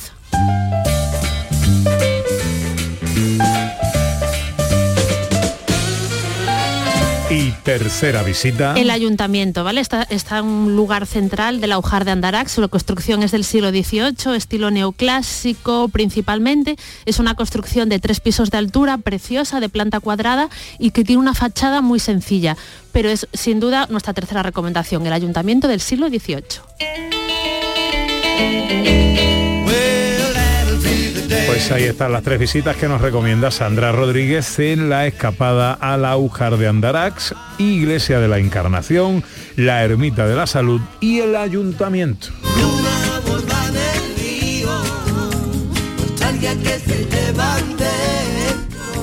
Tercera 7.65 8.21
visita. 8.21 8.75
El 8.77 8.91
ayuntamiento, 8.91 9.63
¿vale? 9.63 9.81
Está, 9.81 10.03
está 10.03 10.37
en 10.37 10.45
un 10.45 10.75
lugar 10.75 11.07
central 11.07 11.59
del 11.59 11.71
Aujar 11.71 12.05
de 12.05 12.11
Andarax. 12.11 12.59
La 12.59 12.67
construcción 12.67 13.23
es 13.23 13.31
del 13.31 13.43
siglo 13.43 13.71
XVIII, 13.71 14.35
estilo 14.35 14.69
neoclásico 14.69 15.89
principalmente. 15.89 16.77
Es 17.05 17.17
una 17.17 17.33
construcción 17.33 17.89
de 17.89 17.99
tres 17.99 18.19
pisos 18.19 18.51
de 18.51 18.59
altura, 18.59 18.99
preciosa, 18.99 19.59
de 19.59 19.67
planta 19.67 19.99
cuadrada 19.99 20.49
y 20.77 20.91
que 20.91 21.03
tiene 21.03 21.19
una 21.19 21.33
fachada 21.33 21.81
muy 21.81 21.99
sencilla. 21.99 22.55
Pero 22.91 23.09
es 23.09 23.27
sin 23.33 23.59
duda 23.59 23.87
nuestra 23.89 24.13
tercera 24.13 24.43
recomendación, 24.43 25.05
el 25.07 25.13
ayuntamiento 25.13 25.67
del 25.67 25.81
siglo 25.81 26.07
XVIII. 26.07 26.43
Pues 31.55 31.71
ahí 31.71 31.85
están 31.85 32.11
las 32.11 32.21
tres 32.21 32.37
visitas 32.37 32.75
que 32.75 32.89
nos 32.89 32.99
recomienda 32.99 33.49
Sandra 33.49 33.93
Rodríguez 33.93 34.59
en 34.59 34.89
la 34.89 35.07
escapada 35.07 35.71
al 35.71 36.03
Aujar 36.03 36.57
de 36.57 36.67
Andarax, 36.67 37.33
Iglesia 37.57 38.19
de 38.19 38.27
la 38.27 38.39
Encarnación, 38.39 39.23
la 39.55 39.81
Ermita 39.81 40.27
de 40.27 40.35
la 40.35 40.47
Salud 40.47 40.81
y 40.99 41.21
el 41.21 41.33
Ayuntamiento. 41.33 42.27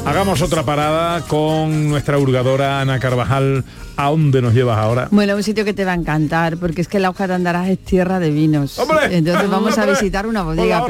Hagamos 0.05 0.42
otra 0.42 0.64
parada 0.64 1.20
con 1.28 1.88
nuestra 1.88 2.18
hurgadora 2.18 2.80
Ana 2.80 2.98
Carvajal. 2.98 3.64
¿A 3.96 4.11
dónde 4.11 4.42
nos 4.42 4.53
llevas 4.53 4.76
ahora? 4.78 5.07
Bueno, 5.12 5.36
un 5.36 5.44
sitio 5.44 5.64
que 5.64 5.74
te 5.74 5.84
va 5.84 5.92
a 5.92 5.94
encantar, 5.94 6.57
porque 6.57 6.80
es 6.80 6.88
que 6.88 6.98
la 6.98 7.11
hoja 7.11 7.28
de 7.28 7.34
Andarás 7.34 7.68
es 7.68 7.78
tierra 7.78 8.18
de 8.18 8.30
vinos. 8.30 8.78
¡Hombre! 8.80 9.16
Entonces 9.16 9.48
vamos 9.48 9.78
a 9.78 9.86
visitar 9.86 10.26
una 10.26 10.42
bodega. 10.42 10.84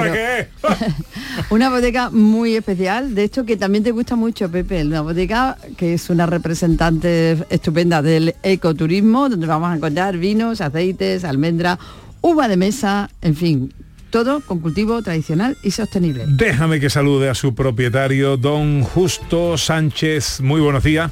una 1.50 1.68
bodega 1.68 2.08
muy 2.08 2.56
especial, 2.56 3.14
de 3.14 3.24
hecho 3.24 3.44
que 3.44 3.58
también 3.58 3.84
te 3.84 3.90
gusta 3.90 4.16
mucho, 4.16 4.50
Pepe. 4.50 4.82
Una 4.82 5.02
bodega 5.02 5.58
que 5.76 5.92
es 5.94 6.08
una 6.08 6.24
representante 6.24 7.36
estupenda 7.50 8.00
del 8.00 8.34
ecoturismo, 8.42 9.28
donde 9.28 9.46
vamos 9.46 9.70
a 9.70 9.76
encontrar 9.76 10.16
vinos, 10.16 10.62
aceites, 10.62 11.24
almendra, 11.24 11.78
uva 12.22 12.48
de 12.48 12.56
mesa, 12.56 13.10
en 13.20 13.36
fin, 13.36 13.74
todo 14.12 14.40
con 14.40 14.60
cultivo 14.60 15.02
tradicional 15.02 15.56
y 15.62 15.72
sostenible. 15.72 16.24
Déjame 16.28 16.78
que 16.78 16.90
salude 16.90 17.28
a 17.30 17.34
su 17.34 17.54
propietario, 17.54 18.36
don 18.36 18.82
Justo 18.82 19.56
Sánchez. 19.58 20.40
Muy 20.42 20.60
buenos 20.60 20.84
días. 20.84 21.10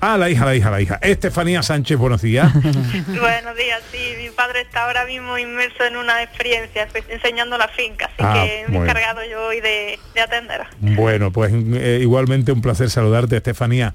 Ah, 0.00 0.16
la 0.16 0.30
hija, 0.30 0.44
la 0.44 0.54
hija, 0.54 0.70
la 0.70 0.80
hija. 0.80 0.98
Estefanía 1.02 1.60
Sánchez, 1.62 1.98
buenos 1.98 2.22
días. 2.22 2.52
Buenos 2.62 3.56
días, 3.56 3.80
sí, 3.92 3.98
mi 4.22 4.30
padre 4.30 4.60
está 4.62 4.86
ahora 4.86 5.04
mismo 5.06 5.36
inmerso 5.38 5.84
en 5.84 5.96
una 5.96 6.22
experiencia, 6.22 6.86
pues, 6.90 7.04
enseñando 7.10 7.58
la 7.58 7.66
finca, 7.68 8.06
así 8.06 8.14
Ah, 8.20 8.32
que 8.34 8.40
me 8.40 8.76
he 8.76 8.78
bueno. 8.78 8.84
encargado 8.84 9.20
yo 9.28 9.46
hoy 9.48 9.60
de, 9.60 9.98
de 10.14 10.20
atender. 10.20 10.62
Bueno, 10.80 11.32
pues 11.32 11.52
eh, 11.52 11.98
igualmente 12.00 12.52
un 12.52 12.62
placer 12.62 12.88
saludarte, 12.90 13.36
Estefanía. 13.36 13.92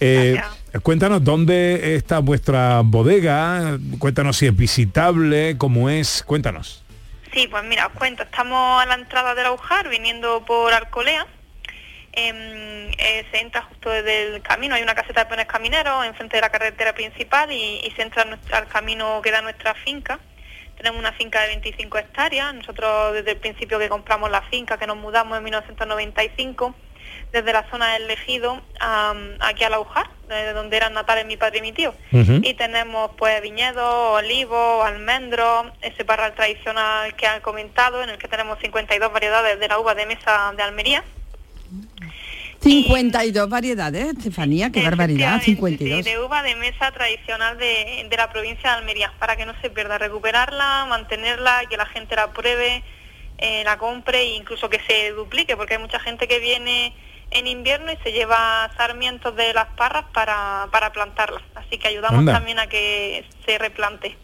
Eh, 0.00 0.40
cuéntanos 0.82 1.22
dónde 1.22 1.94
está 1.94 2.18
vuestra 2.18 2.80
bodega, 2.84 3.78
cuéntanos 3.98 4.36
si 4.36 4.46
es 4.46 4.56
visitable, 4.56 5.56
cómo 5.56 5.88
es, 5.88 6.22
cuéntanos. 6.26 6.83
Sí, 7.34 7.48
pues 7.48 7.64
mira, 7.64 7.88
os 7.88 7.92
cuento, 7.94 8.22
estamos 8.22 8.80
a 8.80 8.86
la 8.86 8.94
entrada 8.94 9.34
del 9.34 9.46
Aujar, 9.46 9.88
viniendo 9.88 10.44
por 10.44 10.72
Alcolea. 10.72 11.26
Em, 12.12 12.92
eh, 12.96 13.26
se 13.32 13.40
entra 13.40 13.62
justo 13.62 13.90
desde 13.90 14.36
el 14.36 14.40
camino, 14.40 14.76
hay 14.76 14.84
una 14.84 14.94
caseta 14.94 15.24
de 15.24 15.26
peones 15.26 15.46
camineros 15.46 16.06
enfrente 16.06 16.36
de 16.36 16.42
la 16.42 16.50
carretera 16.50 16.92
principal 16.94 17.50
y, 17.50 17.92
se 17.96 18.02
entra 18.02 18.24
al 18.52 18.68
camino 18.68 19.20
que 19.20 19.32
da 19.32 19.42
nuestra 19.42 19.74
finca. 19.74 20.20
Tenemos 20.76 21.00
una 21.00 21.10
finca 21.10 21.40
de 21.42 21.48
25 21.48 21.98
hectáreas, 21.98 22.54
nosotros 22.54 23.14
desde 23.14 23.32
el 23.32 23.38
principio 23.38 23.80
que 23.80 23.88
compramos 23.88 24.30
la 24.30 24.42
finca, 24.42 24.78
que 24.78 24.86
nos 24.86 24.96
mudamos 24.96 25.36
en 25.36 25.42
1995, 25.42 26.72
desde 27.34 27.52
la 27.52 27.68
zona 27.68 27.94
del 27.94 28.08
Ejido 28.08 28.62
aquí 29.40 29.64
al 29.64 29.74
Aujar, 29.74 30.08
de 30.28 30.52
donde 30.52 30.76
eran 30.76 30.94
natales 30.94 31.26
mi 31.26 31.36
padre 31.36 31.58
y 31.58 31.62
mi 31.62 31.72
tío. 31.72 31.92
Y 32.12 32.54
tenemos 32.54 33.10
pues 33.18 33.42
viñedos, 33.42 33.84
olivos, 34.22 34.86
almendros, 34.86 35.66
ese 35.82 36.04
parral 36.04 36.32
tradicional 36.34 37.14
que 37.16 37.26
han 37.26 37.40
comentado, 37.40 38.04
en 38.04 38.10
el 38.10 38.18
que 38.18 38.28
tenemos 38.28 38.60
52 38.60 39.12
variedades 39.12 39.58
de 39.58 39.66
la 39.66 39.80
uva 39.80 39.96
de 39.96 40.06
mesa 40.06 40.54
de 40.56 40.62
Almería. 40.62 41.02
52 42.60 43.48
variedades, 43.50 44.06
Estefanía, 44.16 44.70
qué 44.70 44.82
barbaridad, 44.82 45.40
Sí, 45.40 45.56
52. 45.56 46.04
de 46.04 46.20
uva 46.20 46.42
de 46.44 46.54
mesa 46.54 46.92
tradicional 46.92 47.58
de, 47.58 48.06
de 48.08 48.16
la 48.16 48.30
provincia 48.30 48.70
de 48.70 48.76
Almería, 48.76 49.12
para 49.18 49.36
que 49.36 49.44
no 49.44 49.54
se 49.60 49.70
pierda, 49.70 49.98
recuperarla, 49.98 50.86
mantenerla, 50.88 51.64
que 51.68 51.76
la 51.76 51.84
gente 51.86 52.14
la 52.16 52.30
pruebe, 52.32 52.82
eh, 53.38 53.62
la 53.64 53.76
compre 53.76 54.20
e 54.20 54.36
incluso 54.36 54.70
que 54.70 54.80
se 54.86 55.10
duplique, 55.10 55.56
porque 55.56 55.74
hay 55.74 55.80
mucha 55.80 55.98
gente 55.98 56.26
que 56.28 56.38
viene 56.38 56.94
en 57.34 57.46
invierno 57.46 57.92
y 57.92 57.96
se 58.02 58.12
lleva 58.12 58.70
sarmientos 58.76 59.36
de 59.36 59.52
las 59.52 59.66
parras 59.74 60.04
para, 60.14 60.68
para 60.70 60.92
plantarlas. 60.92 61.42
Así 61.54 61.78
que 61.78 61.88
ayudamos 61.88 62.20
Anda. 62.20 62.32
también 62.32 62.58
a 62.58 62.66
que 62.68 63.24
se 63.44 63.58
replante. 63.58 64.16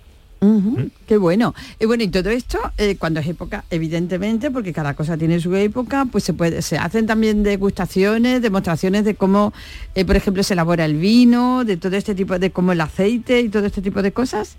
Qué 1.07 1.19
bueno. 1.19 1.55
Y 1.79 1.85
bueno, 1.85 2.03
y 2.03 2.09
todo 2.09 2.31
esto, 2.31 2.59
eh, 2.79 2.97
cuando 2.99 3.21
es 3.21 3.29
época, 3.29 3.65
evidentemente, 3.69 4.51
porque 4.51 4.73
cada 4.73 4.95
cosa 4.95 5.19
tiene 5.19 5.39
su 5.39 5.55
época, 5.55 6.07
pues 6.11 6.25
se 6.25 6.33
puede, 6.33 6.63
se 6.63 6.79
hacen 6.79 7.07
también 7.07 7.43
degustaciones, 7.43 8.41
demostraciones 8.41 9.05
de 9.05 9.15
cómo, 9.15 9.53
eh, 9.95 10.07
por 10.07 10.17
ejemplo, 10.17 10.43
se 10.43 10.55
elabora 10.55 10.87
el 10.87 10.95
vino, 10.95 11.65
de 11.65 11.77
todo 11.77 11.95
este 11.95 12.15
tipo, 12.15 12.39
de 12.39 12.51
cómo 12.53 12.73
el 12.73 12.81
aceite 12.81 13.41
y 13.41 13.51
todo 13.51 13.67
este 13.67 13.83
tipo 13.83 14.01
de 14.01 14.13
cosas. 14.13 14.57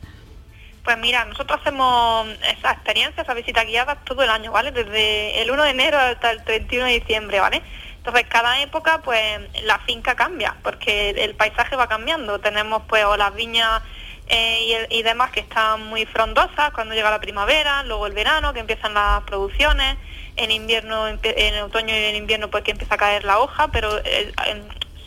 Pues 0.83 0.97
mira, 0.99 1.25
nosotros 1.25 1.59
hacemos 1.61 2.27
esas 2.57 2.73
experiencias, 2.73 3.23
esas 3.23 3.35
visitas 3.35 3.65
guiadas 3.65 4.03
todo 4.05 4.21
el 4.23 4.29
año, 4.29 4.51
¿vale? 4.51 4.71
Desde 4.71 5.41
el 5.41 5.49
1 5.49 5.63
de 5.63 5.69
enero 5.69 5.97
hasta 5.97 6.31
el 6.31 6.43
31 6.43 6.85
de 6.85 6.99
diciembre, 6.99 7.39
¿vale? 7.39 7.61
Entonces, 8.01 8.25
cada 8.27 8.59
época, 8.61 9.01
pues, 9.03 9.39
la 9.63 9.77
finca 9.79 10.15
cambia, 10.15 10.55
porque 10.63 11.11
el 11.11 11.35
paisaje 11.35 11.75
va 11.75 11.87
cambiando. 11.87 12.39
Tenemos, 12.39 12.81
pues, 12.87 13.05
o 13.05 13.15
las 13.15 13.33
viñas 13.35 13.83
eh, 14.27 14.87
y, 14.89 14.99
y 14.99 15.03
demás 15.03 15.29
que 15.29 15.41
están 15.41 15.85
muy 15.85 16.07
frondosas 16.07 16.71
cuando 16.73 16.95
llega 16.95 17.11
la 17.11 17.19
primavera, 17.19 17.83
luego 17.83 18.07
el 18.07 18.13
verano, 18.13 18.53
que 18.53 18.59
empiezan 18.59 18.95
las 18.95 19.21
producciones, 19.23 19.97
en 20.35 20.49
invierno, 20.49 21.07
en 21.07 21.63
otoño 21.63 21.93
y 21.93 22.03
en 22.05 22.15
invierno, 22.15 22.49
pues, 22.49 22.63
que 22.63 22.71
empieza 22.71 22.95
a 22.95 22.97
caer 22.97 23.23
la 23.23 23.39
hoja, 23.39 23.67
pero 23.67 23.95
eh, 24.03 24.33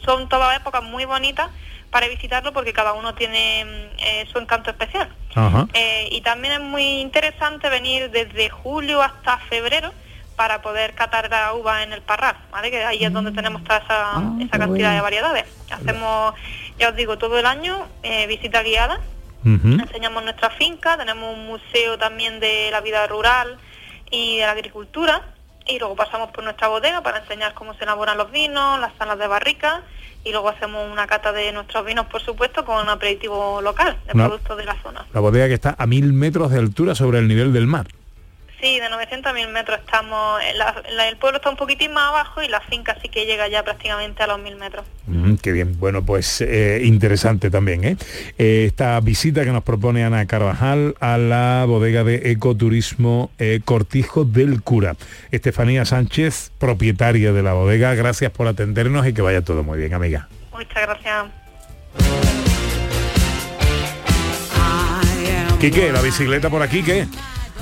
son 0.04 0.28
todas 0.28 0.56
épocas 0.56 0.82
muy 0.82 1.04
bonitas 1.04 1.50
para 1.90 2.08
visitarlo 2.08 2.52
porque 2.52 2.72
cada 2.72 2.92
uno 2.92 3.14
tiene 3.14 3.62
eh, 3.98 4.26
su 4.32 4.38
encanto 4.38 4.70
especial. 4.70 5.08
Eh, 5.74 6.08
y 6.10 6.20
también 6.20 6.54
es 6.54 6.60
muy 6.60 7.00
interesante 7.00 7.68
venir 7.68 8.10
desde 8.10 8.50
julio 8.50 9.02
hasta 9.02 9.38
febrero 9.38 9.92
para 10.36 10.62
poder 10.62 10.94
catar 10.94 11.30
la 11.30 11.52
uva 11.54 11.82
en 11.82 11.92
el 11.92 12.02
parral, 12.02 12.36
¿vale? 12.50 12.70
Que 12.70 12.84
ahí 12.84 13.04
es 13.04 13.12
donde 13.12 13.30
tenemos 13.32 13.62
toda 13.64 13.78
esa, 13.78 14.10
esa 14.40 14.50
qué 14.52 14.58
cantidad 14.58 14.66
bueno. 14.88 14.94
de 14.94 15.00
variedades. 15.00 15.44
Hacemos, 15.70 16.34
ya 16.78 16.88
os 16.90 16.96
digo, 16.96 17.16
todo 17.18 17.38
el 17.38 17.46
año 17.46 17.86
eh, 18.02 18.26
visita 18.26 18.62
guiada, 18.62 19.00
enseñamos 19.44 20.24
nuestra 20.24 20.50
finca, 20.50 20.96
tenemos 20.96 21.36
un 21.36 21.46
museo 21.46 21.98
también 21.98 22.40
de 22.40 22.70
la 22.72 22.80
vida 22.80 23.06
rural 23.06 23.58
y 24.10 24.38
de 24.38 24.46
la 24.46 24.52
agricultura 24.52 25.20
y 25.66 25.78
luego 25.78 25.94
pasamos 25.96 26.30
por 26.30 26.44
nuestra 26.44 26.68
bodega 26.68 27.02
para 27.02 27.18
enseñar 27.18 27.54
cómo 27.54 27.74
se 27.74 27.84
elaboran 27.84 28.16
los 28.18 28.30
vinos, 28.30 28.80
las 28.80 28.92
salas 28.98 29.18
de 29.18 29.26
barrica 29.26 29.82
y 30.24 30.30
luego 30.32 30.48
hacemos 30.48 30.90
una 30.90 31.06
cata 31.06 31.32
de 31.32 31.52
nuestros 31.52 31.84
vinos, 31.84 32.06
por 32.06 32.22
supuesto, 32.22 32.64
con 32.64 32.82
un 32.82 32.88
aperitivo 32.88 33.60
local 33.60 33.98
de 34.06 34.12
Una- 34.14 34.24
productos 34.28 34.56
de 34.56 34.64
la 34.64 34.74
zona. 34.82 35.04
La 35.12 35.20
bodega 35.20 35.46
que 35.48 35.54
está 35.54 35.74
a 35.78 35.86
mil 35.86 36.12
metros 36.14 36.50
de 36.50 36.58
altura 36.58 36.94
sobre 36.94 37.18
el 37.18 37.28
nivel 37.28 37.52
del 37.52 37.66
mar. 37.66 37.86
Sí, 38.64 38.80
de 38.80 38.88
900 38.88 39.30
a 39.30 39.34
1000 39.34 39.48
metros 39.48 39.78
estamos. 39.78 40.40
la- 40.56 40.82
la- 40.96 41.08
el 41.10 41.18
pueblo 41.18 41.36
está 41.36 41.50
un 41.50 41.56
poquitín 41.58 41.92
más 41.92 42.08
abajo 42.08 42.40
y 42.42 42.48
la 42.48 42.62
finca 42.62 42.96
sí 43.02 43.10
que 43.10 43.26
llega 43.26 43.46
ya 43.46 43.62
prácticamente 43.62 44.22
a 44.22 44.26
los 44.26 44.38
1000 44.40 44.56
metros. 44.56 44.86
Mm, 45.06 45.34
qué 45.34 45.52
bien, 45.52 45.78
bueno, 45.78 46.02
pues 46.02 46.40
eh, 46.40 46.80
interesante 46.82 47.50
también, 47.50 47.84
¿eh? 47.84 47.96
Eh, 48.38 48.64
Esta 48.66 48.98
visita 49.00 49.44
que 49.44 49.50
nos 49.50 49.64
propone 49.64 50.02
Ana 50.02 50.24
Carvajal 50.24 50.94
a 51.00 51.18
la 51.18 51.64
bodega 51.68 52.04
de 52.04 52.30
ecoturismo 52.30 53.30
eh, 53.38 53.60
Cortijo 53.62 54.24
del 54.24 54.62
Cura. 54.62 54.96
Estefanía 55.30 55.84
Sánchez, 55.84 56.50
propietaria 56.58 57.34
de 57.34 57.42
la 57.42 57.52
bodega, 57.52 57.94
gracias 57.94 58.30
por 58.32 58.46
atendernos 58.48 59.06
y 59.06 59.12
que 59.12 59.20
vaya 59.20 59.42
todo 59.42 59.62
muy 59.62 59.76
bien, 59.78 59.92
amiga. 59.92 60.28
Muchas 60.52 60.82
gracias. 60.82 61.26
Quique, 65.60 65.92
la 65.92 66.00
bicicleta 66.00 66.48
por 66.48 66.62
aquí, 66.62 66.82
¿qué? 66.82 67.06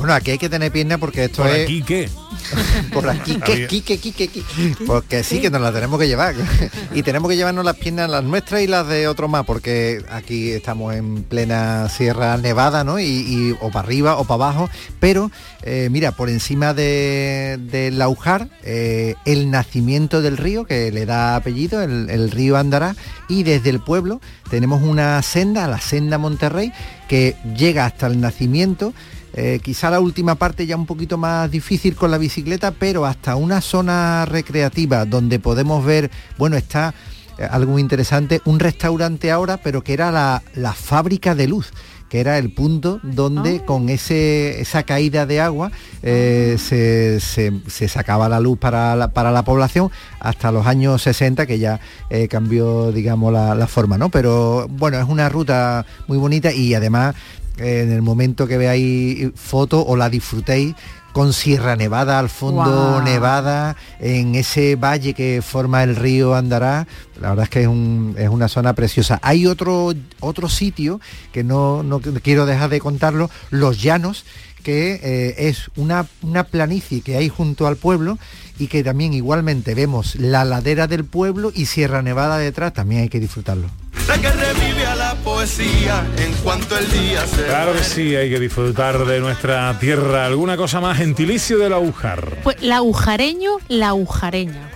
Bueno, 0.02 0.14
aquí 0.14 0.32
hay 0.32 0.38
que 0.38 0.48
tener 0.48 0.72
pierna 0.72 0.98
porque 0.98 1.24
esto 1.26 1.42
¿Por 1.42 1.50
es... 1.52 1.62
aquí 1.64 1.82
qué? 1.82 2.08
Por 2.92 3.08
aquí, 3.08 3.38
aquí, 3.40 3.80
que, 3.82 3.94
aquí, 3.94 4.10
que, 4.12 4.24
aquí. 4.24 4.42
Porque 4.84 5.22
sí 5.22 5.40
que 5.40 5.48
nos 5.48 5.60
la 5.60 5.72
tenemos 5.72 5.98
que 6.00 6.08
llevar. 6.08 6.34
Y 6.94 7.02
tenemos 7.04 7.30
que 7.30 7.36
llevarnos 7.36 7.64
las 7.64 7.76
piernas, 7.76 8.10
las 8.10 8.24
nuestras 8.24 8.62
y 8.62 8.66
las 8.66 8.86
de 8.88 9.06
otros 9.08 9.30
más, 9.30 9.46
porque 9.46 10.04
aquí 10.10 10.50
estamos 10.50 10.94
en 10.94 11.22
plena 11.22 11.88
Sierra 11.88 12.36
Nevada, 12.36 12.82
¿no? 12.84 12.98
Y, 12.98 13.04
y- 13.04 13.56
o 13.60 13.70
para 13.70 13.86
arriba 13.86 14.16
o 14.16 14.24
para 14.24 14.34
abajo. 14.46 14.68
Pero, 14.98 15.30
eh, 15.62 15.88
mira, 15.90 16.12
por 16.12 16.28
encima 16.28 16.74
de, 16.74 17.58
del 17.70 17.98
Laujar, 17.98 18.48
eh, 18.64 19.14
el 19.24 19.50
nacimiento 19.50 20.20
del 20.20 20.36
río, 20.36 20.64
que 20.64 20.90
le 20.90 21.06
da 21.06 21.36
apellido, 21.36 21.80
el, 21.80 22.10
el 22.10 22.30
río 22.32 22.56
Andará, 22.56 22.96
y 23.28 23.44
desde 23.44 23.70
el 23.70 23.78
pueblo 23.80 24.20
tenemos 24.50 24.82
una 24.82 25.22
senda, 25.22 25.68
la 25.68 25.80
senda 25.80 26.18
Monterrey, 26.18 26.72
que 27.08 27.36
llega 27.56 27.86
hasta 27.86 28.08
el 28.08 28.20
nacimiento 28.20 28.92
eh, 29.34 29.60
quizá 29.62 29.90
la 29.90 30.00
última 30.00 30.34
parte 30.34 30.66
ya 30.66 30.76
un 30.76 30.86
poquito 30.86 31.16
más 31.18 31.50
difícil 31.50 31.94
con 31.96 32.10
la 32.10 32.18
bicicleta, 32.18 32.70
pero 32.72 33.06
hasta 33.06 33.36
una 33.36 33.60
zona 33.60 34.24
recreativa 34.26 35.04
donde 35.04 35.38
podemos 35.38 35.84
ver, 35.84 36.10
bueno, 36.38 36.56
está 36.56 36.94
eh, 37.38 37.46
algo 37.50 37.72
muy 37.72 37.80
interesante, 37.82 38.40
un 38.44 38.60
restaurante 38.60 39.30
ahora, 39.30 39.56
pero 39.56 39.82
que 39.82 39.94
era 39.94 40.10
la, 40.12 40.42
la 40.54 40.72
fábrica 40.72 41.34
de 41.34 41.48
luz 41.48 41.70
que 42.08 42.20
era 42.20 42.36
el 42.36 42.52
punto 42.52 43.00
donde 43.02 43.64
con 43.64 43.88
ese, 43.88 44.60
esa 44.60 44.82
caída 44.82 45.24
de 45.24 45.40
agua 45.40 45.72
eh, 46.02 46.58
se, 46.58 47.20
se- 47.20 47.54
se 47.66 47.88
sacaba 47.88 48.28
la 48.28 48.38
luz 48.38 48.58
para 48.58 48.94
la, 48.96 49.08
para 49.14 49.32
la 49.32 49.44
población 49.44 49.90
hasta 50.20 50.52
los 50.52 50.66
años 50.66 51.00
60 51.00 51.46
que 51.46 51.58
ya 51.58 51.80
eh, 52.10 52.28
cambió 52.28 52.92
digamos 52.92 53.32
la, 53.32 53.54
la 53.54 53.66
forma 53.66 53.96
no 53.96 54.10
pero 54.10 54.68
bueno 54.68 54.98
es 54.98 55.08
una 55.08 55.30
ruta 55.30 55.86
muy 56.06 56.18
bonita 56.18 56.52
y 56.52 56.74
además 56.74 57.14
en 57.58 57.92
el 57.92 58.02
momento 58.02 58.46
que 58.46 58.56
veáis 58.58 59.30
fotos 59.34 59.84
o 59.86 59.96
la 59.96 60.08
disfrutéis 60.10 60.74
con 61.12 61.34
Sierra 61.34 61.76
Nevada 61.76 62.18
al 62.18 62.30
fondo. 62.30 62.62
Nevada, 63.02 63.76
en 64.00 64.34
ese 64.34 64.76
valle 64.76 65.12
que 65.12 65.42
forma 65.42 65.82
el 65.82 65.94
río 65.94 66.34
Andará, 66.34 66.86
la 67.20 67.30
verdad 67.30 67.44
es 67.44 67.50
que 67.50 67.60
es, 67.62 67.66
un- 67.68 68.14
es 68.18 68.30
una 68.30 68.48
zona 68.48 68.72
preciosa. 68.72 69.18
Hay 69.22 69.46
otro, 69.46 69.92
otro 70.20 70.48
sitio 70.48 71.00
que 71.32 71.44
no, 71.44 71.82
no 71.82 72.00
quiero 72.00 72.46
dejar 72.46 72.70
de 72.70 72.80
contarlo, 72.80 73.28
Los 73.50 73.82
Llanos, 73.82 74.24
que 74.62 75.00
eh, 75.02 75.48
es 75.48 75.70
una, 75.76 76.06
una 76.22 76.44
planicie 76.44 77.02
que 77.02 77.16
hay 77.16 77.28
junto 77.28 77.66
al 77.66 77.76
pueblo 77.76 78.18
y 78.58 78.68
que 78.68 78.82
también 78.82 79.12
igualmente 79.12 79.74
vemos 79.74 80.14
la 80.14 80.44
ladera 80.46 80.86
del 80.86 81.04
pueblo 81.04 81.52
y 81.54 81.66
Sierra 81.66 82.00
Nevada 82.00 82.38
detrás, 82.38 82.72
también 82.72 83.02
hay 83.02 83.08
que 83.10 83.20
disfrutarlo. 83.20 83.68
La 84.08 84.18
que 84.18 84.30
revive 84.30 84.86
a 84.86 84.96
la 84.96 85.14
poesía 85.16 86.04
en 86.18 86.32
cuanto 86.42 86.76
el 86.76 86.90
día 86.90 87.26
se 87.26 87.44
Claro 87.44 87.72
que 87.72 87.84
sí, 87.84 88.16
hay 88.16 88.30
que 88.30 88.40
disfrutar 88.40 89.04
de 89.04 89.20
nuestra 89.20 89.78
tierra. 89.78 90.26
¿Alguna 90.26 90.56
cosa 90.56 90.80
más? 90.80 90.98
Gentilicio 90.98 91.58
del 91.58 91.72
agujar. 91.72 92.38
Pues 92.42 92.60
la 92.62 92.76
agujareño, 92.76 93.58
la 93.68 93.88
agujareña. 93.88 94.70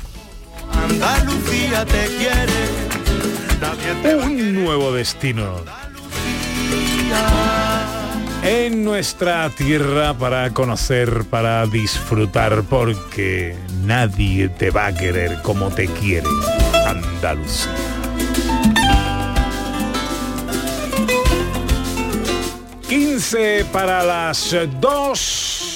Andalucía 0.72 1.85
te 1.85 2.07
quiere. 2.16 2.87
Un 4.24 4.55
nuevo 4.64 4.93
destino. 4.93 5.57
En 8.43 8.85
nuestra 8.85 9.51
tierra 9.51 10.14
para 10.14 10.53
conocer, 10.53 11.24
para 11.24 11.66
disfrutar, 11.66 12.62
porque 12.62 13.57
nadie 13.83 14.49
te 14.49 14.70
va 14.70 14.87
a 14.87 14.95
querer 14.95 15.43
como 15.43 15.70
te 15.70 15.89
quiere 15.89 16.29
Andalucía. 16.87 17.95
...15 22.89 23.64
para 23.72 24.05
las 24.05 24.55
2... 24.80 25.66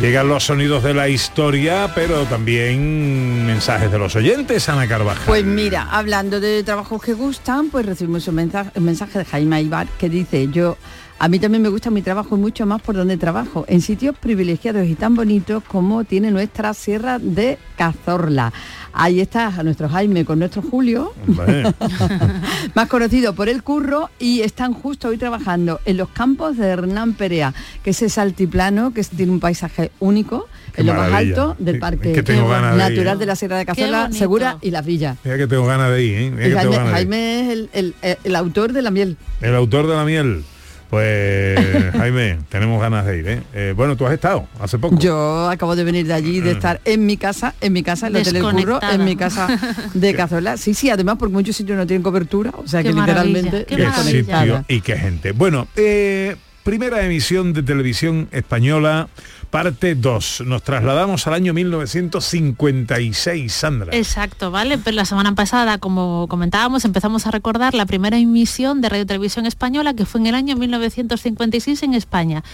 Llegan 0.00 0.28
los 0.28 0.44
sonidos 0.44 0.84
de 0.84 0.94
la 0.94 1.08
historia, 1.08 1.90
pero 1.92 2.22
también 2.26 3.44
mensajes 3.44 3.90
de 3.90 3.98
los 3.98 4.14
oyentes, 4.14 4.68
Ana 4.68 4.86
Carvajal. 4.86 5.24
Pues 5.26 5.44
mira, 5.44 5.88
hablando 5.90 6.38
de 6.38 6.62
trabajos 6.62 7.02
que 7.02 7.14
gustan, 7.14 7.68
pues 7.70 7.84
recibimos 7.84 8.28
un 8.28 8.36
mensaje, 8.36 8.70
un 8.76 8.84
mensaje 8.84 9.18
de 9.18 9.24
Jaime 9.24 9.56
Aibar 9.56 9.88
que 9.98 10.08
dice, 10.08 10.46
yo, 10.52 10.76
a 11.18 11.28
mí 11.28 11.38
también 11.38 11.62
me 11.62 11.68
gusta 11.68 11.90
mi 11.90 12.02
trabajo 12.02 12.36
y 12.36 12.38
mucho 12.38 12.64
más 12.66 12.80
por 12.82 12.94
donde 12.96 13.16
trabajo, 13.16 13.64
en 13.68 13.80
sitios 13.80 14.16
privilegiados 14.18 14.86
y 14.86 14.94
tan 14.94 15.14
bonitos 15.14 15.62
como 15.64 16.04
tiene 16.04 16.30
nuestra 16.30 16.74
Sierra 16.74 17.18
de 17.18 17.58
Cazorla. 17.76 18.52
Ahí 18.92 19.20
está 19.20 19.50
nuestro 19.62 19.88
Jaime 19.88 20.24
con 20.24 20.38
nuestro 20.38 20.62
Julio, 20.62 21.12
más 22.74 22.88
conocido 22.88 23.34
por 23.34 23.48
el 23.48 23.62
curro, 23.62 24.10
y 24.18 24.40
están 24.40 24.72
justo 24.74 25.08
hoy 25.08 25.18
trabajando 25.18 25.80
en 25.84 25.96
los 25.96 26.08
campos 26.08 26.56
de 26.56 26.66
Hernán 26.66 27.14
Perea, 27.14 27.54
que 27.82 27.90
es 27.90 28.02
ese 28.02 28.20
altiplano 28.20 28.92
que 28.92 29.02
tiene 29.04 29.32
un 29.32 29.40
paisaje 29.40 29.90
único, 30.00 30.48
Qué 30.74 30.80
en 30.82 30.88
lo 30.88 30.94
más 30.94 31.12
alto 31.12 31.56
del 31.58 31.76
Es 31.76 31.80
Parque 31.80 32.12
que 32.12 32.22
tengo 32.22 32.48
ganas 32.48 32.76
de 32.76 32.82
ir, 32.84 32.90
Natural 32.90 33.18
de 33.18 33.26
la 33.26 33.36
Sierra 33.36 33.58
de 33.58 33.66
Cazorla. 33.66 34.10
Segura 34.12 34.58
y 34.62 34.70
Las 34.70 34.84
Villas. 34.86 35.18
Mira 35.24 35.36
que 35.36 35.46
tengo 35.46 35.66
ganas 35.66 35.90
de 35.90 36.04
ir, 36.04 36.14
¿eh? 36.14 36.30
Mira 36.30 36.60
tengo 36.60 36.72
Jaime, 36.74 36.76
ganas 36.76 36.84
de 36.84 36.90
ir. 36.90 37.08
Jaime 37.08 37.40
es 37.42 37.48
el, 37.50 37.94
el- 38.02 38.18
el 38.24 38.36
autor 38.36 38.72
de 38.72 38.82
la 38.82 38.90
miel. 38.90 39.16
El 39.40 39.54
autor 39.54 39.86
de 39.86 39.94
la 39.96 40.04
miel. 40.04 40.44
Pues 40.90 41.92
Jaime, 41.96 42.38
tenemos 42.48 42.80
ganas 42.80 43.04
de 43.04 43.18
ir, 43.18 43.28
¿eh? 43.28 43.42
Eh, 43.54 43.74
Bueno, 43.76 43.96
tú 43.96 44.06
has 44.06 44.12
estado 44.14 44.46
hace 44.60 44.78
poco. 44.78 44.96
Yo 44.98 45.48
acabo 45.50 45.76
de 45.76 45.84
venir 45.84 46.06
de 46.06 46.14
allí, 46.14 46.40
de 46.40 46.50
Ah. 46.50 46.52
estar 46.54 46.80
en 46.84 47.04
mi 47.06 47.16
casa, 47.16 47.54
en 47.60 47.72
mi 47.74 47.82
casa, 47.82 48.06
en 48.06 48.16
el 48.16 48.22
Hotel 48.22 48.36
El 48.36 48.42
Curro, 48.42 48.56
Desconectada. 48.56 48.94
en 48.94 49.04
mi 49.04 49.16
casa 49.16 49.48
de 49.94 50.14
Cazorla. 50.16 50.56
Sí, 50.56 50.72
sí, 50.74 50.88
además 50.90 51.16
porque 51.18 51.34
muchos 51.34 51.56
sitios 51.56 51.76
no 51.76 51.86
tienen 51.86 52.02
cobertura, 52.02 52.52
o 52.56 52.66
sea 52.66 52.82
Qué 52.82 52.88
que 52.90 52.94
literalmente 52.94 53.64
qué 53.66 53.76
Qué 53.76 53.90
sitio 54.02 54.64
y 54.68 54.80
qué 54.80 54.96
gente. 54.96 55.32
Bueno, 55.32 55.68
eh, 55.76 56.36
primera 56.64 57.04
emisión 57.04 57.52
de 57.52 57.62
televisión 57.62 58.28
española, 58.32 59.08
parte 59.50 59.94
2. 59.94 60.42
Nos 60.46 60.62
trasladamos 60.62 61.26
al 61.26 61.34
año 61.34 61.52
1956, 61.54 63.52
Sandra. 63.52 63.96
Exacto, 63.96 64.50
¿vale? 64.50 64.78
Pero 64.78 64.94
la 64.94 65.04
semana 65.04 65.34
pasada, 65.34 65.78
como 65.78 66.26
comentábamos, 66.28 66.84
empezamos 66.84 67.26
a 67.26 67.30
recordar 67.30 67.74
la 67.74 67.86
primera 67.86 68.18
emisión 68.18 68.80
de 68.80 68.88
Radio 68.88 69.06
Televisión 69.06 69.46
Española 69.46 69.94
que 69.94 70.06
fue 70.06 70.20
en 70.20 70.28
el 70.28 70.34
año 70.34 70.56
1956 70.56 71.82
en 71.82 71.94
España. 71.94 72.44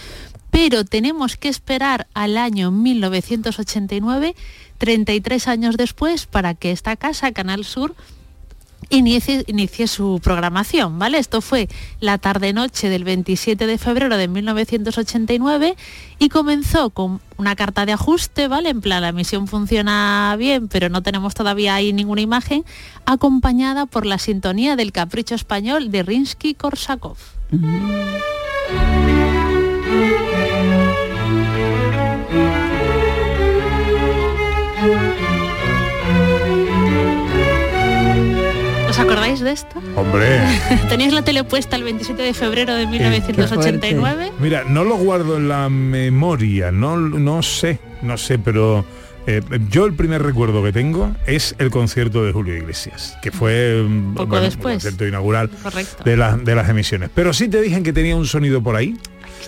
Pero 0.51 0.85
tenemos 0.85 1.35
que 1.37 1.49
esperar 1.49 2.07
al 2.13 2.37
año 2.37 2.71
1989, 2.71 4.35
33 4.77 5.47
años 5.47 5.77
después, 5.77 6.25
para 6.25 6.53
que 6.53 6.71
esta 6.71 6.95
casa, 6.95 7.31
Canal 7.33 7.65
Sur, 7.65 7.93
inicie, 8.89 9.87
su 9.87 10.19
programación, 10.23 10.99
¿vale? 10.99 11.17
Esto 11.17 11.41
fue 11.41 11.67
la 11.99 12.17
tarde-noche 12.17 12.89
del 12.89 13.03
27 13.03 13.67
de 13.67 13.77
febrero 13.77 14.17
de 14.17 14.27
1989 14.27 15.75
y 16.19 16.29
comenzó 16.29 16.89
con 16.89 17.21
una 17.37 17.55
carta 17.55 17.85
de 17.85 17.93
ajuste, 17.93 18.47
¿vale? 18.47 18.69
En 18.69 18.81
plan, 18.81 19.01
la 19.01 19.09
emisión 19.09 19.47
funciona 19.47 20.35
bien, 20.37 20.67
pero 20.67 20.89
no 20.89 21.03
tenemos 21.03 21.33
todavía 21.33 21.75
ahí 21.75 21.93
ninguna 21.93 22.21
imagen, 22.21 22.63
acompañada 23.05 23.85
por 23.85 24.05
la 24.05 24.17
sintonía 24.17 24.75
del 24.75 24.91
Capricho 24.91 25.35
Español 25.35 25.91
de 25.91 26.03
Rinsky-Korsakov. 26.03 27.17
¿Os 27.51 29.04
acordáis 39.15 39.39
de 39.39 39.51
esto? 39.51 39.81
Hombre. 39.95 40.39
¿Tenéis 40.89 41.13
la 41.13 41.21
tele 41.23 41.43
puesta 41.43 41.75
el 41.75 41.83
27 41.83 42.21
de 42.21 42.33
febrero 42.33 42.75
de 42.75 42.85
1989? 42.87 44.31
Mira, 44.39 44.63
no 44.67 44.83
lo 44.83 44.95
guardo 44.97 45.37
en 45.37 45.47
la 45.47 45.69
memoria, 45.69 46.71
no, 46.71 46.97
no 46.97 47.41
sé, 47.43 47.79
no 48.01 48.17
sé, 48.17 48.37
pero 48.39 48.85
eh, 49.27 49.41
yo 49.69 49.85
el 49.85 49.93
primer 49.93 50.21
recuerdo 50.23 50.63
que 50.63 50.71
tengo 50.71 51.11
es 51.25 51.55
el 51.59 51.69
concierto 51.71 52.23
de 52.23 52.31
Julio 52.31 52.55
Iglesias, 52.55 53.17
que 53.21 53.31
fue 53.31 53.83
mm, 53.87 54.13
Poco 54.15 54.27
bueno, 54.27 54.45
después. 54.45 54.73
el 54.75 54.81
concierto 54.81 55.07
inaugural 55.07 55.49
Correcto. 55.63 56.03
de, 56.03 56.17
la- 56.17 56.37
de 56.37 56.55
las 56.55 56.69
emisiones. 56.69 57.09
Pero 57.13 57.33
sí 57.33 57.47
te 57.47 57.61
dije 57.61 57.81
que 57.83 57.93
tenía 57.93 58.15
un 58.15 58.25
sonido 58.25 58.61
por 58.61 58.75
ahí 58.75 58.95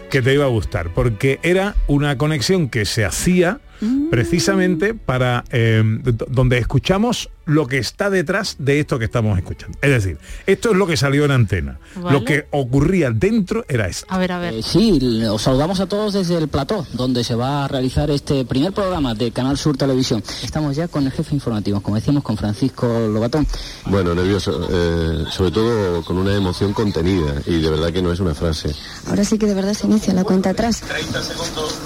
que 0.10 0.22
te 0.22 0.34
iba 0.34 0.46
a 0.46 0.50
gustar, 0.50 0.90
porque 0.94 1.40
era 1.44 1.76
una 1.88 2.18
conexión 2.18 2.70
que 2.70 2.86
se 2.86 3.04
hacía 3.04 3.60
Mm. 3.82 4.10
precisamente 4.10 4.94
para 4.94 5.44
eh, 5.52 5.84
donde 6.30 6.58
escuchamos 6.58 7.30
lo 7.46 7.66
que 7.66 7.78
está 7.78 8.10
detrás 8.10 8.58
de 8.60 8.80
esto 8.80 9.00
que 9.00 9.06
estamos 9.06 9.38
escuchando. 9.38 9.78
Es 9.82 9.92
decir, 9.92 10.18
esto 10.46 10.72
es 10.72 10.78
lo 10.78 10.86
que 10.86 10.98
salió 10.98 11.24
en 11.26 11.32
antena. 11.32 11.80
Vale. 11.96 12.20
Lo 12.20 12.26
que 12.26 12.48
ocurría 12.52 13.10
dentro 13.12 13.66
era 13.70 13.88
esto. 13.88 14.06
A 14.10 14.18
ver, 14.18 14.34
a 14.34 14.40
ver. 14.40 14.54
Eh, 14.56 14.64
sí, 14.64 15.00
os 15.30 15.42
saludamos 15.42 15.80
a 15.80 15.88
todos 15.88 16.14
desde 16.14 16.38
el 16.38 16.50
plató, 16.50 16.86
donde 16.94 17.24
se 17.24 17.36
va 17.36 17.64
a 17.64 17.68
realizar 17.70 18.10
este 18.12 18.44
primer 18.44 18.74
programa 18.74 19.16
de 19.16 19.32
Canal 19.32 19.58
Sur 19.58 19.78
Televisión. 19.78 20.22
Estamos 20.44 20.76
ya 20.76 20.90
con 20.90 21.06
el 21.06 21.12
jefe 21.12 21.36
informativo, 21.36 21.80
como 21.80 21.96
decíamos, 21.96 22.24
con 22.24 22.36
Francisco 22.36 22.86
Lobatón. 23.08 23.48
Bueno, 23.86 24.14
nervioso, 24.14 24.68
eh, 24.70 25.24
sobre 25.32 25.52
todo 25.52 26.04
con 26.04 26.18
una 26.18 26.36
emoción 26.36 26.74
contenida 26.74 27.42
y 27.46 27.62
de 27.62 27.70
verdad 27.70 27.94
que 27.94 28.02
no 28.02 28.12
es 28.12 28.20
una 28.20 28.36
frase. 28.36 28.76
Ahora 29.08 29.24
sí 29.24 29.38
que 29.38 29.46
de 29.46 29.54
verdad 29.54 29.74
se 29.74 29.88
inicia 29.88 30.14
la 30.14 30.26
cuenta 30.26 30.50
atrás. 30.50 30.82
30 30.82 31.22
segundos. 31.22 31.80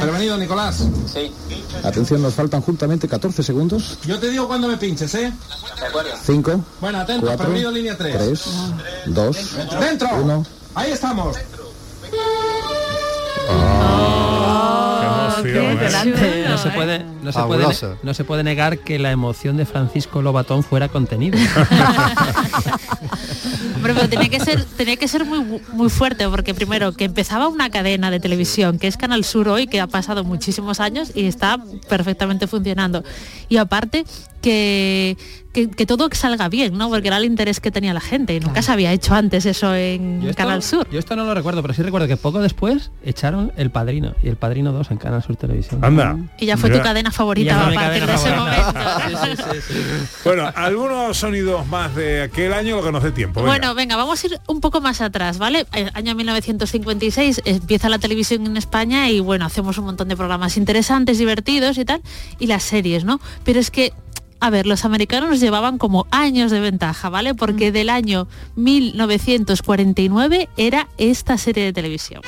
Prevenido, 0.00 0.36
Nicolás. 0.36 0.84
Sí. 1.12 1.32
Atención, 1.82 2.22
nos 2.22 2.34
faltan 2.34 2.60
juntamente 2.62 3.08
14 3.08 3.42
segundos. 3.42 3.98
Yo 4.06 4.18
te 4.18 4.30
digo 4.30 4.46
cuando 4.48 4.68
me 4.68 4.76
pinches, 4.76 5.14
¿eh? 5.14 5.32
De 5.80 5.86
acuerdo. 5.86 6.10
5, 6.24 6.64
Bueno, 6.80 6.98
atento, 6.98 7.26
4, 7.26 7.44
prevenido 7.44 7.70
línea 7.70 7.96
3. 7.96 8.16
3, 8.16 8.44
2, 9.06 9.36
¡Dentro! 9.80 10.08
1. 10.22 10.46
Ahí 10.74 10.90
estamos. 10.90 11.36
No 15.52 16.58
se 16.58 16.70
puede, 16.70 17.04
no 17.22 17.32
se 17.32 17.42
puede, 17.42 17.66
no 18.02 18.14
se 18.14 18.24
puede 18.24 18.42
negar 18.42 18.78
que 18.78 18.98
la 18.98 19.10
emoción 19.10 19.56
de 19.56 19.66
Francisco 19.66 20.22
Lobatón 20.22 20.62
fuera 20.62 20.88
contenida. 20.88 21.36
Hombre, 23.76 23.94
pero 23.94 24.08
tenía 24.08 24.28
que 24.28 24.40
ser, 24.40 24.64
tenía 24.64 24.96
que 24.96 25.08
ser 25.08 25.24
muy, 25.24 25.60
muy 25.72 25.90
fuerte, 25.90 26.28
porque 26.28 26.54
primero 26.54 26.92
que 26.92 27.04
empezaba 27.04 27.48
una 27.48 27.70
cadena 27.70 28.10
de 28.10 28.20
televisión, 28.20 28.78
que 28.78 28.86
es 28.86 28.96
Canal 28.96 29.24
Sur 29.24 29.48
hoy, 29.48 29.66
que 29.66 29.80
ha 29.80 29.86
pasado 29.86 30.24
muchísimos 30.24 30.80
años 30.80 31.12
y 31.14 31.26
está 31.26 31.58
perfectamente 31.88 32.46
funcionando. 32.46 33.04
Y 33.48 33.58
aparte 33.58 34.04
que, 34.44 35.16
que, 35.54 35.70
que 35.70 35.86
todo 35.86 36.08
salga 36.12 36.48
bien, 36.50 36.76
¿no? 36.76 36.90
Porque 36.90 37.08
era 37.08 37.16
el 37.16 37.24
interés 37.24 37.60
que 37.60 37.70
tenía 37.70 37.94
la 37.94 38.00
gente. 38.00 38.34
Y 38.34 38.40
nunca 38.40 38.60
se 38.60 38.70
había 38.70 38.92
hecho 38.92 39.14
antes 39.14 39.46
eso 39.46 39.74
en 39.74 40.22
esto- 40.22 40.36
Canal 40.36 40.62
Sur. 40.62 40.86
Yo 40.90 40.98
esto 40.98 41.16
no 41.16 41.24
lo 41.24 41.32
recuerdo, 41.34 41.62
pero 41.62 41.72
sí 41.72 41.82
recuerdo 41.82 42.06
que 42.06 42.16
poco 42.18 42.40
después 42.40 42.90
echaron 43.04 43.52
El 43.56 43.70
Padrino 43.70 44.14
y 44.22 44.28
El 44.28 44.36
Padrino 44.36 44.72
2 44.72 44.90
en 44.90 44.98
Canal 44.98 45.22
Sur 45.22 45.36
Televisión. 45.36 45.82
Anda. 45.82 46.16
Y 46.38 46.44
ya 46.46 46.56
fue 46.58 46.68
tu 46.70 46.80
cadena 46.82 47.10
favorita 47.10 47.68
a 47.68 47.72
partir 47.72 48.04
de 48.06 48.14
ese 48.14 48.30
momento. 48.36 48.74
Bueno, 50.24 50.50
algunos 50.54 51.16
sonidos 51.16 51.66
más 51.66 51.94
de 51.94 52.22
aquel 52.22 52.52
año, 52.52 52.76
lo 52.76 52.82
que 52.82 52.92
nos 52.92 53.02
dé 53.02 53.12
tiempo. 53.12 53.40
venga. 53.40 53.52
Bueno, 53.56 53.74
venga, 53.74 53.96
vamos 53.96 54.22
a 54.22 54.26
ir 54.26 54.40
un 54.48 54.60
poco 54.60 54.80
más 54.80 55.00
atrás, 55.00 55.38
¿vale? 55.38 55.66
El 55.72 55.90
año 55.94 56.14
1956 56.14 57.42
empieza 57.44 57.88
la 57.88 57.98
televisión 57.98 58.46
en 58.46 58.56
España 58.56 59.08
y 59.10 59.20
bueno, 59.20 59.44
hacemos 59.46 59.78
un 59.78 59.84
montón 59.86 60.08
de 60.08 60.16
programas 60.16 60.56
interesantes, 60.56 61.18
divertidos 61.18 61.78
y 61.78 61.84
tal, 61.84 62.02
y 62.38 62.46
las 62.46 62.62
series, 62.62 63.04
¿no? 63.04 63.20
Pero 63.44 63.60
es 63.60 63.70
que, 63.70 63.92
a 64.44 64.50
ver, 64.50 64.66
los 64.66 64.84
americanos 64.84 65.30
nos 65.30 65.40
llevaban 65.40 65.78
como 65.78 66.06
años 66.10 66.50
de 66.50 66.60
ventaja, 66.60 67.08
¿vale? 67.08 67.34
Porque 67.34 67.72
del 67.72 67.88
año 67.88 68.28
1949 68.56 70.50
era 70.58 70.86
esta 70.98 71.38
serie 71.38 71.64
de 71.64 71.72
televisión. 71.72 72.20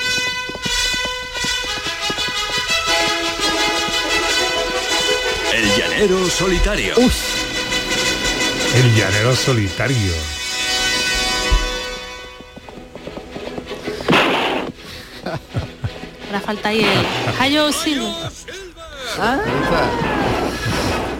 El 5.54 5.68
llanero 5.76 6.30
solitario. 6.30 6.94
El 8.76 8.96
llanero 8.96 9.36
solitario. 9.36 10.14
Ahora 16.28 16.40
falta 16.40 16.70
ahí 16.70 16.80
el 16.80 17.04
Hayo 17.38 17.70
Silver. 17.72 18.30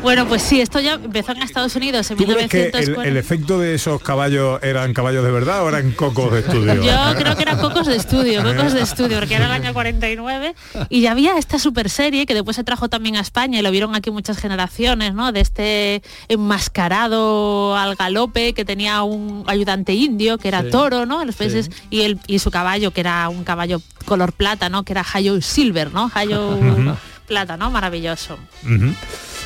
Bueno, 0.06 0.28
pues 0.28 0.42
sí, 0.42 0.60
esto 0.60 0.78
ya 0.78 0.92
empezó 0.94 1.32
en 1.32 1.42
Estados 1.42 1.74
Unidos 1.74 2.08
en 2.12 2.16
¿Tú 2.16 2.26
crees 2.26 2.48
que 2.48 2.58
el, 2.58 2.66
1940. 2.66 3.08
el 3.08 3.16
efecto 3.16 3.58
de 3.58 3.74
esos 3.74 4.00
caballos 4.00 4.62
eran 4.62 4.94
caballos 4.94 5.24
de 5.24 5.32
verdad 5.32 5.64
o 5.64 5.68
eran 5.68 5.90
cocos 5.90 6.30
de 6.32 6.38
estudio? 6.38 6.74
Yo 6.80 7.14
creo 7.16 7.34
que 7.34 7.42
eran 7.42 7.58
cocos 7.58 7.88
de 7.88 7.96
estudio, 7.96 8.44
cocos 8.44 8.72
de 8.72 8.82
estudio, 8.82 9.18
porque 9.18 9.34
era 9.34 9.46
el 9.46 9.50
año 9.50 9.74
49 9.74 10.54
y 10.90 11.00
ya 11.00 11.10
había 11.10 11.36
esta 11.38 11.58
super 11.58 11.90
serie 11.90 12.24
que 12.24 12.34
después 12.34 12.54
se 12.54 12.62
trajo 12.62 12.88
también 12.88 13.16
a 13.16 13.20
España 13.20 13.58
y 13.58 13.62
lo 13.62 13.72
vieron 13.72 13.96
aquí 13.96 14.12
muchas 14.12 14.38
generaciones, 14.38 15.12
¿no? 15.12 15.32
De 15.32 15.40
este 15.40 16.02
enmascarado 16.28 17.76
al 17.76 17.96
galope 17.96 18.52
que 18.52 18.64
tenía 18.64 19.02
un 19.02 19.42
ayudante 19.48 19.94
indio 19.94 20.38
que 20.38 20.46
era 20.46 20.62
Sí, 20.62 20.70
toro, 20.70 21.04
¿no? 21.04 21.20
En 21.20 21.26
los 21.26 21.34
países 21.34 21.68
y 21.90 22.02
el 22.02 22.20
y 22.28 22.38
su 22.38 22.52
caballo 22.52 22.92
que 22.92 23.00
era 23.00 23.28
un 23.28 23.42
caballo 23.42 23.82
color 24.04 24.32
plata, 24.32 24.68
¿no? 24.68 24.84
Que 24.84 24.92
era 24.92 25.04
Hayo 25.14 25.42
Silver, 25.42 25.92
¿no? 25.92 26.12
Hayo 26.14 26.50
Ujú. 26.50 26.94
plata, 27.26 27.56
¿no? 27.56 27.72
Maravilloso. 27.72 28.38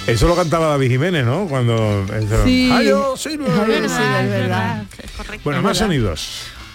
Eso 0.06 0.26
lo 0.26 0.34
cantaba 0.34 0.66
David 0.68 0.90
Jiménez, 0.90 1.24
¿no? 1.24 1.46
Cuando... 1.46 2.04
eso- 2.14 2.44
Sí. 2.44 2.68
¡Ay, 2.72 2.90
Silver! 3.16 3.48
Es 3.48 3.82
verdad, 3.82 4.24
es 4.24 4.30
verdad. 4.30 4.84
Es 5.02 5.10
correcto. 5.12 5.40
Bueno, 5.44 5.58
Es 5.60 5.64
más 5.64 5.78
verdad. 5.78 5.86
sonidos. 5.86 6.28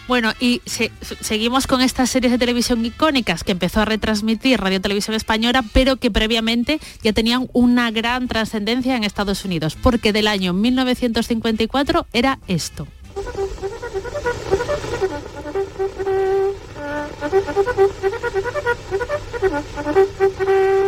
Bueno, 0.07 0.33
y 0.39 0.61
se- 0.67 0.91
seguimos 1.19 1.65
con 1.65 1.81
estas 1.81 2.11
series 2.11 2.31
de 2.31 2.37
televisión 2.37 2.85
icónicas 2.85 3.43
que 3.43 3.51
empezó 3.53 3.81
a 3.81 3.85
retransmitir 3.85 4.61
Radio 4.61 4.79
Televisión 4.79 5.15
Española, 5.15 5.63
pero 5.73 5.97
que 5.97 6.11
previamente 6.11 6.79
ya 7.03 7.11
tenían 7.11 7.49
una 7.53 7.89
gran 7.91 8.27
trascendencia 8.27 8.95
en 8.95 9.03
Estados 9.03 9.43
Unidos, 9.45 9.75
porque 9.81 10.13
del 10.13 10.27
año 10.27 10.53
1954 10.53 12.05
era 12.13 12.37
esto. 12.47 12.87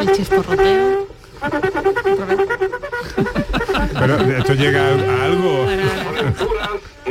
El 0.00 0.12
chisporroteo. 0.12 1.06
Pero 3.98 4.16
esto 4.16 4.54
llega 4.54 4.80
a, 4.80 4.90
a 4.90 5.24
algo. 5.24 5.66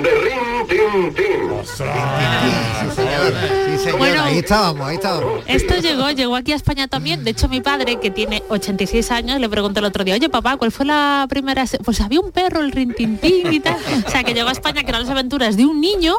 De 0.04 0.10
Rin 0.10 0.68
Tin 0.68 1.14
Tin. 1.14 1.26
Sí, 1.66 2.94
señor, 2.96 3.98
Bueno. 3.98 4.24
ahí 4.24 4.38
estábamos, 4.40 4.88
ahí 4.88 4.96
estábamos. 4.96 5.44
Esto 5.48 5.76
llegó, 5.78 6.10
llegó 6.12 6.36
aquí 6.36 6.52
a 6.54 6.56
España 6.56 6.88
también. 6.88 7.24
De 7.24 7.32
hecho, 7.32 7.48
mi 7.48 7.62
padre, 7.62 7.98
que 8.00 8.12
tiene 8.12 8.44
86 8.50 9.12
años, 9.12 9.40
le 9.40 9.50
preguntó 9.50 9.80
el 9.80 9.86
otro 9.86 10.04
día, 10.04 10.16
oye 10.16 10.30
papá, 10.30 10.58
¿cuál 10.58 10.72
fue 10.72 10.86
la 10.86 11.26
primera? 11.30 11.66
se-?" 11.68 11.80
Pues 11.80 12.02
había 12.02 12.20
un 12.20 12.32
perro, 12.32 12.62
el 12.62 12.72
rintintín 12.72 13.52
y 13.54 13.60
tal. 13.60 13.78
O 14.06 14.10
sea, 14.10 14.24
que 14.24 14.34
llegó 14.34 14.50
a 14.50 14.52
España, 14.52 14.84
que 14.84 14.90
eran 14.90 15.02
las 15.02 15.10
aventuras 15.12 15.58
de 15.58 15.66
un 15.66 15.82
niño 15.82 16.16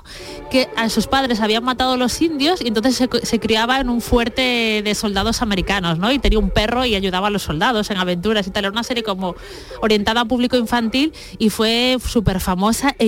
que 0.51 0.68
a 0.76 0.89
sus 0.89 1.07
padres 1.07 1.41
habían 1.41 1.64
matado 1.64 1.93
a 1.93 1.97
los 1.97 2.20
indios 2.22 2.61
y 2.62 2.68
entonces 2.68 2.97
se, 2.97 3.09
se 3.22 3.41
criaba 3.41 3.81
en 3.81 3.89
un 3.89 4.01
fuerte 4.01 4.83
de 4.85 4.95
soldados 4.95 5.43
americanos, 5.43 5.99
¿no? 5.99 6.12
Y 6.12 6.18
tenía 6.18 6.39
un 6.39 6.51
perro 6.51 6.85
y 6.85 6.95
ayudaba 6.95 7.28
a 7.28 7.31
los 7.31 7.43
soldados 7.43 7.91
en 7.91 7.97
aventuras 7.99 8.47
y 8.47 8.51
tal. 8.51 8.64
Era 8.64 8.72
una 8.72 8.85
serie 8.85 9.03
como 9.03 9.35
orientada 9.81 10.22
a 10.22 10.24
público 10.24 10.57
infantil 10.57 11.12
y 11.39 11.51
fue 11.51 11.97
súper 12.05 12.41
famosa 12.41 12.95
e 12.99 13.07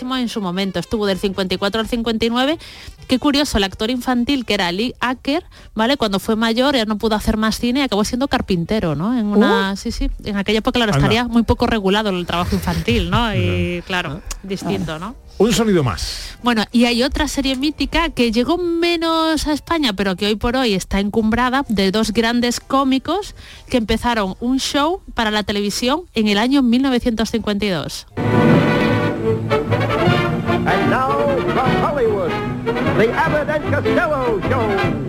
en 0.00 0.28
su 0.28 0.40
momento. 0.40 0.78
Estuvo 0.78 1.06
del 1.06 1.18
54 1.18 1.80
al 1.80 1.88
59. 1.88 2.58
Qué 3.06 3.18
curioso, 3.18 3.58
el 3.58 3.64
actor 3.64 3.90
infantil 3.90 4.44
que 4.44 4.54
era 4.54 4.70
Lee 4.70 4.94
Acker, 5.00 5.44
¿vale? 5.74 5.96
Cuando 5.96 6.18
fue 6.18 6.36
mayor 6.36 6.76
ya 6.76 6.84
no 6.84 6.98
pudo 6.98 7.16
hacer 7.16 7.36
más 7.36 7.58
cine 7.58 7.80
y 7.80 7.82
acabó 7.82 8.04
siendo 8.04 8.28
carpintero, 8.28 8.94
¿no? 8.94 9.18
En 9.18 9.26
una, 9.26 9.76
sí, 9.76 9.92
sí, 9.92 10.10
en 10.24 10.36
aquella 10.36 10.58
época 10.58 10.78
claro, 10.78 10.92
estaría 10.92 11.24
muy 11.24 11.42
poco 11.42 11.66
regulado 11.66 12.10
el 12.10 12.26
trabajo 12.26 12.54
infantil, 12.54 13.10
¿no? 13.10 13.34
Y 13.34 13.82
claro, 13.86 14.20
distinto, 14.42 14.98
¿no? 14.98 15.14
Un 15.38 15.52
sonido 15.52 15.84
más. 15.84 16.36
Bueno, 16.42 16.64
y 16.72 16.84
hay 16.84 17.04
otra 17.04 17.28
serie 17.28 17.54
mítica 17.56 18.10
que 18.10 18.32
llegó 18.32 18.58
menos 18.58 19.46
a 19.46 19.52
España, 19.52 19.92
pero 19.92 20.16
que 20.16 20.26
hoy 20.26 20.34
por 20.34 20.56
hoy 20.56 20.74
está 20.74 20.98
encumbrada 20.98 21.64
de 21.68 21.92
dos 21.92 22.12
grandes 22.12 22.58
cómicos 22.58 23.36
que 23.68 23.76
empezaron 23.76 24.34
un 24.40 24.58
show 24.58 25.00
para 25.14 25.30
la 25.30 25.44
televisión 25.44 26.02
en 26.14 26.26
el 26.26 26.38
año 26.38 26.62
1952. 26.62 28.06
And 29.50 30.90
now 30.90 31.36
from 31.36 31.70
Hollywood, 31.82 32.30
the 32.98 33.10
Abbott 33.10 33.48
and 33.48 33.72
Costello 33.72 34.40
Show. 34.42 35.07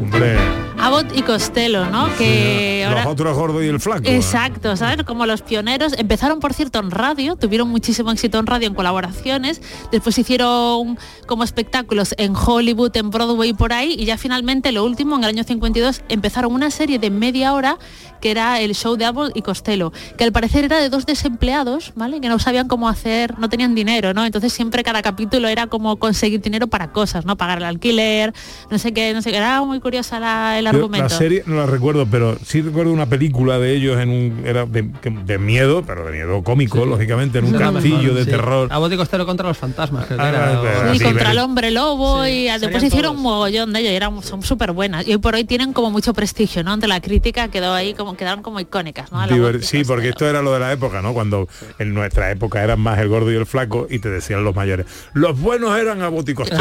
Abbott 0.82 1.16
y 1.16 1.22
Costello, 1.24 1.86
¿no? 1.88 2.08
Que 2.18 2.86
los 2.88 2.98
ahora... 3.00 3.10
otros 3.10 3.38
gordos 3.38 3.64
y 3.64 3.68
el 3.68 3.80
flaco. 3.80 4.04
Exacto, 4.06 4.76
¿sabes? 4.78 5.04
Como 5.04 5.26
los 5.26 5.42
pioneros. 5.42 5.94
Empezaron, 5.98 6.40
por 6.40 6.54
cierto, 6.54 6.80
en 6.80 6.90
radio, 6.92 7.36
tuvieron 7.36 7.68
muchísimo 7.70 8.12
éxito 8.12 8.40
en 8.40 8.46
radio 8.48 8.68
en 8.68 8.74
colaboraciones. 8.76 9.62
Después 9.92 10.18
hicieron 10.18 10.98
como 11.28 11.44
espectáculos 11.44 12.16
en 12.18 12.34
Hollywood, 12.36 12.96
en 12.96 13.10
Broadway 13.10 13.50
y 13.50 13.54
por 13.54 13.74
ahí. 13.74 13.96
Y 14.00 14.06
ya 14.06 14.18
finalmente, 14.18 14.72
lo 14.72 14.86
último, 14.86 15.16
en 15.18 15.24
el 15.24 15.30
año 15.30 15.44
52, 15.44 16.02
empezaron 16.10 16.54
una 16.54 16.72
serie 16.72 16.98
de 16.98 17.10
media 17.10 17.54
hora 17.54 17.78
que 18.22 18.32
era 18.32 18.60
el 18.60 18.76
show 18.76 18.98
de 18.98 19.06
Abbott 19.06 19.32
y 19.36 19.42
Costello, 19.42 19.94
que 20.18 20.26
al 20.26 20.34
parecer 20.34 20.66
era 20.66 20.78
de 20.80 20.90
dos 20.90 21.06
desempleados, 21.06 21.94
¿vale? 21.96 22.20
Que 22.20 22.28
no 22.28 22.38
sabían 22.38 22.68
cómo 22.68 22.90
hacer, 22.90 23.40
no 23.40 23.48
tenían 23.48 23.76
dinero, 23.76 24.14
¿no? 24.14 24.26
Entonces 24.26 24.52
siempre 24.52 24.84
cada 24.84 25.02
capítulo 25.02 25.48
era 25.48 25.68
como 25.68 25.96
conseguir 26.00 26.42
dinero 26.42 26.68
para 26.68 26.92
cosas, 26.92 27.24
¿no? 27.26 27.38
Pagar 27.38 27.60
el 27.60 27.64
alquiler, 27.64 28.34
no 28.70 28.78
sé 28.78 28.92
qué, 28.92 29.14
no 29.14 29.22
sé 29.22 29.32
qué. 29.32 29.38
Era 29.38 29.62
muy 29.62 29.80
curiosa 29.80 30.20
la- 30.20 30.60
el 30.60 30.68
argumento. 30.70 31.04
La 31.06 31.10
serie 31.10 31.44
no 31.46 31.56
la 31.58 31.66
recuerdo, 31.66 32.06
pero 32.06 32.38
sí 32.46 32.62
recuerdo 32.62 32.92
una 32.94 33.06
película 33.08 33.60
de 33.60 33.76
ellos 33.76 34.00
en 34.00 34.10
un 34.10 34.44
era 34.46 34.66
de, 34.66 34.90
de 35.26 35.38
miedo, 35.38 35.84
pero 35.86 36.06
de 36.06 36.12
miedo 36.12 36.44
cómico, 36.44 36.86
lógicamente, 36.86 37.40
en 37.40 37.46
un 37.46 37.54
lo 37.54 37.60
castillo 37.60 37.98
mejor, 37.98 38.14
de 38.14 38.24
sí. 38.26 38.30
terror. 38.32 38.68
Abbott 38.72 38.94
y 38.94 38.98
Costello 38.98 39.26
contra 39.26 39.48
los 39.48 39.58
fantasmas. 39.58 40.06
creo 40.06 40.18
que 40.18 40.24
Ah, 40.24 40.30
era, 40.30 40.62
o- 40.92 40.94
y 40.94 40.98
sí, 41.00 41.04
contra 41.04 41.32
el 41.32 41.40
hombre 41.40 41.72
lobo 41.72 42.26
y 42.26 42.46
después 42.60 42.84
hicieron 42.84 43.16
un 43.18 43.22
mogollón 43.24 43.74
de 43.74 43.80
ellos 43.80 43.92
y 43.92 43.96
eran, 43.96 44.22
son 44.24 44.42
súper 44.44 44.72
buenas 44.72 45.08
y 45.08 45.12
hoy 45.12 45.18
por 45.18 45.36
hoy 45.36 45.44
tienen 45.44 45.74
como 45.74 45.92
mucho 45.92 46.14
prestigio 46.14 46.64
no 46.64 46.74
entre 46.74 46.88
la 46.88 47.02
crítica 47.02 47.48
quedó 47.50 47.74
ahí 47.74 47.94
como 47.94 48.16
quedaron 48.16 48.42
como 48.44 48.60
icónicas 48.60 49.12
no 49.12 49.20
A 49.22 49.28
Diver- 49.28 49.62
sí, 49.62 49.84
porque 49.84 50.10
esto 50.10 50.28
era 50.28 50.42
lo 50.42 50.54
de 50.54 50.60
la 50.60 50.72
época, 50.72 51.02
¿no? 51.02 51.14
Cuando 51.14 51.48
en 51.80 51.94
nuestra 51.94 52.32
época 52.32 52.64
eran 52.64 52.80
más 52.80 53.00
el 53.00 53.08
gordo 53.10 53.32
y 53.32 53.36
el 53.36 53.46
flaco 53.46 53.88
y 53.90 54.00
te 54.00 54.10
decían 54.10 54.44
los 54.44 54.56
mayores. 54.56 54.86
Los 55.14 55.40
buenos 55.40 55.78
eran 55.78 56.02
Costello. 56.36 56.60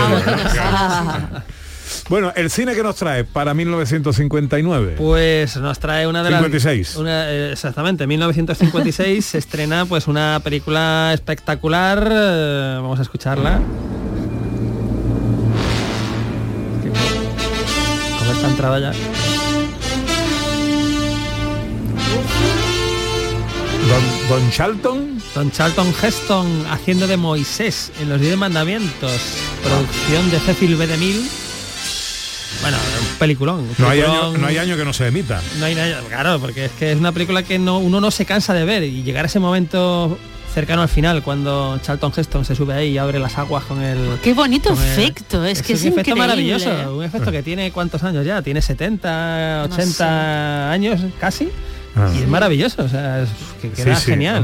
Ah, 0.61 1.43
Bueno, 2.09 2.33
el 2.37 2.51
cine 2.51 2.75
que 2.75 2.83
nos 2.83 2.97
trae 2.97 3.25
para 3.25 3.55
1959. 3.55 4.95
Pues 4.99 5.57
nos 5.57 5.79
trae 5.79 6.07
una 6.07 6.23
de 6.23 6.31
las 6.31 6.41
56. 6.41 6.97
una, 6.97 7.31
eh, 7.31 7.53
exactamente, 7.53 8.07
1956 8.07 9.25
se 9.25 9.39
estrena 9.39 9.85
pues 9.87 10.07
una 10.07 10.41
película 10.43 11.11
espectacular. 11.15 12.09
eh, 12.11 12.79
vamos 12.81 12.99
a 12.99 13.03
escucharla. 13.03 13.61
esta 18.33 18.49
entrada 18.49 18.79
ya. 18.79 18.93
Don, 23.89 24.29
Don 24.29 24.51
Charlton. 24.51 25.23
Don 25.35 25.51
Charlton 25.51 25.95
Heston 26.03 26.67
haciendo 26.71 27.07
de 27.07 27.17
Moisés 27.17 27.91
en 28.01 28.11
los 28.11 28.21
Diez 28.21 28.37
Mandamientos. 28.37 29.13
Producción 29.65 30.31
de 30.31 30.39
Cecil 30.41 30.77
B. 30.77 30.87
DeMille. 30.87 31.48
Bueno, 32.63 32.77
un 32.77 33.19
peliculón. 33.19 33.61
un 33.61 33.75
No 33.79 33.89
hay, 33.89 34.01
año, 34.01 34.09
peliculón. 34.11 34.41
no 34.41 34.47
hay 34.49 34.59
año 34.59 34.77
que 34.77 34.85
no 34.85 34.93
se 34.93 35.07
emita. 35.07 35.41
No 35.59 35.65
hay 35.67 35.75
nada, 35.75 36.01
claro, 36.09 36.39
porque 36.41 36.67
es 36.67 36.73
que 36.73 36.93
es 36.93 36.99
una 36.99 37.13
película 37.13 37.43
que 37.43 37.59
no, 37.59 37.79
uno 37.79 38.01
no 38.01 38.11
se 38.11 38.25
cansa 38.25 38.53
de 38.55 38.65
ver 38.65 38.83
y 38.83 39.03
llegar 39.03 39.25
a 39.25 39.29
ese 39.29 39.39
momento 39.39 40.19
cercano 40.53 40.83
al 40.83 40.89
final 40.89 41.23
cuando 41.23 41.79
Charlton 41.83 42.13
Heston 42.17 42.45
se 42.45 42.55
sube 42.57 42.73
ahí 42.75 42.89
y 42.93 42.99
abre 42.99 43.19
las 43.21 43.37
aguas 43.39 43.65
con 43.65 43.81
el 43.83 44.19
Qué 44.23 44.33
bonito 44.35 44.71
el- 44.73 44.79
efecto, 44.79 45.45
es 45.45 45.63
que 45.63 45.75
es 45.75 45.83
un 45.83 45.89
efecto 45.89 46.11
increíble. 46.11 46.21
maravilloso, 46.27 46.97
un 46.97 47.05
efecto 47.05 47.31
que 47.31 47.43
tiene 47.43 47.71
cuántos 47.71 48.03
años 48.03 48.25
ya, 48.27 48.43
tiene 48.43 48.61
70, 48.61 49.67
No 49.69 49.75
80 49.75 50.71
años 50.73 51.01
casi 51.21 51.51
Ah. 51.95 52.11
y 52.15 52.19
es 52.23 52.29
maravilloso, 52.29 52.83
o 52.85 52.89
sea, 52.89 53.23
es, 53.23 53.29
que 53.61 53.71
queda 53.71 53.97
sí, 53.97 54.11
genial. 54.13 54.43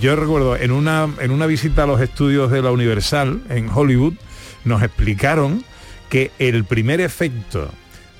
Yo 0.00 0.16
recuerdo 0.16 0.56
en 0.56 0.70
una 0.72 1.08
en 1.20 1.30
una 1.30 1.44
visita 1.46 1.82
a 1.82 1.86
los 1.86 2.00
estudios 2.00 2.50
de 2.50 2.62
la 2.62 2.70
Universal 2.70 3.40
en 3.50 3.68
Hollywood 3.68 4.14
nos 4.64 4.82
explicaron 4.82 5.64
que 6.08 6.30
el 6.38 6.64
primer 6.64 7.00
efecto 7.00 7.70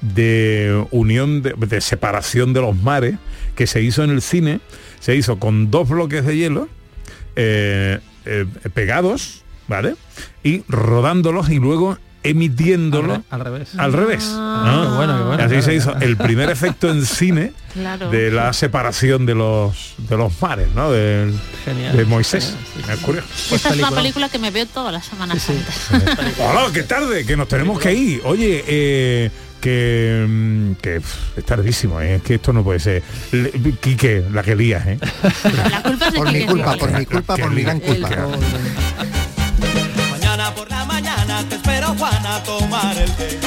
de 0.00 0.86
unión 0.90 1.42
de, 1.42 1.80
separación 1.80 2.52
de 2.52 2.60
los 2.60 2.76
mares 2.76 3.16
que 3.54 3.66
se 3.66 3.80
hizo 3.80 4.04
en 4.04 4.10
el 4.10 4.20
cine 4.20 4.60
se 5.00 5.16
hizo 5.16 5.38
con 5.38 5.70
dos 5.70 5.88
bloques 5.88 6.26
de 6.26 6.36
hielo 6.36 6.68
eh, 7.36 8.00
eh, 8.26 8.46
pegados, 8.74 9.44
¿vale? 9.66 9.96
Y 10.42 10.62
rodándolos 10.68 11.50
y 11.50 11.58
luego 11.58 11.98
emitiéndolo 12.24 13.12
Al 13.14 13.20
re- 13.20 13.24
al 13.30 13.40
revés. 13.44 13.68
Al 13.76 13.92
revés. 13.92 14.24
Ah, 14.32 14.62
¿no? 14.66 14.82
qué 14.90 14.96
bueno, 14.96 15.16
qué 15.18 15.22
bueno, 15.24 15.42
Así 15.42 15.48
claro, 15.50 15.62
se 15.62 15.74
hizo 15.74 15.90
claro. 15.92 16.06
el 16.06 16.16
primer 16.16 16.50
efecto 16.50 16.90
en 16.90 17.04
cine 17.06 17.52
Claro. 17.74 18.08
de 18.10 18.30
la 18.30 18.52
separación 18.52 19.26
de 19.26 19.34
los 19.34 19.94
de 20.08 20.16
los 20.16 20.32
mares, 20.40 20.68
¿no? 20.74 20.90
Del- 20.92 21.34
Genial. 21.64 21.96
de 21.96 22.04
Moisés. 22.04 22.54
Es 22.88 22.98
curioso. 23.00 23.26
Esta 23.54 23.70
es 23.70 23.78
una 23.78 23.90
película 23.90 24.28
que 24.28 24.38
me 24.38 24.50
veo 24.50 24.66
toda 24.66 24.90
la 24.92 25.02
Semana 25.02 25.36
Santa. 25.38 25.72
Hola, 26.38 26.70
qué 26.72 26.82
tarde, 26.84 27.24
que 27.26 27.36
nos 27.36 27.48
tenemos 27.48 27.78
que 27.80 27.92
ir. 27.92 28.20
Oye, 28.24 28.64
eh, 28.66 29.30
que, 29.60 30.24
mm, 30.28 30.72
que 30.74 30.96
es 31.36 31.44
tardísimo, 31.44 32.00
¿eh? 32.00 32.16
es 32.16 32.22
que 32.22 32.34
esto 32.34 32.52
no 32.52 32.62
puede 32.62 32.78
ser. 32.78 33.02
Le- 33.32 33.50
Quique, 33.80 34.22
la 34.32 34.42
que 34.44 34.54
lías, 34.54 34.86
¿eh? 34.86 34.98
La 35.70 35.82
culpa 35.82 36.06
es 36.06 36.12
de 36.12 36.18
Por 36.18 36.32
mi 36.32 36.46
culpa, 36.46 36.76
por 36.76 36.92
mi 36.92 37.06
culpa, 37.06 37.36
por 37.36 37.50
mi 37.50 37.62
gran 37.62 37.80
culpa. 37.80 38.08
Mañana 40.44 40.56
por 40.56 40.70
la 40.70 40.84
mañana 40.84 41.42
te 41.48 41.54
espero 41.54 41.86
Juana 41.98 42.36
a 42.36 42.42
tomar 42.42 42.98
el 42.98 43.10
té. 43.12 43.38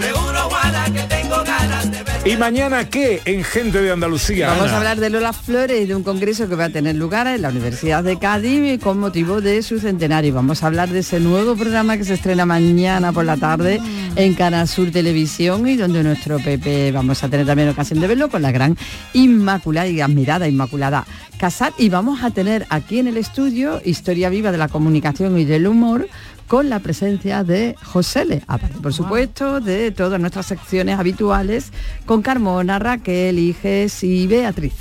Seguro 0.00 0.40
Juana 0.48 0.84
que 0.86 1.02
tengo 1.02 1.36
ganas 1.44 1.90
de 1.90 2.02
ver. 2.02 2.16
¿Y 2.26 2.36
mañana 2.38 2.88
qué 2.88 3.20
en 3.26 3.44
Gente 3.44 3.82
de 3.82 3.92
Andalucía? 3.92 4.48
Vamos 4.48 4.68
Ana? 4.68 4.72
a 4.72 4.76
hablar 4.78 4.98
de 4.98 5.10
Lola 5.10 5.34
Flores 5.34 5.82
y 5.82 5.84
de 5.84 5.94
un 5.94 6.02
congreso 6.02 6.48
que 6.48 6.54
va 6.54 6.64
a 6.64 6.68
tener 6.70 6.96
lugar 6.96 7.26
en 7.26 7.42
la 7.42 7.50
Universidad 7.50 8.02
de 8.02 8.18
Cádiz 8.18 8.80
con 8.80 8.98
motivo 8.98 9.42
de 9.42 9.62
su 9.62 9.78
centenario. 9.80 10.32
Vamos 10.32 10.62
a 10.62 10.68
hablar 10.68 10.88
de 10.88 11.00
ese 11.00 11.20
nuevo 11.20 11.56
programa 11.56 11.98
que 11.98 12.04
se 12.04 12.14
estrena 12.14 12.46
mañana 12.46 13.12
por 13.12 13.26
la 13.26 13.36
tarde 13.36 13.78
en 14.16 14.32
Canal 14.32 14.66
Sur 14.66 14.90
Televisión 14.90 15.68
y 15.68 15.76
donde 15.76 16.02
nuestro 16.02 16.38
Pepe 16.38 16.90
vamos 16.90 17.22
a 17.22 17.28
tener 17.28 17.44
también 17.44 17.68
ocasión 17.68 18.00
de 18.00 18.06
verlo 18.06 18.30
con 18.30 18.40
la 18.40 18.50
gran 18.50 18.78
Inmaculada 19.12 19.88
y 19.88 20.00
admirada 20.00 20.48
Inmaculada 20.48 21.04
Casar. 21.38 21.72
Y 21.78 21.88
vamos 21.88 22.22
a 22.22 22.30
tener 22.30 22.66
aquí 22.70 22.98
en 22.98 23.08
el 23.08 23.16
estudio 23.16 23.80
Historia 23.84 24.28
Viva 24.28 24.52
de 24.52 24.58
la 24.58 24.68
Comunicación 24.68 25.38
y 25.38 25.44
del 25.44 25.66
Humor 25.66 26.08
con 26.46 26.68
la 26.68 26.80
presencia 26.80 27.44
de 27.44 27.74
José 27.82 28.24
Le, 28.24 28.42
aparte 28.46 28.78
por 28.80 28.92
supuesto 28.92 29.60
de 29.60 29.90
todas 29.90 30.20
nuestras 30.20 30.46
secciones 30.46 30.98
habituales 30.98 31.72
con 32.04 32.22
Carmona, 32.22 32.78
Raquel, 32.78 33.38
Iges 33.38 34.04
y 34.04 34.26
Beatriz. 34.26 34.74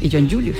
Y 0.00 0.10
John 0.10 0.28
Julius. 0.28 0.56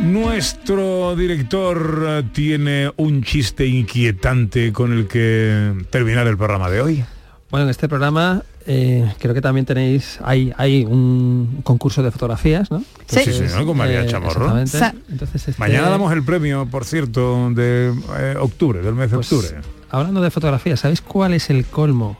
Nuestro 0.00 1.16
director 1.16 2.04
eh, 2.06 2.22
tiene 2.32 2.92
un 2.96 3.22
chiste 3.22 3.66
inquietante 3.66 4.70
con 4.70 4.92
el 4.92 5.08
que 5.08 5.72
terminar 5.88 6.26
el 6.26 6.36
programa 6.36 6.68
de 6.68 6.82
hoy. 6.82 7.04
Bueno, 7.50 7.64
en 7.64 7.70
este 7.70 7.88
programa 7.88 8.42
eh, 8.66 9.12
creo 9.18 9.34
que 9.34 9.40
también 9.40 9.66
tenéis, 9.66 10.18
hay, 10.22 10.52
hay 10.56 10.84
un 10.84 11.60
concurso 11.64 12.02
de 12.02 12.10
fotografías, 12.10 12.70
¿no? 12.70 12.80
Sí, 13.06 13.20
sí, 13.24 13.32
sí, 13.32 13.44
¿no? 13.56 13.66
con 13.66 13.76
María 13.76 14.06
Chamorro. 14.06 14.58
exactamente. 14.58 14.78
Sa- 14.78 14.94
Entonces, 15.12 15.48
este- 15.48 15.60
Mañana 15.60 15.88
damos 15.90 16.12
el 16.12 16.22
premio, 16.24 16.66
por 16.66 16.84
cierto, 16.84 17.50
de 17.50 17.92
eh, 18.18 18.34
octubre, 18.40 18.80
del 18.82 18.94
mes 18.94 19.10
de 19.10 19.16
Pues, 19.18 19.32
octubre. 19.32 19.60
Hablando 19.90 20.20
de 20.22 20.30
fotografía, 20.30 20.76
¿sabéis 20.76 21.00
cuál 21.02 21.34
es 21.34 21.50
el 21.50 21.66
colmo 21.66 22.16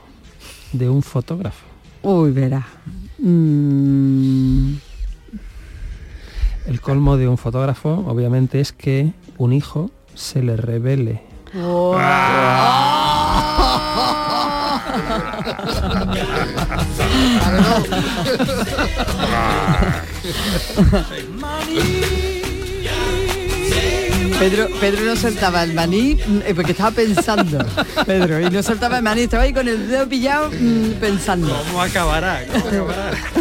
de 0.71 0.89
un 0.89 1.01
fotógrafo? 1.03 1.65
Uy, 2.03 2.31
verá. 2.31 2.65
Mm, 3.17 4.73
El 6.67 6.81
colmo 6.81 7.15
de 7.17 7.27
un 7.27 7.37
fotógrafo, 7.37 8.03
obviamente, 8.07 8.59
es 8.59 8.71
que 8.71 9.11
un 9.37 9.53
hijo 9.53 9.91
se 10.15 10.41
le 10.41 10.57
revele. 10.57 11.21
I 14.97 15.01
don't 17.51 17.89
know. 20.91 22.05
Pedro, 24.39 24.67
Pedro 24.81 25.05
no 25.05 25.15
soltaba 25.15 25.63
el 25.63 25.73
maní 25.73 26.17
eh, 26.45 26.53
porque 26.53 26.73
estaba 26.73 26.91
pensando. 26.91 27.65
Pedro, 28.05 28.41
y 28.41 28.49
no 28.49 28.61
soltaba 28.61 28.97
el 28.97 29.03
maní, 29.03 29.21
estaba 29.21 29.43
ahí 29.43 29.53
con 29.53 29.67
el 29.67 29.87
dedo 29.87 30.07
pillado 30.09 30.51
mm, 30.51 30.91
pensando. 30.99 31.57
¿Cómo 31.67 31.81
acabará? 31.81 32.43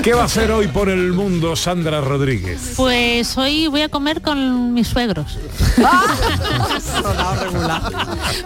¿Qué 0.02 0.14
va 0.14 0.22
a 0.22 0.26
hacer 0.26 0.52
hoy 0.52 0.68
por 0.68 0.88
el 0.88 1.12
mundo 1.12 1.56
Sandra 1.56 2.00
Rodríguez? 2.00 2.74
Pues 2.76 3.36
hoy 3.36 3.66
voy 3.66 3.82
a 3.82 3.88
comer 3.88 4.22
con 4.22 4.72
mis 4.72 4.86
suegros. 4.88 5.36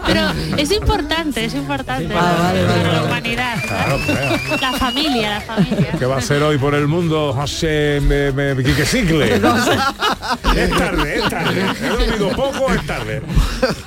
Pero 0.05 0.21
es 0.57 0.71
importante, 0.71 1.45
es 1.45 1.53
importante 1.53 2.13
para 2.13 2.53
la 2.53 3.03
humanidad. 3.03 3.61
Claro, 3.67 3.99
claro. 4.05 4.37
La 4.59 4.73
familia, 4.73 5.29
la 5.29 5.41
familia. 5.41 5.91
¿Qué 5.99 6.05
va 6.05 6.15
a 6.15 6.19
hacer 6.19 6.41
hoy 6.41 6.57
por 6.57 6.73
el 6.73 6.87
mundo 6.87 7.31
José 7.33 8.01
Quique 8.63 8.85
Cicle? 8.85 9.39
Es 10.55 10.69
tarde, 10.69 11.17
es 11.17 11.29
tarde. 11.29 11.65
He 11.81 11.89
dormido 11.89 12.29
poco, 12.39 12.73
es 12.73 12.85
tarde. 12.85 13.21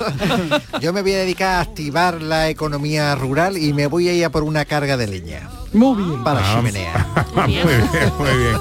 Yo 0.81 0.93
me 0.93 1.01
voy 1.01 1.13
a 1.13 1.19
dedicar 1.19 1.55
a 1.55 1.61
activar 1.61 2.21
la 2.21 2.49
economía 2.49 3.15
rural 3.15 3.57
y 3.57 3.73
me 3.73 3.87
voy 3.87 4.09
a 4.09 4.13
ir 4.13 4.25
a 4.25 4.29
por 4.29 4.43
una 4.43 4.65
carga 4.65 4.97
de 4.97 5.07
leña. 5.07 5.49
Muy 5.73 6.03
bien. 6.03 6.23
Para 6.23 6.39
Ah, 6.39 6.55
chimenea. 6.57 7.07
muy 7.35 7.47
bien, 7.47 7.65
muy 8.19 8.37
bien. 8.37 8.57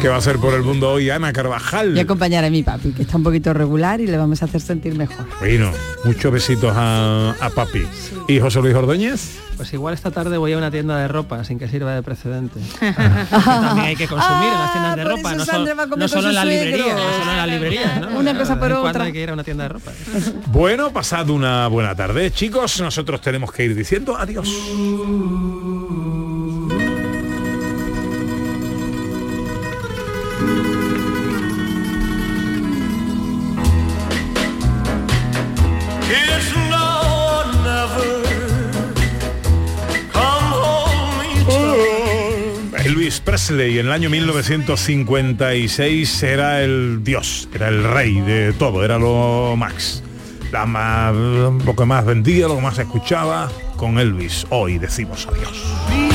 ¿Qué 0.00 0.08
va 0.08 0.16
a 0.16 0.18
hacer 0.18 0.38
por 0.38 0.52
el 0.54 0.62
mundo 0.62 0.90
hoy 0.90 1.08
Ana 1.10 1.32
Carvajal? 1.32 1.96
Y 1.96 2.00
acompañar 2.00 2.44
a 2.44 2.50
mi 2.50 2.62
papi, 2.62 2.90
que 2.92 3.02
está 3.02 3.16
un 3.16 3.22
poquito 3.22 3.54
regular 3.54 4.00
y 4.00 4.06
le 4.06 4.16
vamos 4.18 4.42
a 4.42 4.44
hacer 4.46 4.60
sentir 4.60 4.94
mejor. 4.96 5.26
Bueno, 5.40 5.70
muchos 6.04 6.32
besitos 6.32 6.72
a, 6.76 7.30
a 7.40 7.50
papi. 7.50 7.86
¿Y 8.28 8.38
José 8.40 8.60
Luis 8.60 8.74
Ordóñez? 8.74 9.38
Pues 9.56 9.72
igual 9.74 9.94
esta 9.94 10.10
tarde 10.10 10.38
voy 10.38 10.52
a 10.54 10.58
una 10.58 10.70
tienda 10.70 10.96
de 10.98 11.06
ropa 11.08 11.44
sin 11.44 11.58
que 11.58 11.68
sirva 11.68 11.94
de 11.94 12.02
precedente. 12.02 12.58
También 12.80 13.86
hay 13.86 13.96
que 13.96 14.08
consumir 14.08 14.48
en 14.48 14.58
las 14.58 14.72
tiendas 14.72 14.96
de 14.96 15.02
Ah, 15.02 15.04
ropa, 15.04 15.34
no, 15.34 15.44
Sandra 15.44 15.72
so- 15.72 15.76
va 15.78 15.82
a 15.84 15.86
comer 15.88 15.98
no 15.98 16.08
solo 16.08 16.28
en 16.30 16.34
la 16.34 16.44
librería, 16.44 16.94
no 16.94 17.18
solo 17.18 17.30
en 17.30 17.36
la 17.36 17.46
librería, 17.46 18.00
¿no? 18.00 18.18
Una 18.18 18.36
cosa 18.36 18.58
por 18.58 18.72
otra. 18.72 19.04
hay 19.04 19.12
que 19.12 19.22
ir 19.22 19.30
a 19.30 19.34
una 19.34 19.44
tienda 19.44 19.64
de 19.64 19.68
ropa. 19.68 19.92
Bueno, 20.46 20.90
pasad 20.90 21.30
una 21.30 21.68
buena 21.68 21.94
tarde, 21.94 22.30
chicos. 22.32 22.80
Nosotros 22.80 23.20
tenemos 23.20 23.52
que 23.52 23.64
ir 23.66 23.74
diciendo 23.76 24.16
adiós. 24.16 24.48
Elvis 43.02 43.18
Presley 43.18 43.80
en 43.80 43.86
el 43.86 43.92
año 43.92 44.08
1956 44.10 46.22
era 46.22 46.62
el 46.62 47.02
dios, 47.02 47.48
era 47.52 47.66
el 47.66 47.82
rey 47.82 48.20
de 48.20 48.52
todo, 48.52 48.84
era 48.84 48.96
lo 48.96 49.56
max. 49.56 50.04
La 50.52 50.66
más, 50.66 51.12
lo 51.12 51.74
que 51.74 51.84
más 51.84 52.06
vendía, 52.06 52.46
lo 52.46 52.54
que 52.54 52.62
más 52.62 52.78
escuchaba 52.78 53.50
con 53.76 53.98
Elvis. 53.98 54.46
Hoy 54.50 54.78
decimos 54.78 55.26
adiós. 55.26 56.11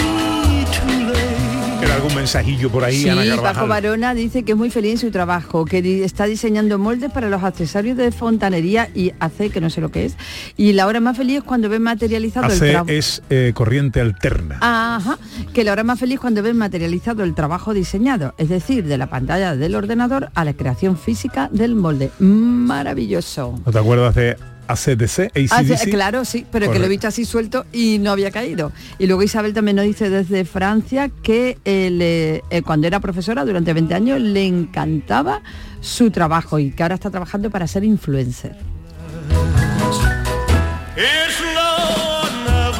¿Queda 1.88 1.96
algún 1.96 2.16
mensajillo 2.16 2.70
por 2.70 2.84
ahí, 2.84 2.98
Sí, 2.98 3.08
Ana 3.08 3.42
Paco? 3.42 3.66
Barona 3.66 4.14
dice 4.14 4.44
que 4.44 4.52
es 4.52 4.58
muy 4.58 4.70
feliz 4.70 4.92
en 4.92 4.98
su 4.98 5.10
trabajo, 5.10 5.64
que 5.64 6.04
está 6.04 6.26
diseñando 6.26 6.78
moldes 6.78 7.10
para 7.10 7.30
los 7.30 7.42
accesorios 7.42 7.96
de 7.96 8.12
fontanería 8.12 8.90
y 8.94 9.14
hace, 9.22 9.52
que 9.52 9.62
no 9.62 9.70
sé 9.70 9.80
lo 9.80 9.90
que 9.90 10.04
es, 10.04 10.18
y 10.58 10.74
la 10.74 10.86
hora 10.86 11.00
más 11.00 11.16
feliz 11.16 11.38
es 11.38 11.44
cuando 11.46 11.70
ven 11.70 11.84
materializado 11.84 12.52
el 12.52 12.60
trabajo. 12.60 12.90
es 12.90 13.24
eh, 13.30 13.54
corriente 13.56 14.02
alterna. 14.02 14.58
Ajá, 14.60 15.18
que 15.54 15.64
la 15.64 15.72
hora 15.72 15.86
más 15.86 15.98
feliz 15.98 16.20
cuando 16.20 16.44
ven 16.44 16.58
materializado 16.58 17.24
el 17.24 17.34
trabajo 17.34 17.74
diseñado, 17.74 18.36
es 18.38 18.50
decir, 18.50 18.84
de 18.84 18.98
la 18.98 19.08
pantalla 19.08 19.56
del 19.56 19.74
ordenador 19.74 20.30
a 20.36 20.44
la 20.44 20.52
creación 20.52 20.98
física 20.98 21.48
del 21.54 21.76
molde. 21.76 22.12
Maravilloso. 22.20 23.58
¿No 23.66 23.72
te 23.72 23.80
acuerdas 23.80 24.14
de 24.14 24.36
ACDC, 24.68 25.32
Ah, 25.52 25.58
ACDC. 25.60 25.90
claro, 25.90 26.26
sí, 26.26 26.46
pero 26.52 26.72
que 26.72 26.80
lo 26.80 26.86
he 26.86 26.90
visto 26.90 27.08
así 27.08 27.26
suelto 27.26 27.66
y 27.72 28.00
no 28.00 28.12
había 28.12 28.32
caído. 28.32 28.72
Y 29.00 29.08
luego 29.08 29.24
Isabel 29.24 29.54
también 29.54 29.76
nos 29.78 29.86
dice 29.86 30.10
desde 30.10 30.46
Francia 30.46 31.10
que 31.24 31.58
eh, 31.66 31.90
le- 31.92 32.44
eh, 32.50 32.62
cuando 32.64 32.88
era 32.88 33.00
profesora 33.00 33.46
durante 33.46 33.74
20 33.74 33.94
años 33.96 34.20
le 34.20 34.46
encantaba 34.46 35.42
su 35.82 36.12
trabajo 36.12 36.60
y 36.60 36.72
que 36.72 36.84
ahora 36.84 36.96
está 36.96 37.10
trabajando 37.10 37.50
para 37.50 37.68
ser 37.68 37.84
influencer. 37.84 38.56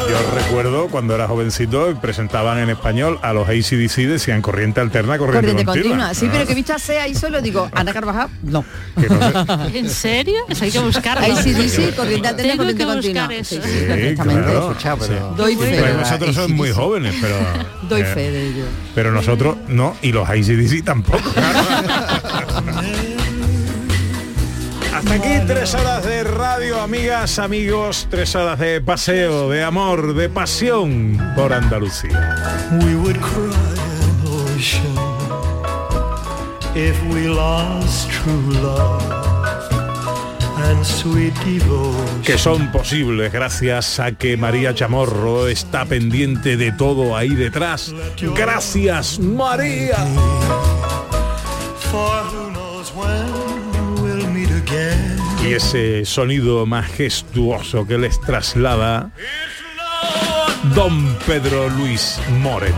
Yo 0.10 0.16
recuerdo 0.36 0.88
cuando 0.88 1.16
era 1.16 1.28
jovencito 1.28 1.94
presentaban 2.02 2.60
en 2.60 2.70
español 2.70 3.20
a 3.22 3.34
los 3.34 3.48
ACDC 3.48 4.08
decían 4.08 4.42
corriente 4.42 4.80
alterna, 4.80 5.18
corriente, 5.18 5.48
Corriente 5.52 5.66
continua. 5.66 6.08
continua. 6.08 6.14
Sí, 6.14 6.30
pero 6.32 6.46
que 6.46 6.54
he 6.54 6.56
visto 6.56 6.74
a 6.74 6.80
Sea 6.80 7.04
ahí 7.04 7.14
solo 7.14 7.42
digo, 7.42 7.70
Ana 7.74 7.92
Carvajal, 7.94 8.30
no. 8.44 8.64
¿En 9.74 9.90
serio? 9.90 10.36
Eso 10.48 10.64
hay 10.64 10.72
que 10.72 10.80
sí, 11.54 11.70
sí, 11.70 11.92
corriente 11.96 12.28
alterna, 12.30 12.52
Tengo 12.54 12.64
corriente 12.64 12.84
que 12.86 12.90
continua. 12.94 13.24
buscar 13.28 13.40
eso. 13.40 13.56
Sí, 13.62 13.70
Sí, 13.70 14.16
claro. 14.16 14.72
Escuchado, 14.72 14.98
pero- 15.00 15.34
Doy 15.36 15.56
fe. 15.58 15.94
vosotros 15.94 16.36
sois 16.36 16.50
muy 16.50 16.72
jóvenes, 16.72 17.16
pero 17.22 17.36
Doy 17.90 18.02
eh, 18.02 18.06
fe 18.06 18.32
de 18.32 18.48
ello. 18.48 18.66
pero 18.96 19.12
nosotros 19.12 19.58
no 19.68 19.96
y 20.02 20.12
los 20.14 20.28
ACDC 20.30 20.84
tampoco. 20.86 21.30
Aquí 25.12 25.40
tres 25.48 25.74
horas 25.74 26.06
de 26.06 26.24
radio, 26.24 26.82
amigas, 26.82 27.40
amigos, 27.40 28.08
tres 28.10 28.36
horas 28.36 28.60
de 28.60 28.82
paseo, 28.82 29.50
de 29.50 29.64
amor, 29.64 30.14
de 30.14 30.30
pasión 30.30 31.18
por 31.36 31.54
Andalucía. 31.54 32.36
Que 42.24 42.38
son 42.38 42.72
posibles 42.72 43.32
gracias 43.32 44.00
a 44.00 44.12
que 44.12 44.36
María 44.38 44.76
Chamorro 44.76 45.48
está 45.48 45.86
pendiente 45.86 46.58
de 46.58 46.72
todo 46.72 47.16
ahí 47.16 47.30
detrás. 47.30 47.94
Gracias, 48.36 49.20
María. 49.20 49.98
Y 55.48 55.54
ese 55.54 56.04
sonido 56.04 56.66
majestuoso 56.66 57.88
que 57.88 57.98
les 57.98 58.20
traslada 58.20 59.12
Don 60.76 61.16
Pedro 61.26 61.70
Luis 61.70 62.20
Moreno. 62.42 62.76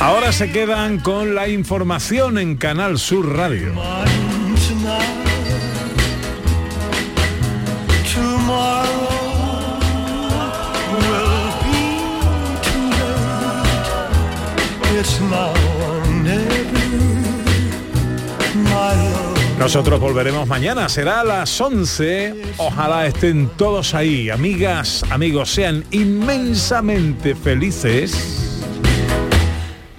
Ahora 0.00 0.32
se 0.32 0.50
quedan 0.50 0.98
con 0.98 1.34
la 1.34 1.48
información 1.48 2.38
en 2.38 2.56
Canal 2.56 2.98
Sur 2.98 3.36
Radio. 3.36 3.74
Nosotros 19.58 19.98
volveremos 19.98 20.46
mañana, 20.46 20.88
será 20.88 21.20
a 21.20 21.24
las 21.24 21.60
11. 21.60 22.34
Ojalá 22.58 23.06
estén 23.06 23.48
todos 23.56 23.94
ahí. 23.94 24.28
Amigas, 24.28 25.04
amigos, 25.10 25.50
sean 25.50 25.84
inmensamente 25.90 27.34
felices. 27.34 28.60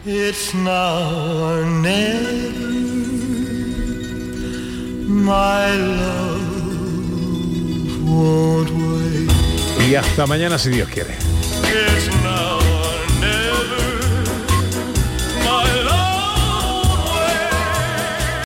It's 0.06 0.54
now 0.54 1.02
or 1.50 1.66
never, 1.66 2.52
my 5.08 5.76
love 5.76 6.56
won't 8.06 8.70
wait. 8.70 9.90
Y 9.90 9.96
hasta 9.96 10.28
mañana 10.28 10.60
si 10.60 10.70
Dios 10.70 10.90
quiere. 10.90 11.16